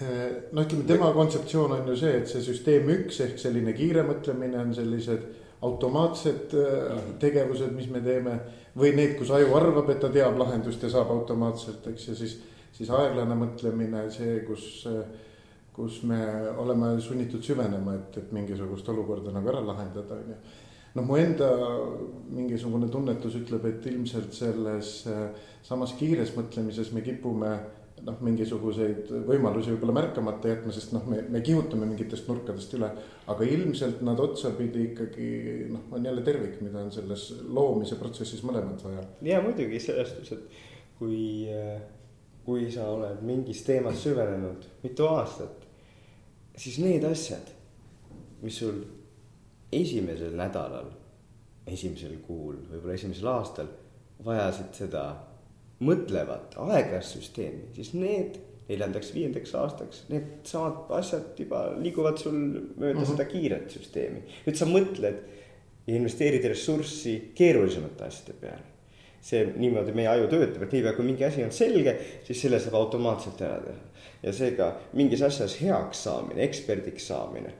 no 0.00 0.62
ütleme, 0.64 0.84
tema 0.88 1.12
kontseptsioon 1.14 1.72
on 1.76 1.88
ju 1.92 1.96
see, 2.00 2.14
et 2.18 2.30
see 2.30 2.42
süsteem 2.42 2.88
üks 2.90 3.20
ehk 3.22 3.36
selline 3.38 3.74
kiire 3.76 4.02
mõtlemine 4.06 4.58
on 4.58 4.72
sellised 4.74 5.28
automaatsed 5.64 6.56
äh, 6.58 7.04
tegevused, 7.22 7.70
mis 7.76 7.86
me 7.92 8.02
teeme. 8.04 8.40
või 8.74 8.90
need, 8.90 9.12
kus 9.14 9.30
aju 9.30 9.52
arvab, 9.54 9.92
et 9.92 10.00
ta 10.02 10.08
teab 10.10 10.34
lahendust 10.34 10.82
ja 10.82 10.88
saab 10.90 11.12
automaatselt, 11.14 11.84
eks, 11.92 12.08
ja 12.08 12.14
siis, 12.18 12.32
siis 12.74 12.88
aeglane 12.90 13.36
mõtlemine, 13.38 14.00
see, 14.10 14.40
kus, 14.48 14.64
kus 15.76 16.00
me 16.02 16.18
oleme 16.58 16.88
sunnitud 16.98 17.46
süvenema, 17.46 17.94
et, 17.94 18.18
et 18.18 18.32
mingisugust 18.34 18.90
olukorda 18.90 19.30
nagu 19.30 19.52
ära 19.52 19.62
lahendada, 19.62 20.18
on 20.18 20.34
ju. 20.34 20.40
noh, 20.96 21.06
mu 21.06 21.20
enda 21.22 21.52
mingisugune 22.34 22.90
tunnetus 22.90 23.38
ütleb, 23.38 23.70
et 23.70 23.86
ilmselt 23.92 24.34
selles 24.34 24.90
samas 25.62 25.94
kiires 25.94 26.34
mõtlemises 26.34 26.90
me 26.90 27.06
kipume 27.06 27.54
noh, 28.02 28.18
mingisuguseid 28.26 29.10
võimalusi 29.28 29.72
võib-olla 29.74 29.94
märkamata 30.00 30.50
jätma, 30.50 30.72
sest 30.74 30.92
noh, 30.96 31.04
me, 31.10 31.20
me 31.30 31.40
kihutame 31.44 31.86
mingitest 31.88 32.28
nurkadest 32.28 32.74
üle. 32.78 32.90
aga 33.30 33.48
ilmselt 33.48 34.02
nad 34.04 34.20
otsapidi 34.20 34.88
ikkagi 34.90 35.28
noh, 35.72 35.86
on 35.94 36.04
jälle 36.04 36.24
tervik, 36.26 36.60
mida 36.64 36.82
on 36.82 36.92
selles 36.92 37.30
loomise 37.46 37.98
protsessis 38.00 38.42
mõlemat 38.46 38.82
vaja. 38.84 39.04
ja 39.22 39.42
muidugi 39.44 39.80
selles 39.80 40.10
suhtes, 40.10 40.32
et 40.32 40.98
kui, 40.98 41.46
kui 42.44 42.66
sa 42.72 42.88
oled 42.92 43.22
mingis 43.26 43.62
teemas 43.66 44.02
süvenenud 44.04 44.66
mitu 44.82 45.08
aastat, 45.08 45.64
siis 46.56 46.78
need 46.82 47.06
asjad, 47.08 47.48
mis 48.42 48.58
sul 48.60 48.82
esimesel 49.72 50.36
nädalal, 50.38 50.90
esimesel 51.66 52.18
kuul, 52.26 52.58
võib-olla 52.68 52.98
esimesel 52.98 53.30
aastal 53.32 53.70
vajasid 54.24 54.76
seda 54.76 55.04
mõtlevat 55.84 56.56
aeglast 56.64 57.18
süsteemi, 57.18 57.68
siis 57.76 57.92
need 57.96 58.40
neljandaks, 58.68 59.12
viiendaks 59.14 59.54
aastaks, 59.60 60.04
needsamad 60.08 60.92
asjad 60.98 61.38
juba 61.38 61.66
liiguvad 61.76 62.20
sul 62.20 62.36
mööda 62.36 62.94
mm 62.94 63.02
-hmm. 63.02 63.10
seda 63.10 63.24
kiiret 63.28 63.70
süsteemi. 63.70 64.22
nüüd 64.46 64.56
sa 64.56 64.66
mõtled 64.66 65.18
ja 65.86 65.96
investeerid 65.96 66.44
ressurssi 66.48 67.32
keerulisemate 67.34 68.04
asjade 68.04 68.38
peale. 68.40 68.72
see 69.24 69.40
niimoodi 69.56 69.92
meie 69.96 70.08
aju 70.08 70.26
töötab, 70.28 70.62
et 70.62 70.72
niipea 70.72 70.92
kui 70.92 71.04
mingi 71.04 71.24
asi 71.24 71.44
on 71.44 71.52
selge, 71.52 71.94
siis 72.24 72.42
selle 72.42 72.58
saab 72.60 72.74
automaatselt 72.74 73.40
ära 73.40 73.60
teha. 73.60 73.78
ja 74.22 74.32
seega 74.32 74.76
mingis 74.92 75.22
asjas 75.22 75.60
heaks 75.60 76.02
saamine, 76.04 76.42
eksperdiks 76.44 77.06
saamine, 77.06 77.52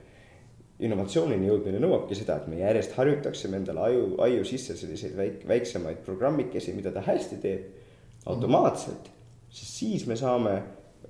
innovatsioonini 0.79 1.47
jõudmine 1.47 1.79
nõuabki 1.79 2.15
seda, 2.15 2.35
et 2.35 2.47
me 2.47 2.59
järjest 2.59 2.91
harjutaksime 2.91 3.57
endale 3.57 3.79
aju, 3.79 4.15
aju 4.21 4.45
sisse 4.45 4.75
selliseid 4.77 5.17
väik-, 5.17 5.47
väiksemaid 5.47 5.97
programmikesi, 6.05 6.73
mida 6.73 6.91
ta 6.91 7.01
hästi 7.01 7.41
teeb 7.41 7.84
automaatselt, 8.25 9.09
siis 9.49 9.79
siis 9.79 10.05
me 10.07 10.15
saame 10.19 10.55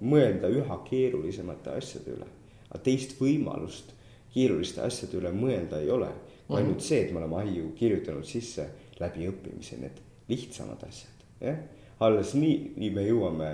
mõelda 0.01 0.49
üha 0.51 0.79
keerulisemate 0.89 1.75
asjade 1.77 2.15
üle. 2.17 2.27
aga 2.69 2.81
teist 2.83 3.15
võimalust 3.21 3.93
keeruliste 4.33 4.81
asjade 4.83 5.17
üle 5.17 5.31
mõelda 5.31 5.79
ei 5.79 5.89
ole, 5.91 6.09
kui 6.47 6.57
ainult 6.59 6.83
see, 6.83 7.05
et 7.05 7.13
me 7.13 7.21
oleme 7.21 7.37
aju 7.43 7.69
kirjutanud 7.77 8.27
sisse 8.27 8.67
läbi 8.99 9.29
õppimise 9.29 9.79
need 9.79 10.01
lihtsamad 10.29 10.83
asjad, 10.87 11.23
jah. 11.41 11.61
alles 11.99 12.33
nii, 12.35 12.73
nii 12.75 12.91
me 12.91 13.05
jõuame 13.07 13.51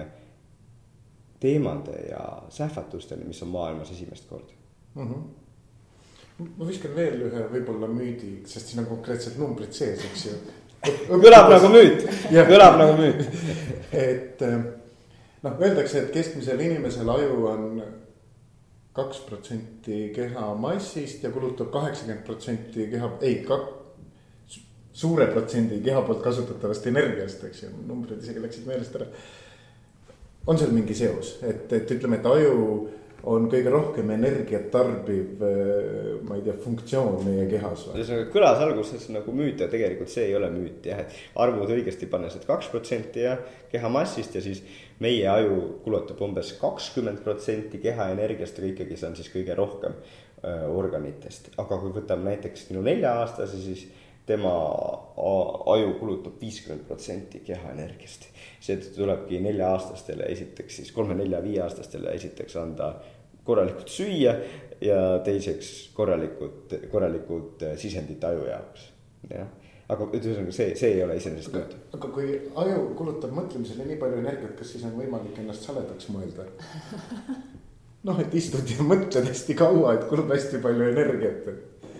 teemade 1.41 1.97
ja 2.09 2.23
sähvatusteni, 2.49 3.25
mis 3.27 3.41
on 3.43 3.53
maailmas 3.53 3.91
esimest 3.91 4.27
korda 4.29 4.53
mm. 4.95 5.07
-hmm. 5.07 6.49
ma 6.57 6.67
viskan 6.67 6.95
veel 6.95 7.21
ühe 7.27 7.45
võib-olla 7.53 7.87
müüdi, 7.89 8.33
sest 8.45 8.71
siin 8.71 8.83
on 8.83 8.89
konkreetsed 8.89 9.37
numbrid 9.41 9.73
sees, 9.73 10.05
eks 10.05 10.25
ju. 10.25 10.37
Kõlab 10.85 11.49
nagu 11.51 11.71
müüt, 11.73 12.05
kõlab 12.31 12.77
nagu 12.81 12.95
müüt. 12.99 13.25
Et 13.91 14.41
noh, 14.41 15.57
öeldakse, 15.57 16.05
et 16.05 16.13
keskmisel 16.15 16.61
inimesel 16.63 17.09
aju 17.11 17.43
on 17.51 17.67
kaks 18.95 19.21
protsenti 19.27 20.09
keha 20.15 20.49
massist 20.59 21.23
ja 21.23 21.31
kulutab 21.31 21.69
kaheksakümmend 21.71 22.25
protsenti 22.27 22.89
keha, 22.91 23.13
ei, 23.23 23.37
kak-, 23.47 23.69
suure 24.93 25.27
protsendi 25.31 25.79
keha 25.83 26.01
poolt 26.05 26.23
kasutatavast 26.23 26.87
energiast, 26.91 27.43
eks 27.47 27.63
ju, 27.63 27.69
numbrid 27.87 28.23
isegi 28.23 28.43
läksid 28.43 28.67
meelest 28.67 28.97
ära. 28.99 29.07
on 30.47 30.57
seal 30.57 30.73
mingi 30.73 30.95
seos, 30.97 31.35
et, 31.45 31.71
et 31.73 31.91
ütleme, 31.95 32.17
et 32.17 32.25
aju 32.25 32.55
on 33.29 33.45
kõige 33.51 33.69
rohkem 33.73 34.09
energiat 34.15 34.69
tarbiv, 34.73 35.41
äh, 35.45 36.21
ma 36.25 36.37
ei 36.37 36.45
tea, 36.45 36.55
funktsioon 36.63 37.19
meie 37.25 37.45
kehas 37.51 37.85
ühesõnaga 37.91 38.29
kõlas 38.33 38.63
alguses 38.65 39.07
nagu 39.13 39.35
müüt 39.35 39.61
ja 39.61 39.67
tegelikult 39.71 40.09
see 40.09 40.29
ei 40.29 40.35
ole 40.37 40.49
müüt 40.53 40.87
jah, 40.89 41.03
et 41.03 41.17
arvud 41.43 41.69
õigesti 41.75 42.09
pannes, 42.09 42.35
et 42.37 42.47
kaks 42.49 42.71
protsenti 42.73 43.25
jah, 43.27 43.41
keha 43.71 43.91
massist 43.93 44.35
ja 44.37 44.43
siis 44.43 44.63
meie 45.01 45.27
aju 45.29 45.61
kulutab 45.85 46.21
umbes 46.25 46.55
kakskümmend 46.61 47.21
protsenti 47.25 47.81
keha 47.83 48.11
energiast, 48.15 48.59
aga 48.59 48.73
ikkagi 48.73 48.97
see 48.97 49.11
on 49.11 49.17
siis 49.19 49.31
kõige 49.33 49.57
rohkem 49.57 49.97
äh, 49.97 50.65
organitest. 50.69 51.53
aga 51.61 51.81
kui 51.81 51.93
võtame 52.01 52.31
näiteks 52.31 52.69
minu 52.71 52.85
nelja-aastase, 52.89 53.61
siis 53.61 53.85
tema 54.31 54.51
aju 55.75 55.93
kulutab 55.99 56.41
viiskümmend 56.41 56.87
protsenti 56.87 57.43
keha 57.45 57.75
energiast. 57.75 58.27
seetõttu 58.61 59.03
tulebki 59.03 59.39
nelja-aastastele 59.43 60.27
esiteks 60.33 60.81
siis 60.81 60.91
kolme-nelja-viieaastastele 60.95 62.13
esiteks 62.17 62.55
anda 62.61 62.93
korralikult 63.43 63.89
süüa 63.89 64.35
ja 64.81 65.01
teiseks 65.25 65.89
korralikud, 65.97 66.77
korralikud 66.91 67.65
sisendid 67.81 68.23
aju 68.23 68.47
jaoks, 68.49 68.87
jah 69.29 69.49
aga 69.91 70.07
ühesõnaga 70.15 70.53
see, 70.55 70.75
see 70.79 70.93
ei 70.95 71.01
ole 71.03 71.17
iseenesest 71.19 71.55
nõutud. 71.55 71.87
aga 71.97 72.11
kui 72.15 72.35
aju 72.63 72.83
kulutab 72.99 73.33
mõtlemisele 73.35 73.87
nii 73.89 73.97
palju 74.01 74.21
energiat, 74.21 74.53
kas 74.59 74.71
siis 74.75 74.85
on 74.87 74.95
võimalik 74.99 75.41
ennast 75.43 75.67
saledaks 75.67 76.07
mõelda? 76.13 76.47
noh, 78.07 78.21
et 78.21 78.33
istud 78.37 78.69
ja 78.71 78.85
mõtled 78.85 79.29
hästi 79.29 79.55
kaua, 79.57 79.95
et 79.95 80.07
kulub 80.09 80.31
hästi 80.33 80.61
palju 80.63 80.89
energiat, 80.89 81.47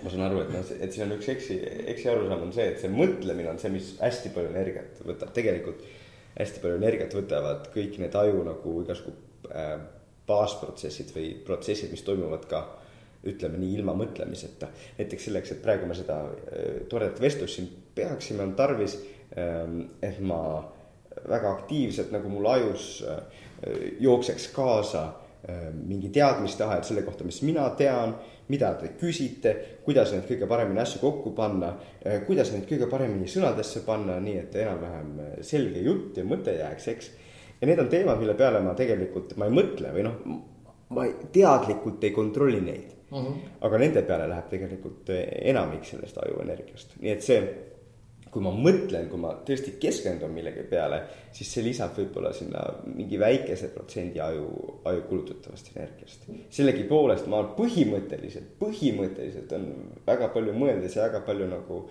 ma 0.02 0.10
saan 0.10 0.26
aru, 0.26 0.42
et 0.44 0.54
noh, 0.54 0.74
et 0.82 0.94
siin 0.94 1.06
on 1.06 1.16
üks 1.18 1.30
eksi, 1.36 1.58
eksiarusaam 1.94 2.48
on 2.48 2.54
see, 2.56 2.68
et 2.74 2.82
see 2.82 2.92
mõtlemine 2.94 3.52
on 3.52 3.62
see, 3.62 3.74
mis 3.74 3.94
hästi 4.02 4.34
palju 4.36 4.54
energiat 4.54 5.02
võtab, 5.06 5.34
tegelikult 5.36 5.84
hästi 6.38 6.64
palju 6.64 6.80
energiat 6.80 7.14
võtavad 7.16 7.70
kõik 7.74 8.00
need 8.02 8.16
aju 8.18 8.46
nagu 8.48 8.76
igasugu 8.86 9.14
äh, 9.52 9.76
baasprotsessid 10.30 11.12
või 11.16 11.34
protsessid, 11.46 11.92
mis 11.94 12.06
toimuvad 12.08 12.48
ka 12.50 12.64
ütleme 13.28 13.60
nii 13.62 13.76
ilma 13.78 13.94
mõtlemiseta. 13.94 14.72
näiteks 14.98 15.28
selleks, 15.28 15.54
et 15.54 15.62
praegu 15.62 15.86
me 15.86 15.98
seda 15.98 16.24
äh, 16.26 16.84
toredat 16.90 17.22
vestlust 17.22 17.60
siin 17.60 17.70
peaksime, 17.96 18.42
on 18.48 18.56
tarvis 18.58 18.98
ähm,, 19.38 19.84
et 20.02 20.18
ma 20.24 20.64
väga 21.28 21.52
aktiivselt 21.60 22.14
nagu 22.16 22.30
mul 22.32 22.48
ajus 22.50 23.04
äh, 23.06 23.44
jookseks 24.02 24.48
kaasa 24.56 25.04
äh, 25.04 25.21
mingi 25.74 26.12
teadmistahe 26.14 26.84
selle 26.86 27.02
kohta, 27.02 27.26
mis 27.26 27.42
mina 27.42 27.64
tean 27.74 28.14
mida 28.52 28.72
te 28.80 28.92
küsite, 29.00 29.54
kuidas 29.86 30.12
neid 30.14 30.28
kõige 30.30 30.48
paremini 30.50 30.82
asju 30.84 31.02
kokku 31.02 31.34
panna, 31.38 31.74
eh, 32.04 32.22
kuidas 32.28 32.52
neid 32.54 32.68
kõige 32.70 32.90
paremini 32.92 33.30
sõnadesse 33.32 33.84
panna, 33.88 34.20
nii 34.24 34.38
et 34.44 34.56
enam-vähem 34.64 35.12
eh, 35.26 35.34
selge 35.48 35.84
jutt 35.86 36.20
ja 36.20 36.26
mõte 36.28 36.56
jääks, 36.58 36.88
eks. 36.94 37.12
ja 37.62 37.70
need 37.70 37.82
on 37.84 37.92
teemad, 37.92 38.20
mille 38.20 38.36
peale 38.40 38.64
ma 38.66 38.76
tegelikult, 38.78 39.36
ma 39.40 39.48
ei 39.48 39.56
mõtle 39.56 39.94
või 39.96 40.08
noh, 40.08 40.18
ma 40.92 41.08
teadlikult 41.32 42.04
ei 42.04 42.16
kontrolli 42.16 42.60
neid 42.64 42.90
mm. 43.12 43.18
-hmm. 43.18 43.52
aga 43.68 43.84
nende 43.84 44.04
peale 44.08 44.28
läheb 44.28 44.50
tegelikult 44.52 45.12
enamik 45.54 45.86
sellest 45.88 46.18
ajuenergiast, 46.26 46.98
nii 47.00 47.14
et 47.14 47.28
see 47.28 47.40
kui 48.32 48.44
ma 48.44 48.52
mõtlen, 48.56 49.10
kui 49.12 49.20
ma 49.20 49.34
tõesti 49.48 49.74
keskendun 49.82 50.32
millegi 50.32 50.64
peale, 50.70 51.02
siis 51.36 51.50
see 51.52 51.66
lisab 51.66 51.98
võib-olla 51.98 52.32
sinna 52.36 52.62
mingi 52.88 53.20
väikese 53.20 53.72
protsendi 53.74 54.22
aju, 54.24 54.46
aju 54.88 55.02
kulutatavast 55.10 55.72
energiast. 55.74 56.30
sellegipoolest 56.56 57.28
ma 57.32 57.42
põhimõtteliselt, 57.58 58.54
põhimõtteliselt 58.62 59.52
on 59.58 59.66
väga 60.08 60.30
palju 60.36 60.56
mõeldes 60.56 60.96
ja 60.96 61.10
väga 61.10 61.24
palju 61.28 61.50
nagu 61.52 61.82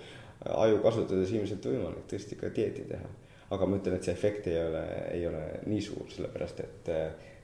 aju 0.64 0.78
kasutades 0.84 1.34
ilmselt 1.34 1.68
võimalik 1.68 2.06
tõesti 2.08 2.38
ka 2.40 2.48
dieeti 2.56 2.86
teha. 2.88 3.10
aga 3.50 3.66
ma 3.66 3.76
ütlen, 3.76 3.96
et 3.98 4.06
see 4.06 4.14
efekt 4.14 4.46
ei 4.46 4.60
ole, 4.62 4.84
ei 5.10 5.26
ole 5.26 5.42
nii 5.66 5.80
suur, 5.82 6.06
sellepärast 6.14 6.60
et, 6.62 6.90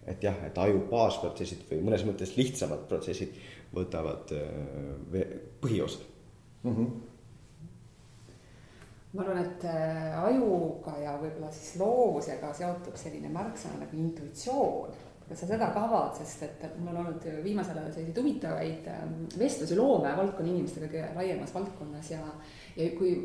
et 0.06 0.24
jah, 0.24 0.38
et 0.46 0.58
aju 0.62 0.84
baasprotsessid 0.88 1.66
või 1.68 1.82
mõnes 1.90 2.06
mõttes 2.06 2.36
lihtsamad 2.38 2.86
protsessid 2.88 3.36
võtavad 3.74 4.32
äh, 4.32 5.36
põhiosa 5.60 6.00
mm. 6.62 6.72
-hmm 6.72 7.05
ma 9.16 9.24
arvan, 9.24 9.40
et 9.42 9.64
äh, 9.70 10.12
ajuga 10.26 10.96
ja 11.00 11.16
võib-olla 11.20 11.50
siis 11.54 11.76
loovusega 11.80 12.52
seotub 12.56 12.98
selline 13.00 13.30
märksõna 13.32 13.80
nagu 13.84 13.98
intuitsioon. 14.00 15.02
kas 15.26 15.40
sa 15.42 15.48
seda 15.48 15.72
ka 15.74 15.82
avad, 15.88 16.12
sest 16.14 16.44
et 16.46 16.76
mul 16.78 16.92
on 16.92 17.00
olnud 17.00 17.24
viimasel 17.42 17.80
ajal 17.80 17.94
selliseid 17.94 18.20
huvitavaid 18.20 18.86
ähm, 18.92 19.16
vestlusi 19.38 19.78
loomevaldkonna 19.78 20.52
inimestega 20.52 20.90
kõige 20.92 21.08
laiemas 21.16 21.54
valdkonnas 21.54 22.12
ja, 22.12 22.20
ja 22.76 22.86
kui 22.98 23.16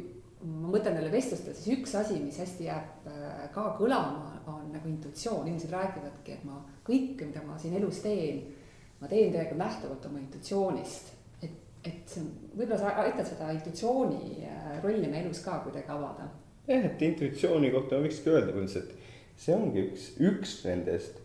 ma 0.42 0.72
mõtlen 0.74 0.98
jälle 0.98 1.12
vestlustele, 1.14 1.54
siis 1.54 1.78
üks 1.78 1.94
asi, 2.00 2.18
mis 2.24 2.40
hästi 2.42 2.66
jääb 2.66 3.06
äh, 3.12 3.46
ka 3.54 3.68
kõlama, 3.78 4.40
on 4.50 4.72
nagu 4.74 4.90
intuitsioon, 4.90 5.46
inimesed 5.46 5.76
räägivadki, 5.76 6.40
et 6.40 6.48
ma 6.48 6.58
kõike, 6.88 7.28
mida 7.30 7.46
ma 7.46 7.60
siin 7.62 7.78
elus 7.78 8.02
teen, 8.02 8.48
ma 9.02 9.12
teen 9.12 9.30
tegelikult 9.30 9.62
lähtuvalt 9.62 10.10
oma 10.10 10.24
intuitsioonist 10.24 11.18
et 11.86 12.14
võib-olla 12.56 12.78
sa 12.78 12.94
aitad 13.04 13.26
seda 13.26 13.50
intuitsiooni 13.56 14.46
äh, 14.46 14.76
rolli 14.84 15.08
meie 15.10 15.26
elus 15.26 15.42
ka 15.46 15.60
kuidagi 15.66 15.90
avada. 15.94 16.28
jah, 16.68 16.86
et 16.86 17.02
intuitsiooni 17.08 17.72
kohta 17.74 18.02
võikski 18.04 18.34
öelda 18.34 18.54
põhimõtteliselt, 18.54 18.94
et 18.94 19.42
see 19.42 19.56
ongi 19.56 19.86
üks, 19.88 20.12
üks 20.22 20.56
nendest 20.68 21.18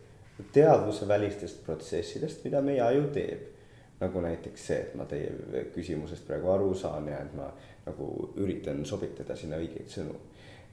teadvusevälistest 0.53 1.63
protsessidest, 1.65 2.43
mida 2.45 2.61
meie 2.61 2.81
aju 2.85 3.07
teeb. 3.13 3.53
nagu 3.97 4.21
näiteks 4.21 4.65
see, 4.69 4.75
et 4.85 4.91
ma 4.93 5.07
teie 5.09 5.63
küsimusest 5.73 6.27
praegu 6.27 6.51
aru 6.53 6.73
saan 6.77 7.07
ja 7.09 7.17
et 7.25 7.31
ma 7.33 7.47
nagu 7.87 8.09
üritan 8.37 8.83
sobitada 8.85 9.35
sinna 9.35 9.57
õigeid 9.57 9.89
sõnu. 9.89 10.13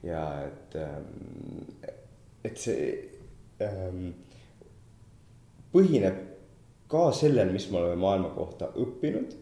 ja 0.05 0.21
et, 0.45 0.75
ähm, 0.77 1.95
et 2.45 2.57
see 2.61 2.83
ähm, 3.61 4.11
põhineb 5.73 6.21
ka 6.87 7.09
sellel, 7.11 7.49
mis 7.53 7.65
me 7.71 7.81
oleme 7.81 7.97
maailma 8.01 8.29
kohta 8.35 8.69
õppinud 8.77 9.33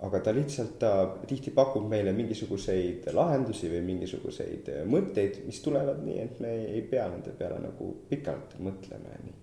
aga 0.00 0.20
ta 0.24 0.32
lihtsalt, 0.32 0.78
ta 0.80 0.92
tihti 1.28 1.52
pakub 1.52 1.84
meile 1.88 2.12
mingisuguseid 2.16 3.10
lahendusi 3.12 3.68
või 3.68 3.82
mingisuguseid 3.90 4.70
mõtteid, 4.88 5.42
mis 5.44 5.60
tulevad 5.64 6.00
nii, 6.06 6.16
et 6.22 6.40
me 6.40 6.54
ei 6.70 6.80
pea 6.88 7.04
nende 7.12 7.34
peale 7.36 7.58
nagu 7.60 7.90
pikalt 8.08 8.56
mõtlema 8.64 9.12
ja 9.12 9.20
nii. 9.26 9.36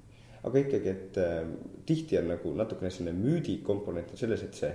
aga 0.50 0.64
ikkagi, 0.64 0.90
et 0.90 1.22
äh, 1.22 1.38
tihti 1.86 2.18
on 2.18 2.32
nagu 2.34 2.56
natukene 2.58 2.90
selline 2.94 3.14
müüdi 3.18 3.60
komponent 3.66 4.14
on 4.14 4.22
selles, 4.24 4.44
et 4.48 4.58
see 4.58 4.74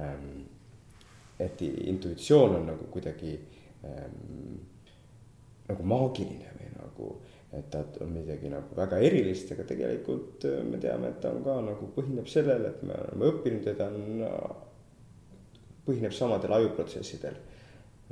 ähm,, 0.00 0.42
et 1.42 1.60
intuitsioon 1.62 2.56
on 2.60 2.66
nagu 2.70 2.88
kuidagi 2.92 3.36
ähm, 3.84 4.56
nagu 5.68 5.86
maagiline 5.92 6.56
või 6.56 6.74
nagu, 6.78 7.12
et 7.52 7.68
ta 7.72 7.84
on 8.00 8.12
midagi 8.16 8.48
nagu 8.52 8.76
väga 8.78 9.00
erilist, 9.04 9.52
aga 9.52 9.68
tegelikult 9.68 10.48
äh, 10.48 10.60
me 10.64 10.80
teame, 10.80 11.12
et 11.12 11.20
ta 11.20 11.36
on 11.36 11.44
ka 11.44 11.60
nagu 11.68 11.92
põhineb 11.96 12.30
sellele, 12.32 12.72
et 12.72 12.84
me 12.86 12.96
oleme 12.96 13.34
õppinud 13.34 13.68
ja 13.68 13.76
ta 13.76 13.92
on 13.92 14.70
põhineb 15.86 16.14
samadel 16.14 16.54
ajuprotsessidel 16.58 17.36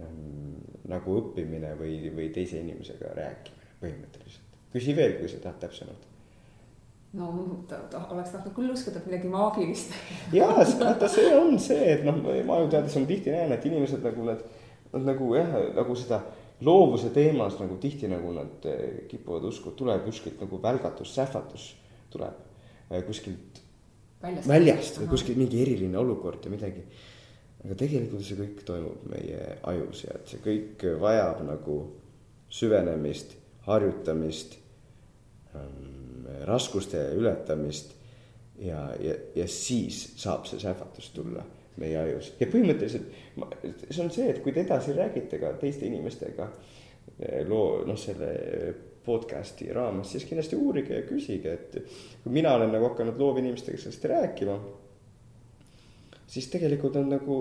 ähm, 0.03 0.61
nagu 0.91 1.17
õppimine 1.21 1.75
või, 1.79 1.97
või 2.15 2.29
teise 2.35 2.61
inimesega 2.63 3.15
rääkimine 3.17 3.61
põhimõtteliselt. 3.81 4.57
küsi 4.73 4.95
veel, 4.97 5.17
kui 5.19 5.29
sa 5.31 5.41
tahad 5.43 5.61
täpsemalt. 5.65 6.09
no 7.19 7.31
ta, 7.69 7.81
ta 7.91 8.03
oleks 8.15 8.35
tahtnud 8.35 8.55
küll 8.57 8.73
uskuda, 8.75 9.03
midagi 9.07 9.31
maagilist. 9.31 9.95
jaa, 10.37 10.61
vaata 10.83 11.09
see 11.11 11.33
on 11.37 11.59
see, 11.59 11.95
et 11.95 12.05
noh, 12.07 12.21
ma 12.47 12.61
ju 12.63 12.69
teades 12.75 12.99
on 13.01 13.09
tihti 13.09 13.33
näen, 13.35 13.55
et 13.57 13.67
inimesed 13.67 14.05
nagu 14.07 14.29
nad, 14.29 14.45
nad 14.93 15.09
nagu 15.13 15.33
jah, 15.39 15.57
nagu 15.79 15.97
seda 15.99 16.21
loovuse 16.67 17.11
teemas 17.15 17.57
nagu 17.61 17.79
tihti 17.81 18.09
nagu 18.11 18.35
nad 18.37 18.69
eh, 18.69 19.07
kipuvad 19.09 19.49
uskuma, 19.49 19.77
tuleb 19.79 20.05
kuskilt 20.07 20.43
nagu 20.45 20.61
välgatus, 20.63 21.15
sähvatus 21.17 21.71
tuleb 22.13 22.37
eh, 22.91 23.03
kuskilt 23.07 23.63
väljast, 24.21 24.49
väljast 24.49 25.01
või 25.01 25.11
kuskilt 25.15 25.41
mingi 25.41 25.63
eriline 25.65 25.99
olukord 25.99 26.45
ja 26.45 26.53
midagi. 26.53 26.85
Aga 27.65 27.77
tegelikult 27.77 28.25
see 28.25 28.39
kõik 28.39 28.65
toimub 28.69 29.07
meie 29.13 29.41
ajus 29.73 30.05
ja 30.07 30.17
et 30.17 30.33
see 30.33 30.43
kõik 30.45 30.85
vajab 31.01 31.45
nagu 31.47 31.79
süvenemist, 32.51 33.37
harjutamist 33.69 34.57
ähm,, 35.55 36.27
raskuste 36.49 37.03
ületamist 37.19 37.95
ja, 38.61 38.89
ja, 39.01 39.15
ja 39.37 39.47
siis 39.49 40.03
saab 40.21 40.47
see 40.49 40.61
sähvatus 40.63 41.11
tulla 41.15 41.45
meie 41.81 41.97
ajus. 42.01 42.35
Ja 42.41 42.49
põhimõtteliselt 42.51 43.09
see 43.89 44.03
on 44.05 44.13
see, 44.13 44.29
et 44.33 44.43
kui 44.45 44.55
te 44.55 44.65
edasi 44.65 44.95
räägite 44.97 45.41
ka 45.41 45.55
teiste 45.61 45.87
inimestega 45.89 46.49
eh, 47.19 47.43
loo, 47.49 47.83
noh, 47.89 47.99
selle 47.99 48.31
podcast'i 49.05 49.71
raames, 49.73 50.11
siis 50.13 50.27
kindlasti 50.29 50.59
uurige 50.61 50.99
ja 50.99 51.07
küsige, 51.09 51.55
et 51.57 51.79
kui 52.23 52.33
mina 52.35 52.53
olen 52.57 52.73
nagu 52.75 52.91
hakanud 52.91 53.19
loovinimestega 53.21 53.81
sellest 53.81 54.05
rääkima, 54.11 54.57
siis 56.31 56.47
tegelikult 56.53 56.95
nad 57.01 57.11
nagu 57.17 57.37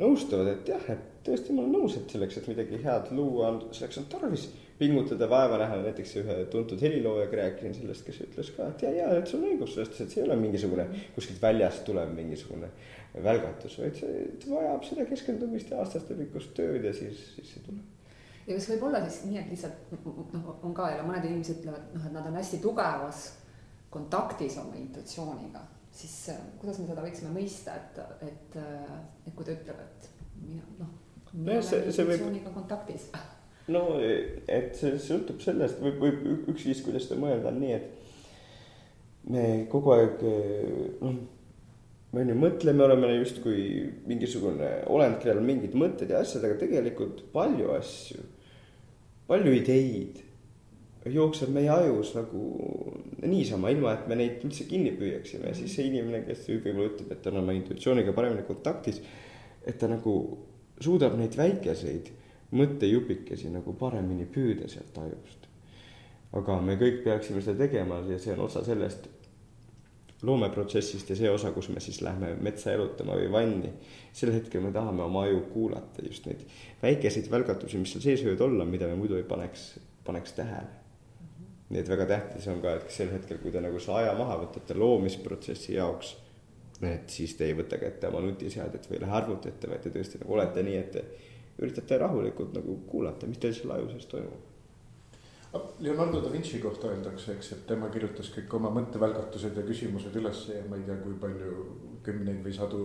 nõustuvad, 0.00 0.50
et 0.52 0.68
jah, 0.68 0.88
et 0.92 1.04
tõesti, 1.24 1.54
ma 1.54 1.64
olen 1.64 1.76
nõus, 1.78 1.96
et 1.96 2.12
selleks, 2.12 2.40
et 2.40 2.48
midagi 2.50 2.80
head 2.82 3.12
luua, 3.16 3.52
on, 3.52 3.60
selleks 3.72 4.02
on 4.02 4.08
tarvis 4.12 4.48
pingutada, 4.78 5.26
vaeva 5.30 5.58
näha, 5.62 5.80
näiteks 5.86 6.14
ühe 6.20 6.36
tuntud 6.52 6.82
heliloojaga 6.84 7.40
rääkisin 7.40 7.74
sellest, 7.80 8.04
kes 8.06 8.20
ütles 8.26 8.52
ka, 8.54 8.68
et 8.70 8.84
ja, 8.84 8.92
ja, 8.94 9.08
et 9.18 9.30
sul 9.30 9.40
on 9.40 9.48
õigus 9.50 9.74
selles 9.74 9.90
suhtes, 9.90 10.04
et 10.04 10.14
see 10.14 10.22
ei 10.22 10.28
ole 10.28 10.36
mingisugune 10.40 10.86
kuskilt 11.16 11.40
väljast 11.42 11.82
tulev 11.88 12.12
mingisugune 12.14 12.70
välgatus, 13.24 13.78
vaid 13.80 13.96
see 13.98 14.26
vajab 14.44 14.84
seda 14.86 15.06
keskendumist 15.08 15.72
ja 15.72 15.80
aastatepikkust 15.82 16.52
tööd 16.58 16.84
ja 16.84 16.92
siis, 16.94 17.24
siis 17.34 17.54
see 17.54 17.64
tuleb. 17.64 17.96
Ja 18.48 18.56
kas 18.56 18.68
võib 18.70 18.86
olla 18.88 19.00
siis 19.04 19.24
nii, 19.28 19.40
et 19.40 19.50
lihtsalt 19.52 19.90
noh, 20.36 20.52
on 20.64 20.76
ka 20.76 20.92
jälle 20.92 21.08
mõned 21.08 21.26
inimesed 21.28 21.58
ütlevad, 21.60 21.90
noh, 21.96 22.06
et 22.06 22.14
nad 22.14 22.28
on 22.28 22.38
hästi 22.38 22.60
tugevas 22.64 23.24
kontaktis 23.92 24.56
oma 24.60 24.76
intuitsiooniga, 24.78 25.64
siis 25.98 26.16
äh, 26.32 26.42
kuidas 26.60 26.78
me 26.80 26.88
seda 26.88 27.04
võiksime 27.04 27.32
mõista, 27.34 27.74
et, 27.78 27.98
et, 28.28 28.58
äh, 28.60 28.98
et 29.26 29.34
kui 29.34 29.46
ta 29.46 29.54
ütleb, 29.54 29.80
et 29.84 30.10
mina 30.42 30.66
noh, 30.78 30.92
mina 31.32 31.58
olen 31.58 31.88
intuitsiooniga 31.88 32.50
võib... 32.50 32.54
kontaktis. 32.60 33.08
no 33.74 33.86
et 34.00 34.76
see 34.78 35.00
sõltub 35.02 35.42
sellest, 35.44 35.82
võib, 35.84 35.98
võib 36.04 36.52
üks 36.54 36.68
viis, 36.68 36.84
kuidas 36.86 37.08
seda 37.08 37.20
mõelda 37.22 37.52
on 37.52 37.58
nii, 37.62 37.80
et 37.80 39.34
me 39.34 39.48
kogu 39.72 39.92
aeg 39.96 40.22
noh 41.02 41.18
me 42.12 42.22
on 42.22 42.30
ju 42.32 42.36
mõtleme, 42.40 42.84
oleme 42.84 43.10
justkui 43.18 43.62
mingisugune 44.08 44.70
olend, 44.88 45.18
kellel 45.20 45.42
on 45.42 45.48
mingid 45.48 45.74
mõtted 45.76 46.08
ja 46.12 46.22
asjad, 46.24 46.46
aga 46.46 46.56
tegelikult 46.62 47.26
palju 47.34 47.68
asju, 47.74 48.24
palju 49.28 49.52
ideid 49.58 50.22
jookseb 51.08 51.52
meie 51.54 51.70
ajus 51.72 52.14
nagu 52.16 52.42
niisama, 53.26 53.72
ilma 53.74 53.94
et 53.96 54.06
me 54.10 54.18
neid 54.18 54.44
üldse 54.46 54.68
kinni 54.70 54.92
püüaksime 54.98 55.54
siis 55.56 55.74
see 55.74 55.88
inimene, 55.90 56.22
kes 56.26 56.46
võib-olla 56.50 56.86
ütleb, 56.92 57.10
et 57.14 57.26
on 57.30 57.40
oma 57.42 57.56
intuitsiooniga 57.56 58.14
paremini 58.14 58.46
kontaktis. 58.46 59.02
et 59.66 59.78
ta 59.78 59.88
nagu 59.90 60.14
suudab 60.80 61.18
neid 61.18 61.34
väikeseid 61.36 62.12
mõttejupikesi 62.56 63.50
nagu 63.52 63.74
paremini 63.76 64.26
püüda 64.26 64.68
sealt 64.70 64.96
ajust. 65.02 65.48
aga 66.32 66.60
me 66.60 66.76
kõik 66.76 67.02
peaksime 67.04 67.42
seda 67.42 67.66
tegema 67.66 68.02
ja 68.08 68.18
see 68.18 68.32
on 68.36 68.44
osa 68.46 68.64
sellest 68.64 69.08
loomeprotsessist 70.22 71.10
ja 71.10 71.16
see 71.16 71.30
osa, 71.30 71.52
kus 71.54 71.68
me 71.70 71.80
siis 71.80 72.00
lähme 72.02 72.32
metsa 72.42 72.72
jalutama 72.74 73.16
või 73.18 73.30
vanni. 73.32 73.70
sel 74.12 74.32
hetkel 74.34 74.62
me 74.64 74.72
tahame 74.74 75.02
oma 75.02 75.24
aju 75.26 75.44
kuulata 75.52 76.02
just 76.06 76.26
neid 76.26 76.42
väikeseid 76.82 77.30
välgatusi, 77.30 77.78
mis 77.78 77.94
seal 77.94 78.02
sees 78.02 78.24
võivad 78.26 78.44
olla, 78.48 78.64
mida 78.64 78.86
me 78.90 78.98
muidu 78.98 79.16
ei 79.16 79.26
paneks, 79.26 79.78
paneks 80.04 80.34
tähele. 80.38 80.87
Nii 81.68 81.82
et 81.82 81.88
väga 81.88 82.06
tähtis 82.08 82.48
on 82.48 82.62
ka, 82.64 82.74
et 82.78 82.90
sel 82.92 83.12
hetkel, 83.12 83.40
kui 83.42 83.52
te 83.52 83.60
nagu 83.60 83.80
selle 83.82 84.04
aja 84.04 84.16
maha 84.18 84.38
võtate 84.44 84.76
loomisprotsessi 84.78 85.74
jaoks. 85.76 86.16
et 86.82 87.10
siis 87.10 87.34
te 87.36 87.44
ei 87.44 87.56
võta 87.58 87.78
kätte 87.78 88.08
oma 88.08 88.20
nutiseadet 88.22 88.86
või 88.88 89.00
ei 89.00 89.02
lähe 89.02 89.16
arvuti 89.18 89.48
ette, 89.50 89.70
vaid 89.70 89.82
te 89.82 89.90
tõesti 89.90 90.20
nagu 90.22 90.36
olete 90.36 90.62
nii, 90.62 90.76
et 90.78 90.92
te 90.94 91.04
üritate 91.58 91.98
rahulikult 91.98 92.54
nagu 92.54 92.76
kuulata, 92.86 93.26
mis 93.26 93.42
teil 93.42 93.56
seal 93.56 93.74
aju 93.74 93.90
sees 93.90 94.06
toimub 94.06 94.48
Leonardo 95.80 96.20
da 96.20 96.28
Vinci 96.28 96.58
kohta 96.60 96.90
öeldakse, 96.92 97.32
eks, 97.32 97.52
et 97.54 97.62
tema 97.66 97.88
kirjutas 97.92 98.28
kõik 98.34 98.52
oma 98.58 98.68
mõttevälgatused 98.74 99.56
ja 99.56 99.64
küsimused 99.64 100.16
üles 100.20 100.42
ja 100.52 100.60
ma 100.68 100.76
ei 100.76 100.84
tea, 100.84 100.98
kui 101.00 101.14
palju 101.22 101.54
kümneid 102.04 102.42
või 102.44 102.52
sadu 102.52 102.82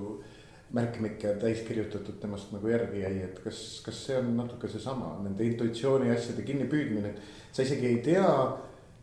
märkmikke 0.73 1.35
täis 1.41 1.61
kirjutatud 1.67 2.21
temast 2.21 2.53
nagu 2.55 2.71
järgi 2.71 3.03
jäi, 3.03 3.17
et 3.27 3.41
kas, 3.43 3.59
kas 3.85 3.99
see 4.07 4.15
on 4.17 4.31
natuke 4.37 4.71
seesama, 4.71 5.11
nende 5.25 5.45
intuitsiooni 5.45 6.13
asjade 6.13 6.45
kinnipüüdmine, 6.47 7.11
et 7.11 7.51
sa 7.53 7.65
isegi 7.67 7.89
ei 7.91 7.99
tea, 8.05 8.29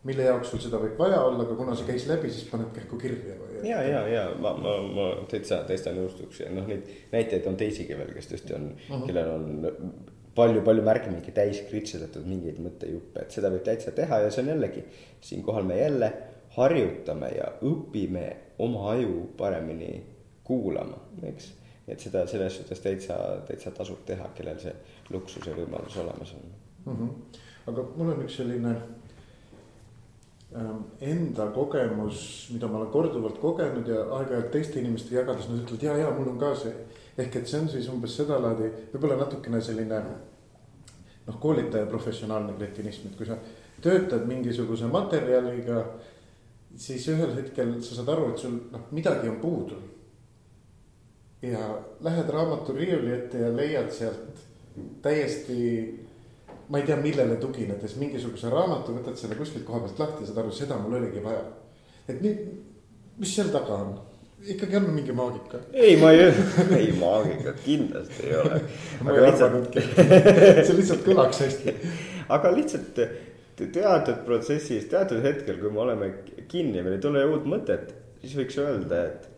mille 0.05 0.25
jaoks 0.25 0.53
sul 0.53 0.63
seda 0.65 0.81
võib 0.81 1.01
vaja 1.01 1.21
olla, 1.23 1.45
aga 1.45 1.57
kuna 1.59 1.75
see 1.77 1.89
käis 1.89 2.07
läbi, 2.09 2.31
siis 2.33 2.49
paned 2.49 2.71
kähku 2.77 2.99
kirja 3.01 3.37
või? 3.37 3.61
ja, 3.69 3.83
ja, 3.85 4.01
ja 4.09 4.23
ma, 4.41 4.55
ma, 4.57 4.77
ma 4.97 5.09
täitsa, 5.29 5.63
täitsa 5.69 5.93
nõustuks 5.97 6.41
ja 6.45 6.49
noh, 6.55 6.69
neid 6.69 6.89
näiteid 7.13 7.49
on 7.51 7.59
teisigi 7.61 7.99
veel, 7.99 8.15
kes 8.17 8.31
tõesti 8.31 8.57
on 8.57 8.71
uh, 8.73 8.87
-huh. 8.95 9.07
kellel 9.07 9.31
on 9.35 9.93
palju-palju 10.39 10.85
märkmiki 10.87 11.35
täis 11.37 11.61
kritsutatud 11.69 12.27
mingeid 12.29 12.61
mõttejuppe, 12.65 13.27
et 13.27 13.35
seda 13.35 13.51
võib 13.53 13.65
täitsa 13.67 13.93
teha 13.97 14.23
ja 14.25 14.31
see 14.31 14.45
on 14.45 14.53
jällegi, 14.55 14.85
siinkohal 15.27 15.69
me 15.69 15.81
jälle 15.81 16.13
harjutame 16.57 17.29
ja 17.37 17.51
õpime 17.67 18.27
oma 18.59 18.91
aju 18.95 19.27
paremini 19.39 19.93
kuulama, 20.45 20.97
eks. 21.29 21.53
et 21.89 22.01
seda 22.01 22.25
selles 22.31 22.57
suhtes 22.57 22.81
täitsa, 22.81 23.19
täitsa 23.47 23.71
tasub 23.75 24.01
teha, 24.07 24.31
kellel 24.35 24.59
see 24.63 24.73
luksus 25.11 25.47
ja 25.47 25.55
võimalus 25.55 25.99
olemas 26.01 26.35
on 26.39 26.49
mm. 26.87 26.97
-hmm. 26.97 27.39
aga 27.73 27.87
mul 27.97 28.15
on 28.15 28.25
üks 28.25 28.41
selline 28.41 28.75
enda 30.51 31.45
kogemus, 31.55 32.49
mida 32.51 32.67
ma 32.67 32.81
olen 32.81 32.89
korduvalt 32.91 33.37
kogenud 33.39 33.87
ja 33.87 34.01
aeg-ajalt 34.17 34.49
teiste 34.51 34.81
inimestega 34.81 35.21
jagades, 35.21 35.47
nad 35.47 35.61
ütlevad 35.63 35.85
ja, 35.87 35.93
ja 36.03 36.09
mul 36.17 36.33
on 36.33 36.41
ka 36.41 36.55
see 36.59 36.73
ehk 37.21 37.37
et 37.41 37.49
see 37.49 37.61
on 37.61 37.69
siis 37.71 37.89
umbes 37.93 38.15
sedalaadi, 38.21 38.69
võib-olla 38.93 39.19
natukene 39.21 39.61
selline 39.65 40.01
noh, 41.27 41.39
koolitaja 41.43 41.89
professionaalne 41.91 42.57
kretinism, 42.59 43.11
et 43.11 43.19
kui 43.19 43.29
sa 43.29 43.39
töötad 43.83 44.27
mingisuguse 44.29 44.89
materjaliga, 44.91 45.85
siis 46.77 47.07
ühel 47.13 47.35
hetkel 47.39 47.77
sa 47.85 47.99
saad 47.99 48.13
aru, 48.15 48.31
et 48.33 48.45
sul 48.45 48.59
noh, 48.73 48.87
midagi 48.97 49.31
on 49.31 49.41
puudu. 49.43 49.81
ja 51.43 51.71
lähed 52.05 52.29
raamatu 52.29 52.75
riiuli 52.77 53.13
ette 53.15 53.39
ja 53.39 53.49
leiad 53.57 53.89
sealt 53.97 54.43
täiesti, 55.03 55.57
ma 56.71 56.79
ei 56.79 56.87
tea, 56.87 56.97
millele 57.03 57.37
tuginedes 57.43 57.97
mingisuguse 57.99 58.51
raamatu, 58.53 58.95
võtad 58.99 59.19
selle 59.19 59.39
kuskilt 59.39 59.67
koha 59.67 59.83
pealt 59.85 59.99
lahti 60.05 60.23
ja 60.23 60.31
saad 60.31 60.45
aru, 60.45 60.55
seda 60.55 60.79
mul 60.79 61.01
oligi 61.01 61.23
vaja. 61.25 61.43
et 62.09 62.23
nii, 62.23 62.37
mis 63.19 63.35
seal 63.35 63.51
taga 63.55 63.83
on 63.85 63.99
ikkagi 64.49 64.77
on 64.77 64.91
mingi 64.95 65.13
maagika. 65.13 65.59
ei, 65.73 65.97
ma 66.01 66.11
ei, 66.11 66.33
ei 66.81 66.93
maagikat 66.99 67.59
kindlasti 67.65 68.27
ei 68.27 68.37
ole. 68.37 68.61
ma 69.03 69.17
ei 69.17 69.27
arvanudki, 69.27 69.83
see 70.65 70.77
lihtsalt 70.79 71.03
kõlaks 71.05 71.43
hästi. 71.45 71.75
aga 72.37 72.55
lihtsalt 72.55 73.03
teatud 73.61 74.23
protsessis, 74.25 74.87
teatud 74.89 75.21
hetkel, 75.25 75.59
kui 75.61 75.73
me 75.75 75.83
oleme 75.85 76.13
kinni, 76.49 76.81
meil 76.81 76.97
ei 76.97 77.03
tule 77.03 77.25
uut 77.29 77.45
mõtet, 77.49 77.93
siis 78.23 78.39
võiks 78.39 78.57
öelda, 78.63 79.03
et 79.11 79.29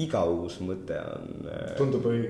iga 0.00 0.22
uus 0.24 0.56
mõte 0.64 0.96
on, 0.96 1.48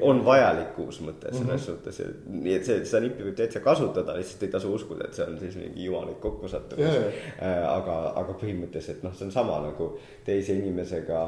on 0.03 0.23
vajalik 0.27 0.79
uus 0.83 0.99
mõte 1.05 1.31
selles 1.31 1.45
mm 1.45 1.51
-hmm. 1.51 1.65
suhtes, 1.67 2.01
et 2.01 2.25
nii, 2.27 2.55
et 2.57 2.67
see, 2.67 2.85
seda 2.85 3.03
nippi 3.05 3.23
võib 3.23 3.37
täitsa 3.39 3.61
kasutada, 3.63 4.17
lihtsalt 4.19 4.43
ei 4.43 4.53
tasu 4.55 4.73
uskuda, 4.75 5.07
et 5.07 5.15
see 5.15 5.27
on 5.27 5.39
siis 5.39 5.57
mingi 5.57 5.85
jumalik 5.85 6.21
kokkusattumus 6.21 6.89
yeah.. 6.89 7.21
Äh, 7.39 7.59
aga, 7.71 7.99
aga 8.23 8.35
põhimõtteliselt 8.41 9.03
noh, 9.07 9.15
see 9.15 9.29
on 9.29 9.35
sama 9.35 9.61
nagu 9.63 9.93
teise 10.25 10.57
inimesega 10.59 11.23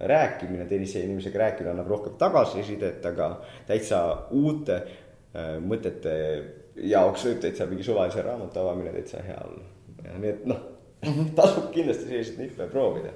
rääkimine, 0.00 0.64
teise 0.64 1.00
inimesega 1.00 1.38
rääkimine 1.38 1.74
annab 1.74 1.90
rohkem 1.92 2.16
tagasisidet, 2.18 3.04
aga 3.06 3.40
täitsa 3.66 4.00
uute 4.30 4.76
äh, 4.76 5.58
mõtete 5.60 6.16
jaoks 6.76 7.28
võib 7.28 7.44
täitsa 7.44 7.66
mingi 7.66 7.84
suvalise 7.84 8.22
raamatu 8.22 8.60
avamine 8.60 8.92
täitsa 8.96 9.20
hea 9.26 9.42
olla. 9.44 9.68
nii 10.18 10.30
et 10.30 10.46
noh 10.46 10.64
-hmm., 11.02 11.34
tasub 11.38 11.70
kindlasti 11.72 12.08
selliseid 12.08 12.38
nippe 12.38 12.66
proovida. 12.72 13.12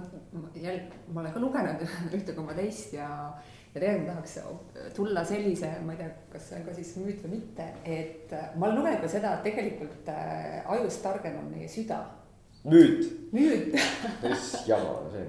No 0.00 0.46
jälle, 0.54 1.02
ma 1.12 1.22
olen 1.22 1.34
ka 1.34 1.42
lugenud 1.42 1.84
ühte 2.18 2.34
koma 2.36 2.56
teist 2.56 2.96
ja, 2.96 3.08
ja 3.74 3.80
tegelikult 3.80 4.10
tahaks 4.10 4.36
tulla 4.96 5.24
sellise, 5.28 5.70
ma 5.86 5.94
ei 5.94 6.02
tea, 6.02 6.10
kas 6.32 6.50
see 6.50 6.58
on 6.60 6.66
ka 6.68 6.74
siis 6.76 6.92
müüt 7.02 7.22
või 7.24 7.38
mitte, 7.38 7.70
et 7.84 8.34
ma 8.56 8.68
olen 8.68 8.82
lugenud 8.82 9.02
ka 9.04 9.14
seda, 9.16 9.38
et 9.38 9.48
tegelikult 9.50 10.12
äh, 10.12 10.60
ajust 10.76 11.02
targem 11.06 11.40
on 11.42 11.50
meie 11.54 11.70
süda 11.70 12.02
müüt. 12.64 13.32
müüt. 13.32 13.74
mis 14.22 14.52
jama 14.66 14.90
on 14.98 15.10
see 15.14 15.24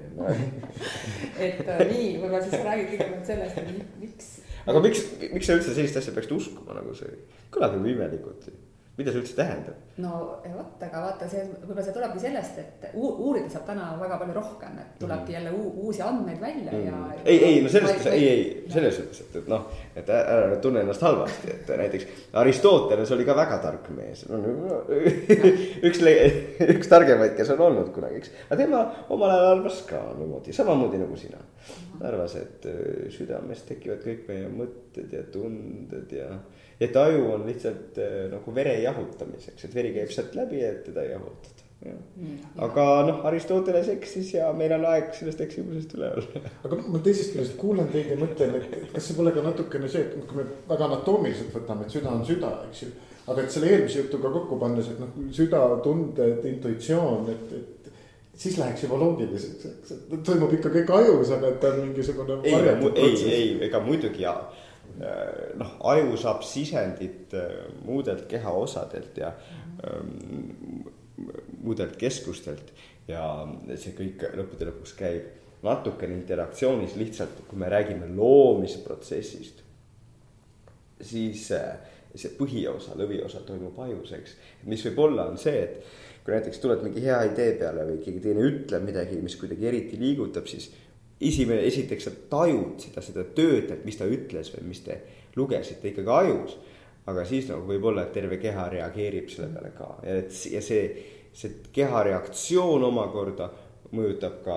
et 1.38 1.68
äh, 1.68 1.82
nii, 1.90 2.08
võib-olla 2.20 2.42
siis 2.44 2.62
räägid 2.64 2.92
kõigepealt 2.92 3.28
sellest, 3.28 3.58
et 3.60 3.98
miks. 4.00 4.30
aga 4.64 4.82
miks, 4.86 5.02
miks 5.32 5.50
sa 5.50 5.58
üldse 5.58 5.74
sellist 5.76 6.00
asja 6.00 6.14
peaksid 6.16 6.36
uskuma, 6.38 6.76
nagu 6.78 6.94
see 6.96 7.12
kõlab 7.54 7.76
nagu 7.76 7.92
imelikult. 7.92 8.48
Mida 8.96 9.12
see 9.12 9.20
üldse 9.20 9.36
tähendab? 9.36 9.80
no 10.00 10.10
vot, 10.52 10.76
aga 10.84 11.02
vaata, 11.04 11.26
see 11.28 11.42
võib-olla 11.44 11.84
see 11.84 11.94
tulebki 11.96 12.20
sellest, 12.22 12.60
et 12.62 12.86
uurida 12.96 13.48
saab 13.52 13.66
täna 13.68 13.88
väga 14.00 14.18
palju 14.20 14.36
rohkem, 14.36 14.78
et 14.80 14.94
tulebki 15.00 15.36
jälle 15.36 15.52
uusi 15.56 16.02
andmeid 16.04 16.40
välja 16.40 16.72
mm. 16.72 16.86
ja. 16.86 17.00
ei, 17.24 17.38
ei 17.48 17.62
no 17.64 17.72
selles 17.72 17.92
suhtes, 17.92 18.08
ei, 18.12 18.28
ei 18.28 18.72
selles 18.72 18.96
suhtes, 18.96 19.22
et, 19.24 19.38
et 19.42 19.50
noh, 19.52 19.66
et 19.96 20.12
ära 20.16 20.50
nüüd 20.52 20.62
tunne 20.64 20.84
ennast 20.84 21.04
halvasti, 21.04 21.52
et 21.52 21.72
näiteks 21.82 22.24
Aristoteles 22.40 23.12
oli 23.16 23.28
ka 23.28 23.36
väga 23.36 23.60
tark 23.64 23.90
mees 23.96 24.24
no,. 24.32 24.40
üks, 25.88 26.00
üks 26.66 26.92
targemaid, 26.92 27.36
kes 27.36 27.52
on 27.56 27.64
olnud 27.68 27.92
kunagi, 27.96 28.22
eks, 28.22 28.32
aga 28.48 28.60
tema 28.62 28.84
omal 29.12 29.32
ajal 29.32 29.50
arvas 29.58 29.82
ka 29.88 30.02
niimoodi, 30.16 30.56
samamoodi 30.56 31.02
nagu 31.04 31.20
sina. 31.20 31.40
arvas, 32.04 32.36
et 32.40 32.68
äh, 32.68 33.10
südames 33.12 33.64
tekivad 33.68 34.04
kõik 34.04 34.24
meie 34.28 34.48
mõtted 34.52 35.12
ja 35.12 35.24
tunded 35.32 36.12
ja 36.12 36.30
et 36.80 36.96
aju 36.96 37.28
on 37.34 37.46
lihtsalt 37.48 38.00
äh, 38.00 38.16
nagu 38.32 38.54
vere 38.54 38.74
jahutamiseks, 38.82 39.68
et 39.68 39.74
veri 39.74 39.92
käib 39.96 40.12
sealt 40.12 40.34
läbi, 40.36 40.60
et 40.64 40.82
teda 40.88 41.06
jahutada. 41.08 41.62
Mm, 41.86 42.36
aga 42.64 42.84
noh, 43.06 43.18
Aristoteles 43.28 43.90
eksis 43.92 44.30
ja 44.32 44.46
meil 44.56 44.72
on 44.74 44.86
aeg 44.88 45.10
sellest 45.14 45.42
eksimusest 45.44 45.92
üle 45.94 46.08
olla. 46.16 46.40
aga 46.64 46.78
ma 46.80 47.00
teisest 47.04 47.34
küljest 47.34 47.58
kuulan 47.60 47.90
teid 47.92 48.08
ja 48.10 48.16
mõtlen, 48.18 48.56
et 48.58 48.94
kas 48.94 49.06
see 49.06 49.16
pole 49.18 49.30
ka 49.36 49.44
natukene 49.44 49.90
see, 49.92 50.06
et 50.08 50.24
kui 50.26 50.40
me 50.40 50.46
väga 50.70 50.88
anatoomiliselt 50.88 51.52
võtame, 51.54 51.84
et 51.84 51.94
süda 51.98 52.14
on 52.16 52.24
süda, 52.26 52.52
eks 52.70 52.82
ju. 52.82 52.90
aga 53.28 53.44
et 53.44 53.54
selle 53.54 53.70
eelmise 53.70 54.02
jutuga 54.02 54.32
kokku 54.38 54.58
pannes, 54.62 54.88
et 54.88 55.02
noh, 55.04 55.12
süda, 55.36 55.62
tunded, 55.84 56.48
intuitsioon, 56.48 57.30
et, 57.34 57.54
et 57.60 58.40
siis 58.40 58.56
läheks 58.58 58.88
juba 58.88 58.98
loogiliseks, 59.04 59.68
eks, 59.74 59.96
et 60.00 60.18
toimub 60.26 60.56
ikka 60.56 60.72
kõik 60.80 60.94
ajus, 61.02 61.36
aga 61.36 61.52
et 61.52 61.60
ta 61.60 61.74
on 61.74 61.82
mingisugune. 61.84 62.40
ei, 62.48 62.56
ei, 62.96 63.18
ei, 63.36 63.50
ega 63.68 63.84
muidugi 63.84 64.24
ja 64.24 64.38
Äh, 64.40 64.65
noh, 65.60 65.72
aju 65.92 66.16
saab 66.20 66.44
sisendit 66.46 67.34
äh, 67.36 67.66
muudelt 67.84 68.26
kehaosadelt 68.30 69.18
ja 69.20 69.32
ähm, 69.84 70.86
muudelt 71.62 71.96
keskustelt 72.00 72.72
ja 73.08 73.22
see 73.74 73.92
kõik 73.96 74.24
lõppude 74.36 74.70
lõpuks 74.70 74.94
käib 74.98 75.34
natukene 75.66 76.16
interaktsioonis 76.16 76.96
lihtsalt, 77.00 77.44
kui 77.48 77.58
me 77.58 77.68
räägime 77.72 78.08
loomisprotsessist, 78.16 79.62
siis 81.00 81.48
äh, 81.56 81.76
see 82.16 82.32
põhiosa, 82.38 82.96
lõviosa 82.96 83.42
toimub 83.46 83.78
ajus, 83.84 84.12
eks. 84.16 84.36
mis 84.70 84.84
võib 84.88 85.02
olla, 85.08 85.28
on 85.30 85.40
see, 85.40 85.62
et 85.66 86.24
kui 86.24 86.34
näiteks 86.34 86.60
tuled 86.62 86.82
mingi 86.82 87.04
hea 87.04 87.20
idee 87.28 87.52
peale 87.60 87.84
või 87.86 88.00
keegi 88.04 88.22
teine 88.24 88.44
ütleb 88.48 88.86
midagi, 88.88 89.20
mis 89.22 89.36
kuidagi 89.38 89.68
eriti 89.68 90.00
liigutab, 90.00 90.48
siis 90.50 90.70
esimene, 91.20 91.64
esiteks 91.68 92.08
sa 92.08 92.14
tajud 92.30 92.80
seda, 92.82 93.04
seda 93.04 93.26
tööd, 93.36 93.70
et 93.72 93.84
mis 93.88 93.98
ta 93.98 94.08
ütles 94.08 94.50
või 94.54 94.70
mis 94.70 94.82
te 94.84 94.98
lugesite 95.36 95.92
ikkagi 95.92 96.12
ajus. 96.12 96.56
aga 97.06 97.22
siis 97.24 97.46
nagu 97.46 97.62
võib-olla, 97.68 98.02
et 98.02 98.16
terve 98.16 98.36
keha 98.42 98.64
reageerib 98.72 99.28
selle 99.30 99.52
peale 99.54 99.70
ka. 99.76 99.92
Ja 100.02 100.16
et 100.24 100.34
ja 100.50 100.62
see, 100.64 100.88
see 101.32 101.60
keha 101.72 102.02
reaktsioon 102.08 102.82
omakorda 102.82 103.46
mõjutab 103.94 104.40
ka 104.42 104.56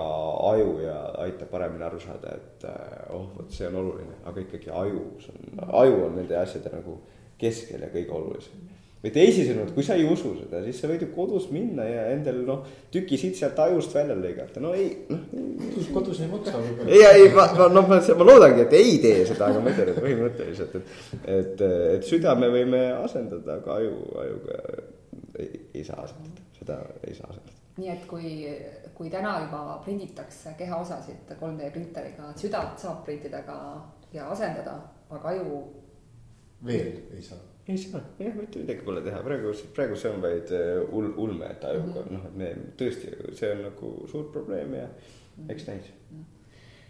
aju 0.50 0.72
ja 0.82 0.96
aitab 1.22 1.52
paremini 1.52 1.86
aru 1.86 2.00
saada, 2.02 2.34
et 2.34 2.66
oh, 3.14 3.28
vot 3.36 3.54
see 3.54 3.68
on 3.68 3.78
oluline, 3.84 4.18
aga 4.26 4.42
ikkagi 4.42 4.72
ajus 4.82 5.30
on, 5.30 5.62
aju 5.68 6.04
on 6.08 6.18
nende 6.18 6.36
asjade 6.40 6.74
nagu 6.74 6.98
keskel 7.38 7.86
ja 7.86 7.92
kõige 7.94 8.18
olulisem 8.18 8.66
või 9.00 9.12
teisisõnu, 9.14 9.64
et 9.64 9.72
kui 9.72 9.84
sa 9.84 9.96
ei 9.96 10.04
usu 10.04 10.34
seda, 10.36 10.60
siis 10.64 10.80
sa 10.82 10.88
võid 10.90 11.06
ju 11.06 11.08
kodus 11.14 11.46
minna 11.54 11.86
ja 11.88 12.02
endal 12.12 12.42
noh, 12.44 12.66
tüki 12.92 13.16
siit 13.20 13.38
sealt 13.38 13.58
ajust 13.64 13.94
välja 13.96 14.16
lõigata, 14.18 14.60
no 14.60 14.74
ei 14.76 14.90
noh. 15.08 15.22
kodus 15.94 16.20
ei 16.20 16.28
maksa 16.28 16.60
võib-olla. 16.60 16.90
ei, 16.92 17.22
ei 17.22 17.30
ma, 17.32 17.46
ma 17.56 17.68
noh, 17.72 17.88
ma, 17.88 18.00
ma 18.20 18.28
loodangi, 18.28 18.66
et 18.66 18.76
ei 18.76 18.98
tee 19.00 19.24
seda, 19.30 19.48
aga 19.48 19.64
ma 19.64 19.72
ütlen, 19.72 19.92
et 19.94 20.02
põhimõtteliselt, 20.04 20.76
et, 20.76 20.92
et, 21.38 21.64
et 21.96 22.08
südame 22.10 22.52
võime 22.52 22.82
asendada, 22.98 23.56
aga 23.56 23.78
aju, 23.80 23.96
ajuga 24.24 24.60
ei, 25.40 25.50
ei 25.80 25.84
saa 25.88 26.04
asendada, 26.04 26.48
seda 26.58 26.80
ei 27.08 27.16
saa 27.16 27.32
asendada. 27.32 27.58
nii 27.80 27.92
et 27.94 28.08
kui, 28.10 28.34
kui 28.98 29.08
täna 29.12 29.38
juba 29.46 29.78
prinditakse 29.86 30.52
kehaosasid 30.60 31.32
3D 31.40 31.72
printeriga, 31.72 32.34
südant 32.36 32.76
saab 32.82 33.00
printida 33.08 33.40
ka 33.48 33.56
ja 34.12 34.28
asendada, 34.28 34.76
aga 35.08 35.32
aju. 35.32 35.62
veel 36.68 36.98
ei 37.16 37.24
saa 37.24 37.40
ei 37.70 37.78
saa, 37.84 38.02
jah, 38.18 38.34
mitte 38.36 38.64
midagi 38.64 38.84
pole 38.86 39.04
teha, 39.06 39.22
praegu, 39.26 39.54
praegu 39.76 39.96
see 40.02 40.10
on 40.10 40.20
vaid 40.24 40.52
äh, 40.56 40.82
ul-, 40.88 41.14
ulme, 41.16 41.46
et 41.54 41.64
ajuga 41.64 42.02
mm 42.02 42.08
-hmm. 42.08 42.18
noh, 42.18 42.26
et 42.26 42.36
me 42.42 42.50
tõesti, 42.82 43.14
see 43.38 43.54
on 43.54 43.64
nagu 43.68 43.94
suur 44.10 44.28
probleem 44.32 44.74
ja 44.74 44.88
eks 45.48 45.66
näis 45.66 45.90
mm. 46.10 46.18
-hmm 46.18 46.40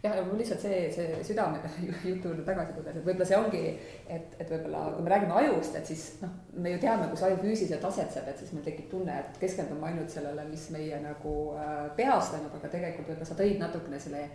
jah, 0.03 0.27
mul 0.27 0.39
lihtsalt 0.41 0.63
see, 0.65 0.79
see 0.93 1.19
südame 1.25 1.61
jutu 2.11 2.31
juurde 2.31 2.45
tagasi 2.47 2.73
tulles, 2.77 2.97
et 2.97 3.05
võib-olla 3.05 3.27
see 3.29 3.37
ongi, 3.39 3.63
et, 4.09 4.37
et 4.41 4.53
võib-olla 4.55 4.85
kui 4.95 5.05
me 5.05 5.13
räägime 5.13 5.37
ajust, 5.43 5.77
et 5.77 5.91
siis 5.93 6.05
noh, 6.23 6.33
me 6.57 6.73
ju 6.75 6.81
teame, 6.81 7.09
kus 7.13 7.25
aju 7.27 7.37
füüsiliselt 7.43 7.85
asetseb, 7.85 8.29
et 8.31 8.41
siis 8.41 8.55
meil 8.57 8.65
tekib 8.65 8.89
tunne, 8.93 9.19
et 9.21 9.41
keskendume 9.43 9.91
ainult 9.91 10.13
sellele, 10.15 10.47
mis 10.49 10.67
meie 10.75 11.01
nagu 11.05 11.35
äh, 11.61 11.83
peas 11.99 12.33
toimub, 12.33 12.57
aga 12.57 12.73
tegelikult 12.77 13.13
võib-olla 13.13 13.29
sa 13.29 13.39
tõid 13.43 13.61
natukene 13.61 14.01
selle, 14.01 14.27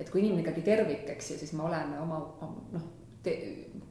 et 0.00 0.10
kui 0.10 0.24
inimene 0.24 0.44
ikkagi 0.46 0.64
tervik, 0.66 1.08
eks 1.16 1.34
ju, 1.34 1.40
siis 1.42 1.52
me 1.58 1.68
oleme 1.68 2.00
oma, 2.00 2.22
oma 2.46 2.68
noh 2.72 2.92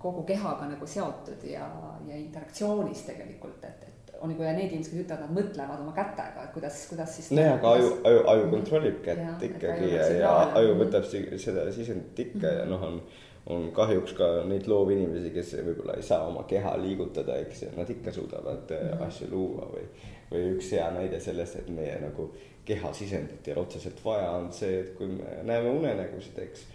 kogu 0.03 0.23
kehaga 0.27 0.67
nagu 0.69 0.87
seotud 0.87 1.47
ja, 1.47 1.65
ja 2.07 2.19
interaktsioonis 2.19 3.05
tegelikult, 3.07 3.63
et, 3.63 3.83
et 3.87 4.15
on 4.21 4.31
nagu 4.31 4.45
ja 4.45 4.53
need 4.55 4.71
inimesed, 4.71 4.93
kes 4.93 5.03
ütlevad, 5.03 5.25
nad 5.25 5.35
mõtlevad 5.35 5.83
oma 5.83 5.93
kätega, 5.97 6.45
et 6.45 6.55
kuidas, 6.55 6.79
kuidas 6.91 7.17
siis. 7.17 7.31
nojah, 7.35 7.57
aga 7.57 7.75
aju, 7.77 7.91
aju, 8.09 8.23
aju 8.33 8.49
kontrollib 8.53 9.03
kätt 9.03 9.23
ja, 9.25 9.35
ikkagi 9.49 9.91
ja, 9.95 10.07
ja 10.19 10.33
aju 10.61 10.79
võtab 10.83 11.07
seda 11.11 11.67
sisendit 11.75 12.25
ikka 12.27 12.39
mm 12.39 12.49
-hmm. 12.49 12.59
ja 12.59 12.65
noh, 12.71 12.89
on 12.89 13.03
on 13.45 13.71
kahjuks 13.75 14.13
ka 14.15 14.27
neid 14.47 14.67
loovinimesi, 14.71 15.33
kes 15.35 15.55
võib-olla 15.65 15.97
ei 15.99 16.05
saa 16.07 16.27
oma 16.27 16.45
keha 16.47 16.77
liigutada, 16.79 17.35
eks, 17.43 17.65
ja 17.65 17.71
nad 17.75 17.89
ikka 17.89 18.11
suudavad 18.15 18.71
mm 18.71 18.87
-hmm. 18.87 19.07
asju 19.07 19.27
luua 19.31 19.67
või, 19.73 19.83
või 20.31 20.43
üks 20.53 20.71
hea 20.71 20.85
näide 20.95 21.19
sellest, 21.19 21.55
et 21.59 21.69
meie 21.69 21.97
nagu 21.99 22.29
keha 22.65 22.93
sisendit 22.93 23.47
ei 23.47 23.53
ole 23.53 23.65
otseselt 23.65 23.99
vaja, 24.05 24.31
on 24.31 24.53
see, 24.53 24.79
et 24.79 24.93
kui 24.97 25.07
me 25.07 25.43
näeme 25.43 25.69
unenägusid, 25.69 26.39
eks 26.39 26.65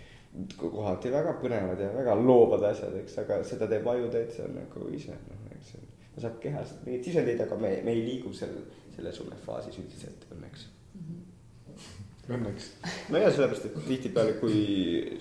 kohati 0.57 1.11
väga 1.13 1.35
põnevad 1.43 1.81
ja 1.83 1.89
väga 1.95 2.17
loovad 2.21 2.67
asjad, 2.71 2.95
eks, 3.01 3.17
aga 3.25 3.41
seda 3.47 3.69
teeb 3.71 3.87
aju 3.91 4.11
täitsa 4.13 4.47
nagu 4.53 4.91
ise, 4.95 5.17
noh, 5.29 5.47
eks. 5.57 5.73
ta 6.15 6.25
saab 6.27 6.39
kehast 6.43 6.85
mingeid 6.85 7.09
sisendeid, 7.09 7.41
aga 7.47 7.59
me, 7.61 7.73
me 7.87 7.95
ei 7.97 8.05
liigu 8.05 8.33
seal 8.37 8.55
selles 8.95 9.19
unefaasis 9.25 9.81
üldiselt 9.81 10.29
õnneks 10.35 10.69
mm. 10.69 11.03
-hmm. 11.09 12.39
õnneks. 12.39 12.71
nojah, 13.15 13.33
sellepärast, 13.35 13.67
et 13.71 13.79
tihtipeale, 13.89 14.37
kui, 14.43 14.63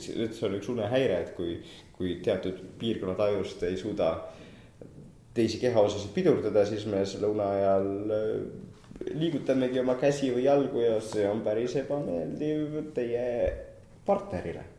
see 0.03 0.47
on 0.49 0.59
üks 0.59 0.69
unehäire, 0.75 1.21
et 1.23 1.33
kui, 1.39 1.57
kui 1.97 2.19
teatud 2.23 2.61
piirkonnad 2.79 3.23
ajust 3.29 3.63
ei 3.63 3.77
suuda 3.77 4.13
teisi 5.37 5.59
kehaosasid 5.61 6.13
pidurdada, 6.13 6.65
siis 6.65 6.85
me 6.89 7.05
selle 7.05 7.29
une 7.31 7.45
ajal 7.45 7.91
äh, 8.11 9.11
liigutamegi 9.13 9.79
oma 9.79 9.95
käsi 10.01 10.33
või 10.33 10.47
jalgu 10.49 10.81
ja 10.81 10.97
see 11.01 11.27
on 11.29 11.43
päris 11.45 11.75
ebameeldiv 11.79 12.81
teie 12.97 13.27
partnerile 14.05 14.76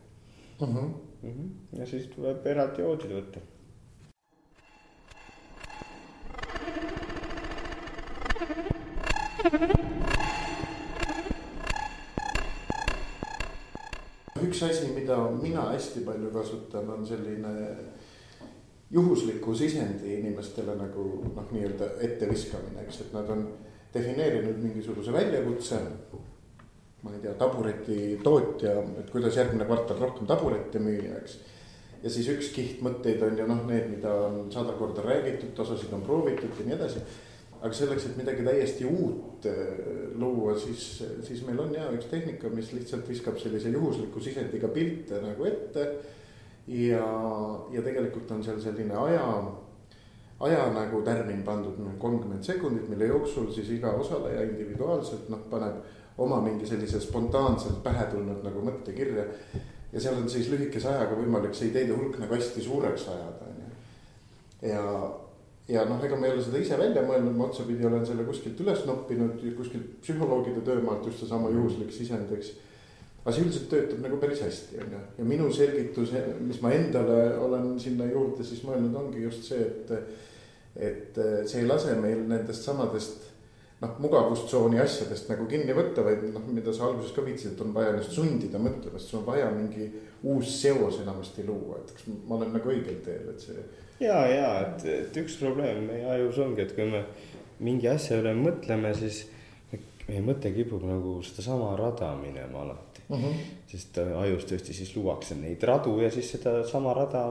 mm. 0.61 0.67
-hmm. 0.67 0.89
Mm 1.23 1.31
-hmm. 1.31 1.79
ja 1.79 1.87
siis 1.87 2.07
tuleb 2.07 2.47
eraldi 2.47 2.83
joodid 2.83 3.11
võtta. 3.11 3.41
üks 14.49 14.63
asi, 14.63 14.93
mida 14.95 15.17
mina 15.43 15.63
hästi 15.73 16.01
palju 16.01 16.31
kasutan, 16.31 16.91
on 16.91 17.07
selline 17.07 17.49
juhusliku 18.91 19.55
sisendi 19.55 20.15
inimestele 20.19 20.75
nagu 20.77 21.05
noh, 21.35 21.51
nii-öelda 21.53 21.91
etteviskamine, 22.01 22.87
eks, 22.87 23.01
et 23.01 23.13
nad 23.13 23.29
on 23.31 23.45
defineerinud 23.95 24.63
mingisuguse 24.63 25.13
väljakutse 25.13 25.81
ma 27.03 27.15
ei 27.15 27.21
tea, 27.23 27.35
tabureti 27.39 28.19
tootja, 28.25 28.75
et 28.99 29.11
kuidas 29.13 29.39
järgmine 29.39 29.67
kvartal 29.69 30.01
rohkem 30.03 30.27
taburette 30.27 30.81
müüa, 30.83 31.21
eks. 31.21 31.39
ja 32.03 32.11
siis 32.11 32.27
üks 32.33 32.51
kiht 32.55 32.83
mõtteid 32.83 33.23
on 33.27 33.39
ju 33.39 33.47
noh, 33.47 33.63
need, 33.71 33.87
mida 33.93 34.13
on 34.27 34.49
sada 34.55 34.75
korda 34.79 35.05
räägitud, 35.07 35.55
osasid 35.63 35.95
on 35.95 36.03
proovitud 36.07 36.59
ja 36.59 36.67
nii 36.67 36.79
edasi. 36.79 37.05
aga 37.59 37.75
selleks, 37.75 38.05
et 38.07 38.19
midagi 38.19 38.45
täiesti 38.47 38.85
uut 38.87 39.47
äh, 39.51 39.71
luua, 40.15 40.55
siis, 40.59 41.03
siis 41.27 41.43
meil 41.47 41.59
on 41.59 41.73
ja 41.75 41.89
üks 41.95 42.11
tehnika, 42.11 42.51
mis 42.55 42.73
lihtsalt 42.73 43.09
viskab 43.09 43.39
sellise 43.39 43.71
juhusliku 43.75 44.21
sisendiga 44.21 44.69
pilte 44.69 45.23
nagu 45.23 45.47
ette. 45.47 45.89
ja, 46.67 47.07
ja 47.73 47.83
tegelikult 47.83 48.31
on 48.31 48.45
seal 48.45 48.61
selline 48.63 48.95
aja 48.95 49.25
aja 50.41 50.69
nagu 50.71 51.03
tärmin 51.03 51.43
pandud 51.43 51.79
noh, 51.83 51.95
kolmkümmend 51.99 52.47
sekundit, 52.47 52.89
mille 52.91 53.07
jooksul 53.11 53.51
siis 53.55 53.71
iga 53.75 53.91
osaleja 53.99 54.45
individuaalselt 54.47 55.31
noh, 55.33 55.47
paneb 55.51 55.83
oma 56.19 56.41
mingi 56.43 56.67
sellise 56.67 57.01
spontaanselt 57.01 57.81
pähe 57.85 58.09
tulnud 58.11 58.43
nagu 58.47 58.63
mõtte 58.65 58.95
kirja. 58.97 59.25
ja 59.93 60.01
seal 60.01 60.19
on 60.21 60.29
siis 60.29 60.51
lühikese 60.53 60.91
ajaga 60.91 61.17
võimalik 61.17 61.55
see 61.57 61.71
ideede 61.71 61.95
hulk 61.97 62.19
nagu 62.21 62.35
hästi 62.35 62.63
suureks 62.65 63.07
ajada, 63.09 63.47
on 63.49 63.61
ju. 63.63 63.69
ja, 64.69 64.83
ja 65.75 65.85
noh, 65.89 66.03
ega 66.05 66.19
ma 66.19 66.29
ei 66.29 66.35
ole 66.35 66.45
seda 66.45 66.61
ise 66.61 66.79
välja 66.81 67.05
mõelnud, 67.07 67.37
ma 67.39 67.47
otsapidi 67.47 67.87
olen 67.87 68.07
selle 68.07 68.27
kuskilt 68.29 68.61
üles 68.65 68.83
noppinud, 68.89 69.45
kuskilt 69.57 70.01
psühholoogide 70.03 70.65
töömaalt 70.67 71.07
just 71.07 71.23
seesama 71.23 71.53
juhuslik 71.55 71.95
sisend, 71.95 72.35
eks. 72.37 72.53
aga 73.23 73.35
see 73.37 73.47
üldiselt 73.47 73.71
töötab 73.73 74.03
nagu 74.05 74.19
päris 74.21 74.43
hästi, 74.45 74.83
on 74.83 74.97
ju, 74.97 75.05
ja 75.21 75.29
minu 75.33 75.49
selgitus, 75.55 76.13
mis 76.43 76.61
ma 76.65 76.75
endale 76.75 77.23
olen 77.47 77.73
sinna 77.81 78.11
juurde 78.11 78.45
siis 78.45 78.67
mõelnud, 78.67 78.97
ongi 79.07 79.25
just 79.29 79.47
see, 79.53 79.63
et 79.63 79.95
et 80.79 81.17
see 81.49 81.63
ei 81.63 81.67
lase 81.67 81.97
meil 81.99 82.21
nendest 82.29 82.63
samadest 82.63 83.25
noh, 83.83 83.95
mugavustsooni 84.03 84.81
asjadest 84.83 85.31
nagu 85.31 85.47
kinni 85.51 85.75
võtta, 85.77 86.05
vaid 86.07 86.25
noh, 86.35 86.45
mida 86.51 86.75
sa 86.75 86.89
alguses 86.89 87.15
ka 87.15 87.25
viitasid, 87.27 87.55
et 87.55 87.65
on 87.65 87.73
vaja 87.77 87.95
ennast 87.95 88.15
sundida 88.17 88.61
mõtlema, 88.63 88.99
sest 88.99 89.13
sul 89.13 89.23
on 89.23 89.29
vaja 89.29 89.49
mingi 89.55 89.89
uus 90.27 90.53
seos 90.63 91.01
enamasti 91.03 91.47
luua, 91.47 91.79
et 91.83 91.95
kas 91.95 92.09
ma 92.27 92.39
olen 92.39 92.55
nagu 92.57 92.73
õigel 92.75 93.01
teel, 93.07 93.31
et 93.33 93.47
see. 93.47 93.67
ja, 94.03 94.21
ja 94.27 94.53
et, 94.67 94.87
et 94.97 95.21
üks 95.23 95.39
probleem 95.43 95.85
meie 95.91 96.07
ajus 96.17 96.41
ongi, 96.43 96.65
et 96.67 96.75
kui 96.75 96.89
me 96.91 97.05
mingi 97.63 97.91
asja 97.91 98.19
üle 98.21 98.35
mõtleme, 98.39 98.95
siis 98.99 99.27
meie 100.09 100.23
mõte 100.25 100.51
kipub 100.55 100.85
nagu 100.89 101.19
sedasama 101.27 101.75
rada 101.79 102.15
minema 102.17 102.63
alati 102.65 103.03
mm. 103.09 103.17
-hmm. 103.17 103.43
sest 103.69 103.99
ajus 103.99 104.47
tõesti 104.49 104.75
siis 104.75 104.95
luuakse 104.97 105.37
neid 105.37 105.63
radu 105.63 105.99
ja 106.01 106.11
siis 106.11 106.31
sedasama 106.33 106.95
rada 106.97 107.27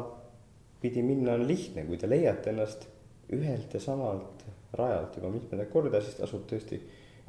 pidi 0.82 1.02
minna 1.02 1.34
on 1.34 1.48
lihtne, 1.48 1.86
kui 1.86 1.98
te 1.98 2.10
leiate 2.10 2.54
ennast 2.54 2.86
ühelt 3.34 3.74
ja 3.74 3.80
samalt 3.80 4.46
rajalt 4.74 5.18
juba 5.18 5.32
mitmendat 5.32 5.70
korda, 5.72 6.02
siis 6.02 6.20
tasub 6.20 6.44
tõesti 6.50 6.80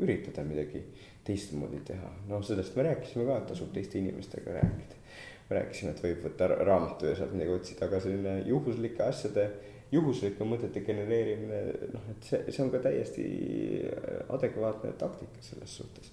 üritada 0.03 0.45
midagi 0.47 0.82
teistmoodi 1.26 1.80
teha. 1.86 2.11
noh, 2.28 2.45
sellest 2.45 2.76
me 2.76 2.86
rääkisime 2.89 3.26
ka, 3.28 3.39
et 3.39 3.51
tasub 3.53 3.72
teiste 3.74 3.99
inimestega 3.99 4.55
rääkida. 4.59 5.03
me 5.51 5.59
rääkisime, 5.61 5.91
et 5.91 6.03
võib 6.05 6.22
võtta 6.26 6.49
raamatu 6.53 7.07
ja 7.07 7.16
sealt 7.16 7.32
midagi 7.32 7.55
otsida, 7.55 7.86
aga 7.86 8.01
selline 8.05 8.39
juhuslike 8.47 9.03
asjade 9.03 9.51
juhuslike 9.93 10.45
mõtete 10.45 10.82
genereerimine, 10.84 11.61
noh, 11.95 12.11
et 12.12 12.26
see, 12.28 12.43
see 12.53 12.64
on 12.64 12.72
ka 12.72 12.82
täiesti 12.84 13.24
adekvaatne 14.34 14.93
taktika 15.01 15.41
selles 15.45 15.76
suhtes 15.80 16.12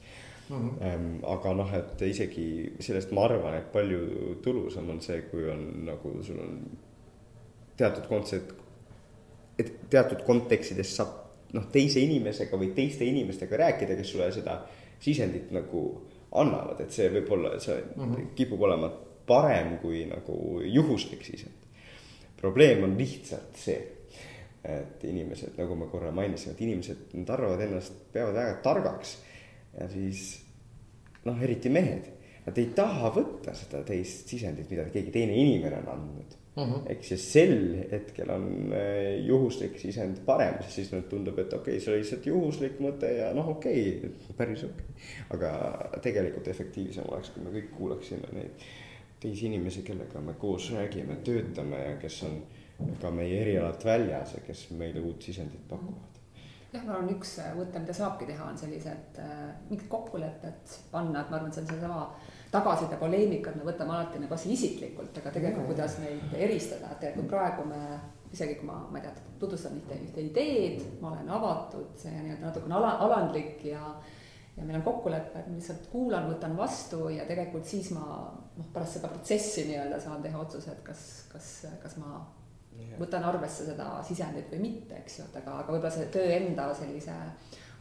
mm. 0.50 0.70
-hmm. 0.70 1.20
aga 1.34 1.54
noh, 1.54 1.74
et 1.74 2.02
isegi 2.02 2.48
sellest 2.80 3.12
ma 3.12 3.26
arvan, 3.26 3.58
et 3.60 3.72
palju 3.72 4.36
tulusam 4.44 4.90
on 4.90 5.02
see, 5.02 5.22
kui 5.32 5.50
on 5.52 5.66
nagu 5.86 6.14
sul 6.24 6.40
on 6.40 6.60
teatud 7.78 8.08
kontsept, 8.08 8.54
et 9.60 9.72
teatud 9.90 10.24
kontekstides 10.28 10.96
saab 10.98 11.14
noh, 11.56 11.68
teise 11.72 12.02
inimesega 12.04 12.58
või 12.60 12.72
teiste 12.76 13.08
inimestega 13.08 13.60
rääkida, 13.64 13.98
kes 13.98 14.12
sulle 14.12 14.30
seda 14.36 14.60
sisendit 15.02 15.52
nagu 15.56 15.84
annavad, 16.36 16.82
et 16.84 16.92
see 16.92 17.10
võib 17.14 17.32
olla, 17.32 17.56
see 17.64 17.76
mm 17.82 18.02
-hmm. 18.02 18.32
kipub 18.36 18.62
olema 18.68 18.90
parem 19.28 19.78
kui 19.82 20.06
nagu 20.06 20.62
juhuslik 20.62 21.24
sisend. 21.24 21.64
Probleem 22.38 22.84
on 22.84 22.98
lihtsalt 22.98 23.56
see, 23.58 23.78
et 24.64 25.04
inimesed, 25.04 25.56
nagu 25.58 25.76
me 25.76 25.88
korra 25.88 26.12
mainisime, 26.12 26.54
et 26.54 26.62
inimesed, 26.62 26.98
nad 27.14 27.30
arvavad 27.30 27.62
ennast, 27.62 27.94
peavad 28.14 28.36
väga 28.36 28.58
targaks 28.64 29.18
ja 29.80 29.90
siis 29.90 30.42
noh, 31.26 31.42
eriti 31.42 31.70
mehed, 31.70 32.10
nad 32.46 32.58
ei 32.58 32.66
taha 32.76 33.10
võtta 33.16 33.54
seda 33.56 33.84
teist 33.84 34.28
sisendit, 34.28 34.70
mida 34.70 34.86
keegi 34.90 35.12
teine 35.12 35.38
inimene 35.38 35.78
on 35.78 35.94
andnud 35.94 36.36
mm 36.56 36.64
-hmm.. 36.64 36.82
eks 36.92 37.12
ja 37.12 37.18
sel 37.18 37.58
hetkel 37.92 38.30
on 38.30 38.74
eh, 38.74 39.26
juhuslik 39.26 39.80
sisend 39.80 40.24
parem, 40.26 40.58
siis 40.70 40.92
nüüd 40.94 41.10
tundub, 41.12 41.40
et 41.40 41.54
okei 41.54 41.76
okay,, 41.76 41.84
see 41.84 41.94
oli 41.94 42.04
lihtsalt 42.04 42.26
juhuslik 42.32 42.80
mõte 42.80 43.12
ja 43.18 43.34
noh, 43.34 43.50
okei 43.58 43.86
okay,, 43.98 44.34
päris 44.38 44.64
okei 44.64 44.90
okay.. 44.90 45.14
aga 45.38 45.52
tegelikult 46.02 46.48
efektiivsem 46.48 47.08
oleks, 47.12 47.34
kui 47.36 47.44
me 47.44 47.54
kõik 47.60 47.72
kuulaksime 47.78 48.34
neid 48.34 48.68
teisi 49.20 49.48
inimesi, 49.50 49.82
kellega 49.82 50.22
me 50.22 50.34
koos 50.34 50.72
räägime, 50.72 51.16
töötame 51.24 51.80
ja 51.80 51.96
kes 51.98 52.24
on 52.28 52.42
ka 53.02 53.12
meie 53.12 53.40
erialalt 53.42 53.86
väljas 53.86 54.36
ja 54.36 54.44
kes 54.46 54.68
meile 54.72 55.00
uut 55.00 55.22
sisendit 55.24 55.68
pakuvad. 55.70 56.20
jah, 56.74 56.84
ma 56.84 56.98
arvan, 56.98 57.12
üks 57.16 57.38
mõte, 57.56 57.80
mida 57.80 57.94
saabki 57.96 58.28
teha, 58.30 58.50
on 58.52 58.58
sellised 58.60 59.20
äh, 59.24 59.46
mingid 59.70 59.88
kokkulepped 59.92 60.80
panna, 60.92 61.22
et 61.22 61.32
ma 61.32 61.40
arvan, 61.40 61.52
et 61.52 61.58
see 61.58 61.64
on 61.64 61.72
seesama 61.72 62.02
tagasiside 62.52 62.98
poleemika, 63.02 63.52
et 63.52 63.62
me 63.62 63.68
võtame 63.68 63.96
alati 63.96 64.22
nagu 64.22 64.36
asja 64.36 64.52
isiklikult, 64.54 65.18
aga 65.22 65.34
tegelikult 65.34 65.70
kuidas 65.72 65.98
neid 66.02 66.36
eristada, 66.38 66.92
et 66.92 67.02
tegelikult 67.04 67.32
praegu 67.32 67.66
me 67.70 67.82
isegi 68.36 68.60
kui 68.60 68.68
ma, 68.68 68.82
ma 68.92 69.00
ei 69.00 69.06
tea, 69.06 69.26
tutvustan 69.40 69.80
ühte, 69.80 69.98
ühte 70.08 70.24
ideed, 70.24 70.84
ma 71.02 71.14
olen 71.14 71.32
avatud, 71.38 71.90
see 72.00 72.14
nii-öelda 72.14 72.50
natukene 72.50 72.78
ala, 72.80 72.96
alandlik 73.08 73.66
ja 73.70 73.82
ja 74.56 74.64
meil 74.64 74.78
on 74.80 74.86
kokkulepe, 74.86 75.40
et 75.40 75.48
ma 75.52 75.58
lihtsalt 75.58 75.90
kuulan, 75.92 76.30
võtan 76.32 76.56
vastu 76.56 77.10
ja 77.12 77.26
tegelikult 77.28 77.68
siis 77.68 77.90
ma 77.92 78.06
noh, 78.32 78.70
pärast 78.74 78.98
seda 78.98 79.10
protsessi 79.12 79.66
nii-öelda 79.68 80.00
saan 80.00 80.24
teha 80.24 80.40
otsuse, 80.40 80.72
et 80.72 80.84
kas, 80.86 81.02
kas, 81.32 81.50
kas 81.82 81.98
ma 82.00 82.22
yeah. 82.78 82.96
võtan 83.02 83.28
arvesse 83.28 83.68
seda 83.68 83.90
sisendit 84.08 84.48
või 84.54 84.62
mitte, 84.70 85.02
eks 85.02 85.20
ju, 85.20 85.28
et 85.28 85.36
aga, 85.42 85.58
aga 85.64 85.76
võib-olla 85.76 85.92
see 85.98 86.08
töö 86.14 86.30
enda 86.38 86.70
sellise 86.78 87.18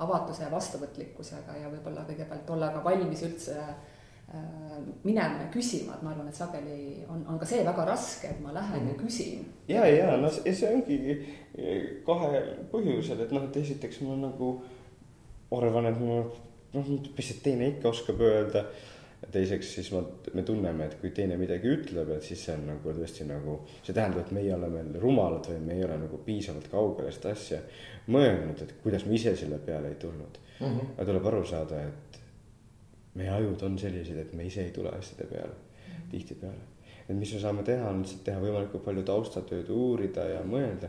avatuse 0.02 0.42
ja 0.42 0.50
vastuvõtlikkusega 0.50 1.60
ja 1.60 1.70
võib-olla 1.70 2.02
kõigepealt 2.08 2.50
olla 2.50 2.72
ka 2.74 2.82
valmis 2.82 3.22
üldse 3.22 3.54
äh, 3.54 3.93
minema 5.04 5.42
ja 5.42 5.48
küsima, 5.52 5.94
et 5.94 6.02
ma 6.02 6.10
arvan, 6.10 6.28
et 6.28 6.38
sageli 6.38 7.04
on, 7.08 7.20
on 7.28 7.38
ka 7.38 7.46
see 7.48 7.64
väga 7.66 7.84
raske, 7.86 8.30
et 8.32 8.40
ma 8.42 8.54
lähen 8.54 8.80
mm 8.80 8.86
-hmm. 8.86 8.88
ja 8.88 8.94
mhm. 8.94 9.04
küsin. 9.06 9.44
ja, 9.68 9.86
ja 9.86 10.16
no 10.16 10.30
see 10.30 10.74
ongi 10.74 11.26
kahel 12.06 12.48
põhjusel, 12.72 13.20
et 13.20 13.32
noh, 13.32 13.44
et 13.44 13.56
esiteks 13.56 14.00
ma 14.00 14.16
nagu 14.16 14.62
arvan, 15.50 15.86
et 15.86 16.00
ma 16.00 16.24
noh, 16.74 16.90
mis 17.16 17.28
see 17.28 17.40
teine 17.42 17.68
ikka 17.68 17.88
oskab 17.88 18.20
öelda. 18.20 18.64
teiseks 19.32 19.74
siis 19.74 19.86
ma, 19.92 20.02
me 20.34 20.42
tunneme, 20.42 20.84
et 20.84 20.94
kui 21.00 21.10
teine 21.10 21.36
midagi 21.40 21.70
ütleb, 21.72 22.10
et 22.12 22.22
siis 22.22 22.42
see 22.44 22.54
on 22.54 22.66
nagu 22.66 22.92
tõesti 22.92 23.24
nagu, 23.24 23.54
see 23.82 23.94
tähendab, 23.96 24.20
et 24.20 24.32
meie 24.36 24.54
oleme 24.54 24.82
rumalad 25.00 25.46
või 25.48 25.60
me 25.64 25.78
ei 25.78 25.84
ole 25.84 25.96
nagu 25.96 26.18
piisavalt 26.26 26.66
kaugele 26.68 27.12
seda 27.12 27.32
asja 27.32 27.60
mõelnud, 28.06 28.60
et 28.60 28.74
kuidas 28.82 29.06
me 29.06 29.14
ise 29.14 29.32
selle 29.36 29.58
peale 29.64 29.88
ei 29.88 29.94
tulnud 29.94 30.36
mm. 30.60 30.66
-hmm. 30.66 30.90
aga 30.96 31.06
tuleb 31.06 31.26
aru 31.30 31.44
saada, 31.46 31.80
et 31.88 32.03
meie 33.14 33.30
ajud 33.30 33.62
on 33.62 33.78
sellised, 33.78 34.18
et 34.18 34.32
me 34.34 34.46
ise 34.46 34.64
ei 34.64 34.72
tule 34.74 34.90
asjade 34.90 35.28
peale 35.30 35.52
mm 35.52 35.92
-hmm. 35.92 36.10
tihtipeale. 36.10 36.64
et 37.08 37.16
mis 37.16 37.34
me 37.34 37.40
saame 37.40 37.62
teha, 37.62 37.88
on 37.90 38.02
lihtsalt 38.02 38.24
teha 38.24 38.40
võimalikult 38.40 38.84
palju 38.84 39.02
taustatööd, 39.02 39.68
uurida 39.68 40.24
ja 40.24 40.42
mõelda. 40.42 40.88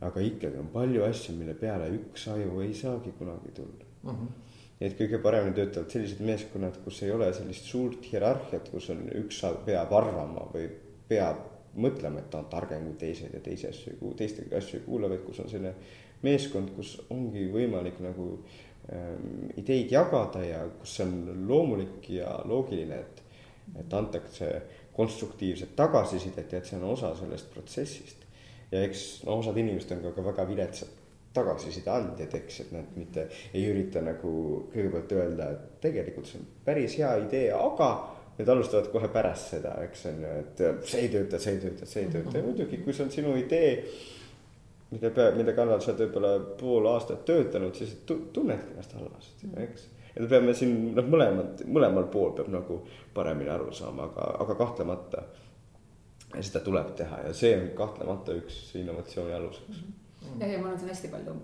aga 0.00 0.20
ikkagi 0.20 0.58
on 0.58 0.68
palju 0.72 1.04
asju, 1.04 1.34
mille 1.36 1.54
peale 1.54 1.88
üks 1.90 2.28
aju 2.28 2.60
ei 2.60 2.74
saagi 2.74 3.12
kunagi 3.18 3.50
tulla 3.54 3.84
mm. 4.02 4.10
-hmm 4.10 4.48
et 4.80 4.94
kõige 4.98 5.18
paremini 5.22 5.54
töötavad 5.54 5.90
sellised 5.90 6.20
meeskonnad, 6.20 6.76
kus 6.84 7.02
ei 7.02 7.10
ole 7.10 7.32
sellist 7.34 7.64
suurt 7.64 8.04
hierarhiat, 8.12 8.68
kus 8.70 8.90
on 8.94 9.08
üks 9.22 9.40
peab 9.66 9.92
arvama 9.92 10.46
või 10.54 10.68
peab 11.08 11.36
mõtlema, 11.78 12.22
et 12.22 12.30
ta 12.30 12.38
on 12.42 12.50
targem 12.50 12.84
kui 12.86 12.98
teised 13.00 13.34
ja 13.34 13.40
teisi 13.44 13.68
asju, 13.68 14.12
teiste 14.18 14.46
asju 14.56 14.80
ei 14.80 14.84
kuula, 14.86 15.10
vaid 15.10 15.24
kus 15.26 15.40
on 15.42 15.50
selline 15.50 15.74
meeskond, 16.22 16.72
kus 16.76 16.96
ongi 17.14 17.46
võimalik 17.52 18.00
nagu 18.02 18.30
ähm, 18.34 18.44
ideid 19.60 19.90
jagada 19.92 20.40
ja 20.44 20.62
kus 20.80 20.94
see 20.96 21.04
on 21.04 21.44
loomulik 21.48 22.06
ja 22.14 22.38
loogiline, 22.48 23.00
et, 23.02 23.22
et 23.82 23.94
antakse 23.94 24.48
konstruktiivset 24.96 25.74
tagasisidet 25.76 26.52
ja 26.52 26.62
et 26.62 26.70
see 26.70 26.78
on 26.80 26.88
osa 26.94 27.12
sellest 27.18 27.50
protsessist. 27.52 28.24
ja 28.72 28.80
eks 28.84 29.22
no 29.26 29.38
osad 29.42 29.56
inimesed 29.56 29.92
on 29.96 30.02
ka, 30.06 30.14
ka 30.16 30.24
väga 30.24 30.48
viletsad 30.48 30.96
tagasiside 31.36 31.90
andjad, 31.92 32.34
eks, 32.34 32.60
et 32.64 32.70
nad 32.72 32.94
mitte 32.96 33.26
ei 33.52 33.66
ürita 33.68 34.00
nagu 34.04 34.30
kõigepealt 34.72 35.12
öelda, 35.16 35.50
et 35.52 35.80
tegelikult 35.84 36.28
see 36.28 36.40
on 36.40 36.46
päris 36.64 36.96
hea 36.98 37.10
idee, 37.26 37.50
aga 37.54 37.90
need 38.38 38.52
alustavad 38.52 38.88
kohe 38.92 39.10
pärast 39.12 39.54
seda, 39.54 39.74
eks 39.84 40.06
on 40.10 40.22
ju, 40.24 40.36
et 40.42 40.62
see 40.86 41.02
ei 41.04 41.10
tööta, 41.12 41.40
see 41.42 41.56
ei 41.56 41.60
tööta, 41.64 41.88
see 41.90 42.04
ei 42.04 42.12
tööta 42.14 42.38
ja 42.38 42.46
muidugi, 42.46 42.80
kui 42.84 42.94
see 42.96 43.06
on 43.06 43.12
sinu 43.14 43.34
idee. 43.38 43.72
Mille 44.90 45.10
pea, 45.10 45.30
mille 45.36 45.52
kallal 45.56 45.80
sa 45.84 45.92
oled 45.92 46.02
võib-olla 46.06 46.32
pool 46.60 46.88
aastat 46.92 47.24
töötanud, 47.28 47.74
siis 47.76 47.94
tunnedki 48.06 48.72
ennast 48.72 48.96
halvasti, 48.96 49.50
eks. 49.64 49.86
ja 50.14 50.22
me 50.22 50.30
peame 50.32 50.54
siin 50.56 50.74
noh, 50.96 51.12
mõlemad, 51.12 51.62
mõlemal 51.66 52.08
pool 52.12 52.32
peab 52.38 52.50
nagu 52.52 52.80
paremini 53.14 53.52
aru 53.52 53.72
saama, 53.76 54.08
aga, 54.08 54.32
aga 54.44 54.58
kahtlemata. 54.64 55.26
seda 56.40 56.60
tuleb 56.60 56.92
teha 56.96 57.22
ja 57.26 57.32
see 57.32 57.54
on 57.56 57.70
kahtlemata 57.76 58.34
üks 58.36 58.74
innovatsiooni 58.76 59.32
aluseks 59.32 59.68
mm. 59.68 59.86
-hmm 59.86 60.04
ja, 60.40 60.46
ja 60.46 60.58
ma 60.58 60.68
arvan, 60.68 60.78
see 60.78 60.86
on 60.86 60.92
hästi 60.92 61.10
palju, 61.12 61.34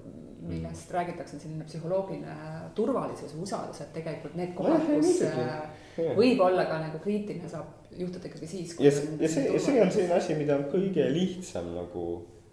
millest 0.44 0.90
mm. 0.90 0.94
räägitakse, 0.96 1.36
on 1.36 1.42
selline 1.42 1.64
psühholoogiline 1.68 2.34
turvalisus, 2.74 3.34
usaldus, 3.40 3.80
et 3.84 3.92
tegelikult 3.96 4.36
need 4.38 4.52
kohad, 4.58 4.84
kus 4.90 5.22
äh, 5.28 6.12
võib 6.18 6.42
olla 6.44 6.66
ka 6.68 6.80
nagu 6.82 7.00
kriitiline, 7.04 7.48
saab 7.50 7.90
juhtuda 7.98 8.30
ikkagi 8.30 8.50
siis. 8.50 8.76
ja, 8.80 8.92
ja 8.92 9.30
see, 9.30 9.58
see 9.62 9.80
on 9.82 9.92
selline 9.94 10.18
asi, 10.18 10.38
mida 10.38 10.58
on 10.58 10.68
kõige 10.72 11.06
lihtsam 11.14 11.70
nagu 11.76 12.06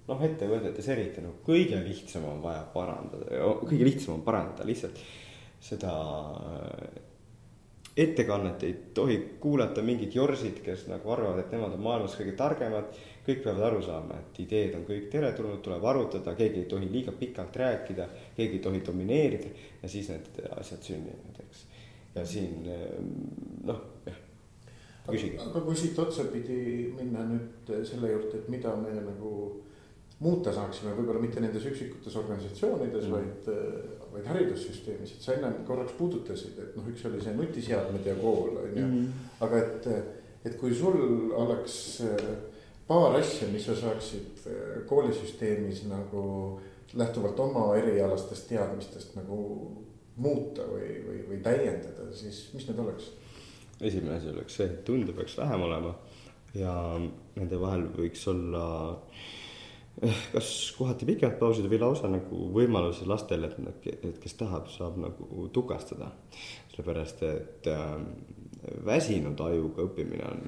noh, 0.08 0.26
ettevõtetes 0.26 0.90
eriti 0.94 1.24
nagu 1.24 1.38
no, 1.38 1.44
kõige 1.46 1.84
lihtsam 1.86 2.26
on 2.30 2.42
vaja 2.44 2.66
parandada, 2.74 3.46
kõige 3.68 3.86
lihtsam 3.88 4.18
on 4.18 4.26
parandada 4.26 4.68
lihtsalt 4.68 5.00
seda 5.62 5.94
ettekannet 7.98 8.64
ei 8.64 8.76
tohi 8.96 9.18
kuulata 9.40 9.84
mingid 9.84 10.16
jorsid, 10.16 10.62
kes 10.66 10.88
nagu 10.88 11.12
arvavad, 11.12 11.44
et 11.44 11.52
nemad 11.54 11.76
on 11.76 11.84
maailmas 11.86 12.16
kõige 12.18 12.38
targemad 12.40 12.94
kõik 13.26 13.44
peavad 13.44 13.68
aru 13.68 13.82
saama, 13.86 14.18
et 14.18 14.40
ideed 14.42 14.76
on 14.78 14.86
kõik 14.88 15.08
teretulnud, 15.14 15.62
tuleb 15.64 15.86
arutada, 15.86 16.34
keegi 16.38 16.64
ei 16.64 16.70
tohi 16.70 16.90
liiga 16.90 17.14
pikalt 17.18 17.58
rääkida, 17.62 18.08
keegi 18.38 18.58
ei 18.58 18.64
tohi 18.64 18.82
domineerida 18.86 19.52
ja 19.82 19.90
siis 19.92 20.10
need 20.10 20.42
asjad 20.58 20.88
sünnivad, 20.90 21.42
eks. 21.46 21.66
ja 22.16 22.26
siin 22.26 22.66
noh, 23.68 23.84
jah, 24.08 24.22
küsige. 25.10 25.38
aga 25.44 25.62
kui 25.68 25.78
siit 25.78 26.00
otsapidi 26.02 26.62
minna 26.98 27.28
nüüd 27.30 27.76
selle 27.88 28.16
juurde, 28.16 28.42
et 28.42 28.50
mida 28.54 28.74
me 28.80 28.96
nagu 28.98 29.36
muuta 30.22 30.54
saaksime, 30.54 30.94
võib-olla 30.98 31.22
mitte 31.24 31.42
nendes 31.42 31.66
üksikutes 31.66 32.16
organisatsioonides 32.20 33.08
mm., 33.08 33.14
vaid, 33.16 34.10
vaid 34.14 34.30
haridussüsteemis, 34.30 35.16
et 35.16 35.26
sa 35.26 35.36
ennem 35.36 35.62
korraks 35.68 35.96
puudutasid, 35.98 36.60
et 36.62 36.76
noh, 36.78 36.88
üks 36.92 37.06
oli 37.10 37.22
see 37.24 37.34
nutiseadmed 37.38 38.06
ja 38.06 38.16
kool 38.22 38.60
on 38.62 38.76
ju 38.78 38.86
mm., 38.86 39.30
aga 39.48 39.62
et, 39.64 39.88
et 40.46 40.58
kui 40.62 40.76
sul 40.78 41.32
oleks 41.38 41.78
äh, 42.06 42.28
paar 42.88 43.18
asja, 43.18 43.50
mis 43.54 43.66
sa 43.66 43.78
saaksid 43.80 44.46
äh, 44.46 44.62
koolisüsteemis 44.90 45.88
nagu 45.90 46.24
lähtuvalt 46.94 47.40
oma 47.40 47.72
erialastest 47.80 48.50
teadmistest 48.52 49.16
nagu 49.18 49.42
muuta 50.22 50.66
või, 50.68 51.02
või, 51.08 51.20
või 51.30 51.42
täiendada, 51.44 52.12
siis 52.14 52.50
mis 52.54 52.68
need 52.70 52.82
oleks? 52.84 53.10
esimene 53.82 54.20
asi 54.20 54.30
oleks 54.30 54.58
see, 54.60 54.70
et 54.70 54.84
tunde 54.86 55.14
peaks 55.18 55.34
vähem 55.40 55.64
olema 55.66 55.96
ja 56.54 56.74
nende 57.00 57.58
vahel 57.58 57.88
võiks 57.96 58.28
olla 58.30 58.66
eh, 58.92 59.30
kas 60.34 60.50
kohati 60.78 61.06
pikemad 61.06 61.38
pausid 61.40 61.68
või 61.70 61.80
lausa 61.82 62.10
nagu 62.10 62.48
võimaluse 62.56 63.06
lastele, 63.10 63.52
et, 63.70 63.88
et 64.08 64.20
kes 64.22 64.38
tahab, 64.40 64.70
saab 64.72 64.98
nagu 65.02 65.48
tukastada. 65.54 66.12
sellepärast, 66.72 67.24
et 67.28 67.68
äh, 67.68 67.96
väsinud 68.86 69.40
ajuga 69.46 69.86
õppimine 69.86 70.26
on 70.26 70.44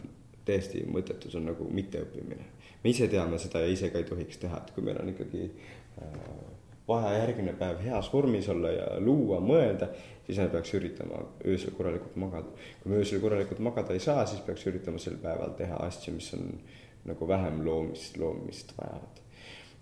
täiesti 0.45 0.83
mõttetu, 0.89 1.29
see 1.31 1.41
on 1.41 1.51
nagu 1.51 1.67
mitteõppimine. 1.69 2.49
me 2.83 2.89
ise 2.89 3.07
teame 3.07 3.37
seda 3.39 3.61
ja 3.63 3.71
ise 3.71 3.89
ka 3.91 3.99
ei 3.99 4.07
tohiks 4.07 4.39
teha, 4.41 4.57
et 4.57 4.73
kui 4.75 4.83
meil 4.83 4.99
on 5.01 5.11
ikkagi 5.11 5.43
äh, 5.45 6.17
vaja 6.87 7.17
järgmine 7.17 7.53
päev 7.59 7.83
heas 7.83 8.09
vormis 8.13 8.49
olla 8.49 8.71
ja 8.71 8.87
luua, 8.99 9.39
mõelda, 9.39 9.89
siis 10.25 10.39
me 10.39 10.47
peaks 10.51 10.73
üritama 10.79 11.21
öösel 11.45 11.75
korralikult 11.77 12.15
magada. 12.15 12.55
kui 12.81 12.91
me 12.91 13.03
öösel 13.03 13.21
korralikult 13.23 13.59
magada 13.59 13.93
ei 13.93 14.03
saa, 14.03 14.25
siis 14.25 14.41
peaks 14.41 14.65
üritama 14.71 14.99
sel 14.99 15.19
päeval 15.21 15.53
teha 15.59 15.83
asju, 15.87 16.15
mis 16.15 16.31
on 16.39 16.55
nagu 17.05 17.27
vähem 17.27 17.61
loomist, 17.65 18.17
loomist 18.17 18.73
vajavad 18.79 19.22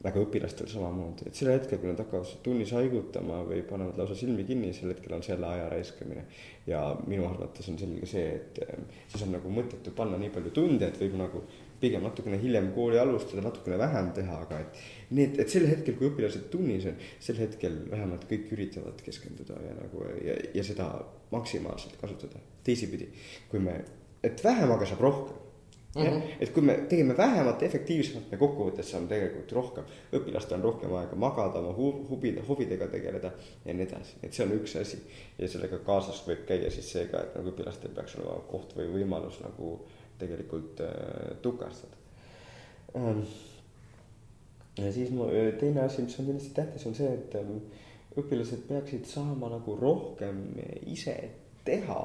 aga 0.02 0.22
õpilastel 0.24 0.70
samamoodi, 0.70 1.28
et 1.30 1.38
sel 1.38 1.52
hetkel, 1.54 1.78
kui 1.82 1.90
nad 1.92 2.00
hakkavad 2.02 2.30
tunnis 2.46 2.72
haigutama 2.74 3.42
või 3.46 3.62
panevad 3.68 4.00
lausa 4.02 4.16
silmi 4.18 4.46
kinni, 4.48 4.72
sel 4.74 4.94
hetkel 4.94 5.14
on 5.14 5.22
selle 5.26 5.46
aja 5.46 5.68
raiskamine. 5.70 6.24
ja 6.68 6.80
minu 7.08 7.26
arvates 7.26 7.70
on 7.70 7.78
selge 7.78 8.08
see, 8.10 8.26
et 8.38 8.62
eh, 8.66 9.02
siis 9.10 9.26
on 9.26 9.36
nagu 9.36 9.50
mõttetu 9.54 9.94
panna 9.98 10.18
nii 10.22 10.30
palju 10.34 10.54
tunde, 10.56 10.88
et 10.88 11.00
võib 11.02 11.18
nagu 11.22 11.44
pigem 11.82 12.04
natukene 12.06 12.38
hiljem 12.42 12.72
kooli 12.76 13.00
alustada, 13.02 13.42
natukene 13.46 13.78
vähem 13.82 14.12
teha, 14.18 14.38
aga 14.46 14.60
et 14.62 14.82
need, 15.18 15.40
et 15.42 15.50
sel 15.50 15.66
hetkel, 15.70 15.98
kui 15.98 16.12
õpilased 16.12 16.50
tunnis 16.54 16.86
on, 16.90 16.98
sel 17.22 17.42
hetkel 17.42 17.80
vähemalt 17.90 18.28
kõik 18.30 18.54
üritavad 18.58 19.02
keskenduda 19.06 19.58
ja 19.66 19.76
nagu 19.78 20.06
ja, 20.22 20.38
ja 20.58 20.66
seda 20.66 20.92
maksimaalselt 21.34 21.98
kasutada. 22.02 22.42
teisipidi, 22.64 23.08
kui 23.50 23.62
me, 23.62 23.80
et 24.22 24.44
vähem, 24.46 24.70
aga 24.70 24.86
saab 24.86 25.02
rohkem 25.02 25.41
Mm 25.96 26.02
-hmm. 26.02 26.22
et 26.40 26.50
kui 26.50 26.64
me 26.64 26.74
tegime 26.90 27.18
vähemat 27.18 27.64
efektiivsemalt, 27.64 28.32
me 28.32 28.38
kokkuvõttes 28.38 28.92
saame 28.92 29.08
tegelikult 29.08 29.52
rohkem, 29.52 29.84
õpilastel 30.14 30.56
on 30.56 30.64
rohkem 30.64 30.94
aega 30.96 31.16
magada, 31.16 31.60
oma 31.60 31.74
huvide, 32.10 32.44
huvidega 32.48 32.88
tegeleda 32.88 33.32
ja 33.66 33.74
nii 33.74 33.88
edasi, 33.88 34.16
et 34.24 34.34
see 34.34 34.46
on 34.46 34.54
üks 34.56 34.76
asi. 34.82 35.02
ja 35.40 35.48
sellega 35.48 35.78
kaasas 35.78 36.24
võib 36.28 36.46
käia 36.48 36.72
siis 36.72 36.92
see 36.92 37.06
ka, 37.12 37.26
et 37.26 37.36
nagu 37.36 37.52
õpilastel 37.52 37.92
peaks 37.96 38.16
olema 38.16 38.40
koht 38.54 38.76
või 38.78 38.88
võimalus 38.94 39.42
nagu 39.44 39.74
tegelikult 40.20 40.80
äh, 40.80 41.36
tukastada 41.42 41.96
ähm,. 42.96 43.22
ja 44.78 44.92
siis 44.94 45.12
mu 45.12 45.28
teine 45.60 45.82
asi, 45.82 46.02
mis 46.02 46.20
on 46.20 46.26
kindlasti 46.26 46.56
tähtis, 46.56 46.88
on 46.88 46.96
see, 46.96 47.14
et 47.14 47.36
ähm, 47.36 47.58
õpilased 48.16 48.64
peaksid 48.68 49.06
saama 49.06 49.50
nagu 49.50 49.76
rohkem 49.76 50.44
ise 50.86 51.20
teha 51.66 52.02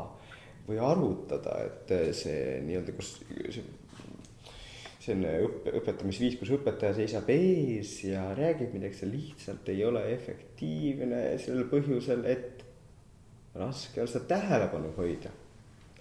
või 0.67 0.79
arutada, 0.83 1.59
et 1.67 1.93
see 2.17 2.61
nii-öelda, 2.67 2.95
kus 2.97 3.17
see 3.55 3.65
selline 5.07 5.33
õppe, 5.47 5.73
õpetamisviis, 5.79 6.39
kus 6.41 6.51
õpetaja 6.57 6.97
seisab 6.97 7.29
ees 7.31 7.93
ja 8.09 8.25
räägib 8.35 8.75
midagi, 8.75 8.99
see 8.99 9.11
lihtsalt 9.13 9.69
ei 9.71 9.85
ole 9.87 10.03
efektiivne 10.17 11.21
sellel 11.43 11.69
põhjusel, 11.71 12.25
et 12.27 12.65
raske 13.57 14.03
on 14.03 14.11
seda 14.11 14.27
tähelepanu 14.35 14.91
hoida. 14.99 15.31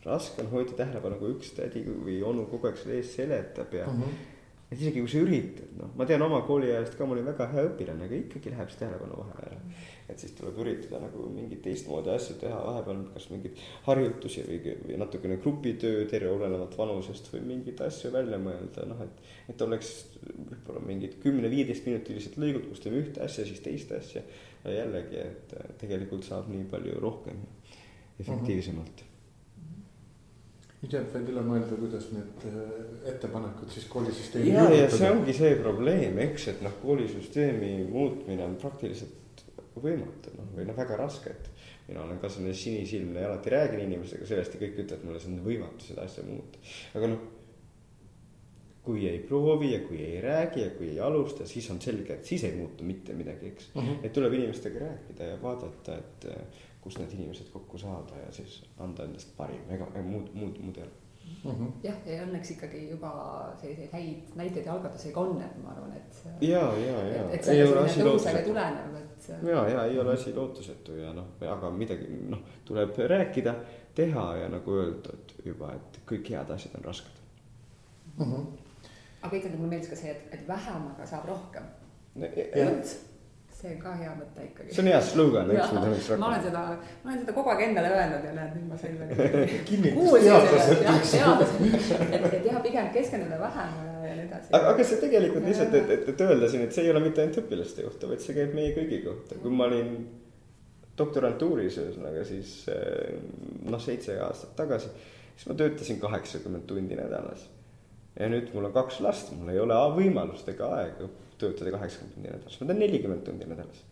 raske 0.05 0.41
on 0.41 0.49
hoida 0.51 0.73
tähelepanu, 0.77 1.19
kui 1.21 1.35
üks 1.35 1.53
tädi 1.57 1.85
või 1.85 2.21
onu 2.25 2.47
kogu 2.49 2.69
aeg 2.69 2.81
selle 2.81 2.97
ees 3.01 3.13
seletab 3.15 3.73
ja 3.73 3.85
mm. 3.85 4.01
-hmm 4.01 4.34
et 4.71 4.79
isegi 4.79 5.01
kui 5.03 5.11
sa 5.11 5.19
üritad, 5.21 5.73
noh, 5.77 5.91
ma 5.97 6.07
tean 6.09 6.23
oma 6.25 6.39
kooliajast 6.45 6.95
ka, 6.97 7.05
ma 7.05 7.13
olin 7.13 7.27
väga 7.27 7.47
hea 7.51 7.65
õpilane, 7.67 8.07
aga 8.07 8.17
ikkagi 8.17 8.53
läheb 8.53 8.71
see 8.71 8.81
tähelepanu 8.81 9.19
vahele 9.19 9.51
ära. 9.51 9.59
et 10.09 10.21
siis 10.21 10.33
tuleb 10.37 10.57
üritada 10.61 10.99
nagu 11.01 11.27
mingeid 11.33 11.61
teistmoodi 11.65 12.11
asju 12.13 12.35
teha, 12.41 12.57
vahepeal 12.65 13.03
kas 13.13 13.29
mingeid 13.31 13.61
harjutusi 13.87 14.43
või, 14.45 14.75
või 14.83 14.99
natukene 15.01 15.37
grupitööd, 15.41 16.13
eri 16.13 16.29
olenevalt 16.29 16.77
vanusest 16.77 17.31
või 17.33 17.41
mingeid 17.53 17.81
asju 17.85 18.13
välja 18.13 18.41
mõelda, 18.41 18.85
noh, 18.89 19.01
et. 19.05 19.23
et 19.53 19.65
oleks 19.65 19.95
võib-olla 20.25 20.85
mingid 20.85 21.17
kümne-viieteistminutilised 21.23 22.37
lõigud, 22.41 22.69
kus 22.69 22.85
teeme 22.85 23.01
ühte 23.01 23.21
asja, 23.25 23.45
siis 23.45 23.61
teist 23.65 23.93
asja. 23.97 24.25
ja 24.65 24.79
jällegi, 24.81 25.21
et 25.21 25.57
tegelikult 25.81 26.25
saab 26.25 26.49
nii 26.49 26.69
palju 26.69 27.01
rohkem 27.01 27.43
efektiivsemalt 28.19 28.95
mm. 28.95 29.03
-hmm 29.03 29.14
jääb 30.93 31.11
veel 31.13 31.29
üle 31.33 31.43
mõelda, 31.45 31.77
kuidas 31.79 32.07
need 32.13 32.47
äh, 32.49 32.63
ettepanekud 33.13 33.71
siis 33.73 33.85
koolisüsteemi. 33.91 34.53
ja, 34.53 34.65
ja 34.73 34.89
see 34.91 35.11
ongi 35.11 35.35
see 35.37 35.53
probleem, 35.59 36.17
eks, 36.27 36.49
et 36.53 36.65
noh, 36.65 36.75
koolisüsteemi 36.81 37.77
muutmine 37.89 38.45
on 38.45 38.57
praktiliselt 38.61 39.45
võimatu, 39.75 40.33
noh, 40.37 40.51
või 40.55 40.67
noh, 40.69 40.77
väga 40.77 40.99
raske, 40.99 41.35
et. 41.35 41.51
mina 41.87 42.01
olen 42.01 42.17
ka 42.17 42.29
selline 42.33 42.53
sinisilmne 42.57 43.21
ja 43.21 43.29
alati 43.29 43.51
räägin 43.53 43.83
inimestega 43.83 44.25
sellest 44.25 44.55
ja 44.55 44.61
kõik 44.63 44.79
ütlevad 44.83 45.03
mulle, 45.05 45.19
see 45.21 45.33
on 45.33 45.41
võimatu 45.45 45.85
seda 45.85 46.05
asja 46.07 46.23
muuta, 46.25 46.61
aga 46.97 47.11
noh 47.11 47.25
kui 48.85 49.07
ei 49.09 49.19
proovi 49.25 49.71
ja 49.71 49.79
kui 49.87 49.97
ei 49.97 50.19
räägi 50.21 50.61
ja 50.61 50.69
kui 50.77 50.91
ei 50.91 50.99
alusta, 51.01 51.47
siis 51.49 51.67
on 51.73 51.79
selge, 51.81 52.19
et 52.19 52.27
siis 52.29 52.43
ei 52.45 52.53
muutu 52.53 52.85
mitte 52.85 53.13
midagi, 53.17 53.49
eks 53.53 53.71
mm. 53.73 53.81
-hmm. 53.81 54.05
et 54.05 54.13
tuleb 54.13 54.33
inimestega 54.33 54.79
rääkida 54.79 55.29
ja 55.31 55.41
vaadata, 55.41 55.97
et 55.97 56.27
kus 56.85 56.99
need 57.01 57.17
inimesed 57.17 57.49
kokku 57.53 57.81
saada 57.81 58.19
ja 58.21 58.31
siis 58.31 58.59
anda 58.77 59.07
endast 59.09 59.33
parim, 59.37 59.65
ega, 59.73 59.89
muud, 60.05 60.29
muud, 60.37 60.59
muud 60.61 60.77
ei 60.77 60.83
ole 60.85 61.05
mm 61.45 61.51
-hmm.. 61.51 61.71
jah, 61.83 61.95
ja 62.05 62.23
õnneks 62.25 62.51
ikkagi 62.53 62.89
juba 62.89 63.11
selliseid 63.61 63.93
häid 63.93 64.35
näiteid 64.41 64.65
ja 64.65 64.73
algatusi 64.73 65.13
ka 65.13 65.19
on, 65.19 65.41
et 65.41 65.55
ma 65.63 65.71
arvan, 65.71 65.95
et. 65.97 66.19
ja, 66.41 66.61
ja, 66.81 66.99
ja. 67.07 67.23
et, 67.31 67.43
see 67.43 67.63
on 67.65 67.89
selline 67.89 68.09
tõusele 68.09 68.43
tulenev, 68.49 68.99
et. 68.99 69.29
ja, 69.49 69.63
ja 69.69 69.85
ei 69.85 69.99
ole 69.99 70.13
asi 70.13 70.35
lootusetu 70.35 70.99
ja 70.99 71.13
noh, 71.13 71.33
aga 71.55 71.71
midagi 71.71 72.09
noh, 72.29 72.45
tuleb 72.65 73.01
rääkida, 73.15 73.55
teha 73.95 74.27
ja 74.43 74.51
nagu 74.53 74.77
öeldud 74.81 75.35
juba, 75.45 75.73
et 75.79 75.99
kõik 76.11 76.29
head 76.35 76.53
asjad 76.57 76.77
on 76.77 76.85
rasked 76.91 77.17
mm. 78.17 78.25
-hmm. 78.25 78.45
aga 79.21 79.35
ikkagi 79.35 79.57
mulle 79.57 79.73
meeldis 79.73 79.89
ka 79.89 79.99
see, 80.03 80.13
et, 80.13 80.29
et 80.37 80.47
vähem, 80.47 80.87
aga 80.93 81.09
saab 81.09 81.25
rohkem. 81.33 81.73
vot 82.15 82.97
see 83.65 83.75
on 83.75 83.81
ka 83.81 83.93
hea 83.99 84.13
mõte 84.15 84.45
ikkagi. 84.45 84.73
see 84.73 84.83
on 84.83 84.89
hea 84.91 84.99
slogan, 85.01 85.51
eks 85.53 85.71
me 85.73 85.81
tahaks 85.81 86.09
rakendada. 86.11 86.19
ma 86.21 86.27
olen 86.29 86.43
seda, 86.45 86.63
ma 87.03 87.11
olen 87.11 87.21
seda 87.23 87.35
kogu 87.37 87.53
aeg 87.53 87.63
endale 87.67 87.93
öelnud 87.95 88.27
ja 88.27 88.33
näed, 88.35 88.51
nüüd 88.57 88.67
ma 88.69 88.77
selle. 88.81 89.07
kinnitus 89.69 90.27
et, 92.19 92.27
et 92.29 92.45
jah, 92.49 92.61
pigem 92.65 92.91
keskenduda 92.93 93.39
vähem 93.41 93.73
ja 93.85 94.13
nii 94.19 94.27
edasi. 94.27 94.51
aga, 94.51 94.69
aga 94.73 94.87
see 94.91 95.01
tegelikult 95.01 95.49
lihtsalt, 95.49 95.79
et, 95.81 95.95
et, 95.97 96.13
et 96.13 96.23
öelda 96.27 96.51
siin, 96.51 96.67
et 96.67 96.77
see 96.77 96.85
ei 96.85 96.93
ole 96.93 97.01
mitte 97.07 97.25
ainult 97.25 97.41
õpilaste 97.41 97.87
kohta, 97.87 98.11
vaid 98.11 98.23
see 98.25 98.37
käib 98.37 98.55
meie 98.57 98.75
kõigi 98.77 99.01
kohta, 99.07 99.41
kui 99.41 99.57
ma 99.57 99.67
olin 99.71 99.91
doktorantuuris 100.99 101.81
ühesõnaga 101.81 102.23
siis 102.27 102.55
eh, 102.71 103.17
noh, 103.67 103.81
seitse 103.83 104.15
aastat 104.23 104.55
tagasi, 104.59 104.93
siis 105.33 105.49
ma 105.49 105.57
töötasin 105.59 105.99
kaheksakümmend 106.03 106.69
tundi 106.69 106.97
nädalas. 106.99 107.49
ja 108.15 108.29
nüüd 108.31 108.53
mul 108.55 108.69
on 108.69 108.75
kaks 108.75 109.01
last, 109.03 109.33
mul 109.35 109.51
ei 109.51 109.59
ole 109.59 109.75
võimalust 109.97 110.47
ega 110.53 110.71
aega 110.77 111.09
töötada 111.41 111.75
kaheksakümmend 111.75 112.15
tundi 112.15 112.31
nädalas, 112.31 112.57
ma 112.61 112.67
teen 112.69 112.81
nelikümmend 112.83 113.25
tundi 113.27 113.49
nädalas. 113.49 113.83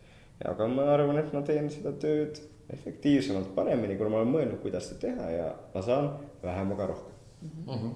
aga 0.44 0.68
ma 0.68 0.88
arvan, 0.94 1.18
et 1.18 1.32
ma 1.32 1.42
teen 1.46 1.70
seda 1.70 1.92
tööd 2.00 2.40
efektiivsemalt, 2.72 3.52
paremini, 3.54 3.96
kuna 4.00 4.10
ma 4.12 4.22
olen 4.22 4.32
mõelnud, 4.32 4.60
kuidas 4.62 4.88
seda 4.88 5.00
teha 5.08 5.30
ja 5.30 5.52
ma 5.74 5.82
saan 5.84 6.10
vähemaga 6.42 6.90
rohkem. 6.92 7.14
Mm. 7.44 7.74
-hmm 7.74 7.94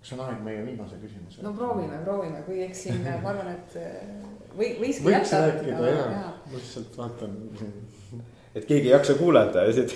kas 0.00 0.12
on 0.16 0.20
aeg 0.24 0.38
meie 0.44 0.60
viimase 0.66 0.96
küsimuse? 0.96 1.42
no 1.44 1.52
proovime, 1.52 1.98
proovime, 2.04 2.38
kui 2.46 2.62
eks 2.64 2.86
siin 2.86 3.02
ma 3.04 3.30
arvan, 3.30 3.50
et 3.52 3.74
või 4.56 4.70
võikski 4.80 5.04
võiks 5.04 5.34
rääkida 5.36 5.90
jaa, 5.90 6.06
ma 6.46 6.54
lihtsalt 6.54 6.96
vaatan. 6.96 7.34
Et 8.54 8.64
keegi 8.66 8.88
ei 8.88 8.94
jaksa 8.94 9.14
kuulata 9.14 9.66
ja 9.68 9.72
siis, 9.76 9.92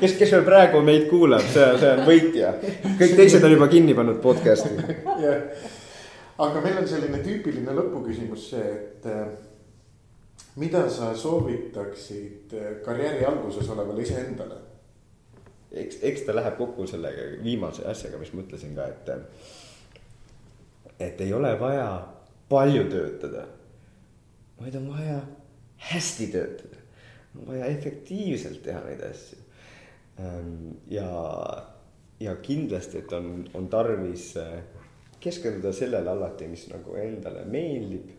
kes, 0.00 0.12
kes 0.20 0.34
veel 0.36 0.44
praegu 0.44 0.82
meid 0.86 1.08
kuulab, 1.10 1.48
see, 1.54 1.64
see 1.80 1.94
on 1.96 2.04
võitja. 2.06 2.52
kõik 3.00 3.16
teised 3.22 3.48
on 3.48 3.56
juba 3.56 3.70
kinni 3.72 3.96
pannud 3.96 4.20
podcast'i. 4.22 4.76
jah 5.24 5.40
aga 6.38 6.60
meil 6.60 6.80
on 6.82 6.88
selline 6.88 7.20
tüüpiline 7.24 7.74
lõpuküsimus 7.76 8.50
see, 8.52 8.72
et 8.76 9.06
äh, 9.10 9.28
mida 10.60 10.86
sa 10.92 11.12
soovitaksid 11.16 12.54
äh, 12.56 12.72
karjääri 12.84 13.24
alguses 13.28 13.68
olevale 13.72 14.04
iseendale? 14.04 14.60
eks, 15.76 16.00
eks 16.02 16.26
ta 16.26 16.34
läheb 16.36 16.56
kokku 16.58 16.86
selle 16.88 17.10
viimase 17.44 17.84
asjaga, 17.88 18.20
mis 18.20 18.32
ma 18.32 18.44
ütlesin 18.44 18.76
ka, 18.76 18.86
et, 18.86 19.10
et 21.08 21.20
ei 21.20 21.32
ole 21.36 21.52
vaja 21.60 21.88
palju 22.48 22.86
töötada, 22.92 23.46
vaid 24.60 24.78
on 24.78 24.88
vaja 24.92 25.18
hästi 25.90 26.30
töötada. 26.32 26.84
on 27.36 27.46
vaja 27.50 27.66
efektiivselt 27.66 28.62
teha 28.64 28.80
neid 28.86 29.02
asju. 29.04 29.38
Ähm, 30.20 30.70
ja, 30.88 31.10
ja 32.20 32.36
kindlasti, 32.36 32.98
et 32.98 33.12
on, 33.12 33.44
on 33.54 33.68
tarvis 33.68 34.30
äh, 34.40 34.62
keskenduda 35.20 35.72
sellele 35.72 36.10
alati, 36.10 36.48
mis 36.50 36.66
nagu 36.72 36.96
endale 37.00 37.44
meeldib. 37.50 38.10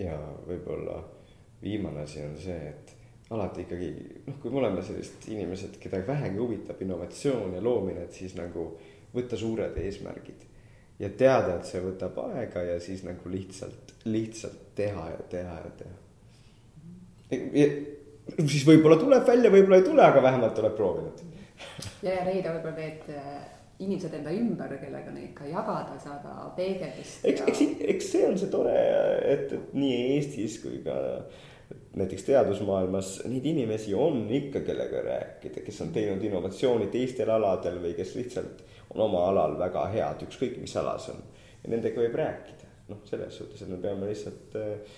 ja 0.00 0.16
võib-olla 0.46 1.02
viimane 1.62 2.06
asi 2.06 2.22
on 2.24 2.36
see, 2.40 2.70
et 2.70 2.94
alati 3.30 3.66
ikkagi 3.66 3.90
noh, 4.26 4.38
kui 4.40 4.50
me 4.50 4.62
oleme 4.62 4.82
sellised 4.82 5.26
inimesed, 5.28 5.76
keda 5.82 6.00
vähegi 6.06 6.40
huvitab 6.40 6.80
innovatsioon 6.82 7.54
ja 7.54 7.60
loomine, 7.62 8.06
et 8.08 8.16
siis 8.16 8.34
nagu 8.38 8.70
võtta 9.14 9.36
suured 9.36 9.76
eesmärgid 9.76 10.46
ja 11.00 11.10
teada, 11.16 11.56
et 11.56 11.68
see 11.68 11.80
võtab 11.84 12.18
aega 12.26 12.62
ja 12.66 12.80
siis 12.82 13.04
nagu 13.06 13.32
lihtsalt, 13.32 13.94
lihtsalt 14.08 14.74
teha 14.78 15.06
ja 15.12 15.22
teha 15.32 15.56
ja 15.64 15.70
teha. 15.82 15.96
siis 18.52 18.66
võib-olla 18.66 18.98
tuleb 19.00 19.26
välja, 19.26 19.52
võib-olla 19.52 19.80
ei 19.80 19.86
tule, 19.86 20.04
aga 20.04 20.22
vähemalt 20.22 20.58
oled 20.64 20.76
proovinud. 20.76 21.24
ja, 22.02 22.12
ja 22.12 22.26
leida 22.26 22.56
võib-olla 22.56 22.76
need 22.76 23.00
inimesed 23.80 24.14
enda 24.18 24.32
ümber, 24.36 24.74
kellega 24.80 25.12
neid 25.14 25.32
ka 25.36 25.46
jagada, 25.48 25.96
saada 26.02 26.50
peegeldust. 26.56 27.24
eks, 27.24 27.44
eks, 27.48 27.62
eks 27.94 28.10
see 28.12 28.26
on 28.28 28.36
see 28.40 28.50
tore, 28.52 28.74
et, 28.76 29.54
et 29.56 29.76
nii 29.76 30.02
Eestis 30.16 30.58
kui 30.62 30.82
ka 30.84 30.98
näiteks 31.96 32.26
teadusmaailmas 32.26 33.12
neid 33.30 33.46
inimesi 33.46 33.94
on 33.94 34.24
ikka, 34.30 34.60
kellega 34.66 35.02
rääkida, 35.06 35.64
kes 35.66 35.80
on 35.80 35.92
teinud 35.94 36.22
innovatsiooni 36.24 36.86
teistel 36.92 37.30
aladel 37.30 37.80
või 37.82 37.94
kes 37.98 38.14
lihtsalt 38.18 38.64
on 38.94 39.04
oma 39.06 39.26
alal 39.30 39.56
väga 39.58 39.86
head, 39.94 40.24
ükskõik 40.26 40.58
mis 40.62 40.76
ala 40.76 40.96
see 41.02 41.14
on. 41.14 41.22
ja 41.64 41.74
nendega 41.74 42.02
võib 42.02 42.16
rääkida, 42.20 42.70
noh, 42.90 43.02
selles 43.10 43.36
suhtes, 43.36 43.62
et 43.62 43.70
me 43.70 43.78
peame 43.82 44.10
lihtsalt 44.10 44.56
äh, 44.58 44.96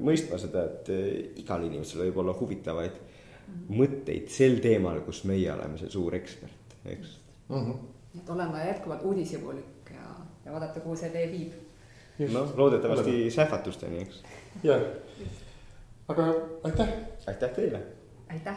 mõistma 0.00 0.40
seda, 0.40 0.66
et 0.70 0.92
äh, 0.92 1.06
igal 1.42 1.64
inimesel 1.66 2.04
võib 2.06 2.20
olla 2.24 2.36
huvitavaid 2.36 2.96
mm. 2.96 3.70
mõtteid 3.80 4.32
sel 4.32 4.60
teemal, 4.64 5.02
kus 5.06 5.24
meie 5.28 5.48
oleme 5.52 5.80
see 5.80 5.92
suur 5.92 6.16
ekspert, 6.18 6.76
eks 6.84 7.16
mm. 7.48 7.56
-hmm. 7.56 7.89
Et 8.18 8.30
olema 8.30 8.64
jätkuvalt 8.64 9.02
uudishimulik 9.02 9.90
ja, 9.94 10.08
ja 10.44 10.52
vaadata, 10.52 10.80
kuhu 10.80 10.96
see 10.96 11.10
tee 11.10 11.26
viib. 11.32 11.52
noh, 12.32 12.56
loodetavasti 12.56 13.30
sähvatusteni, 13.30 14.02
eks. 14.02 14.22
jah, 14.62 14.82
aga 16.08 16.34
aitäh. 16.64 16.88
aitäh 17.26 17.50
teile. 17.50 17.82
aitäh. 18.28 18.56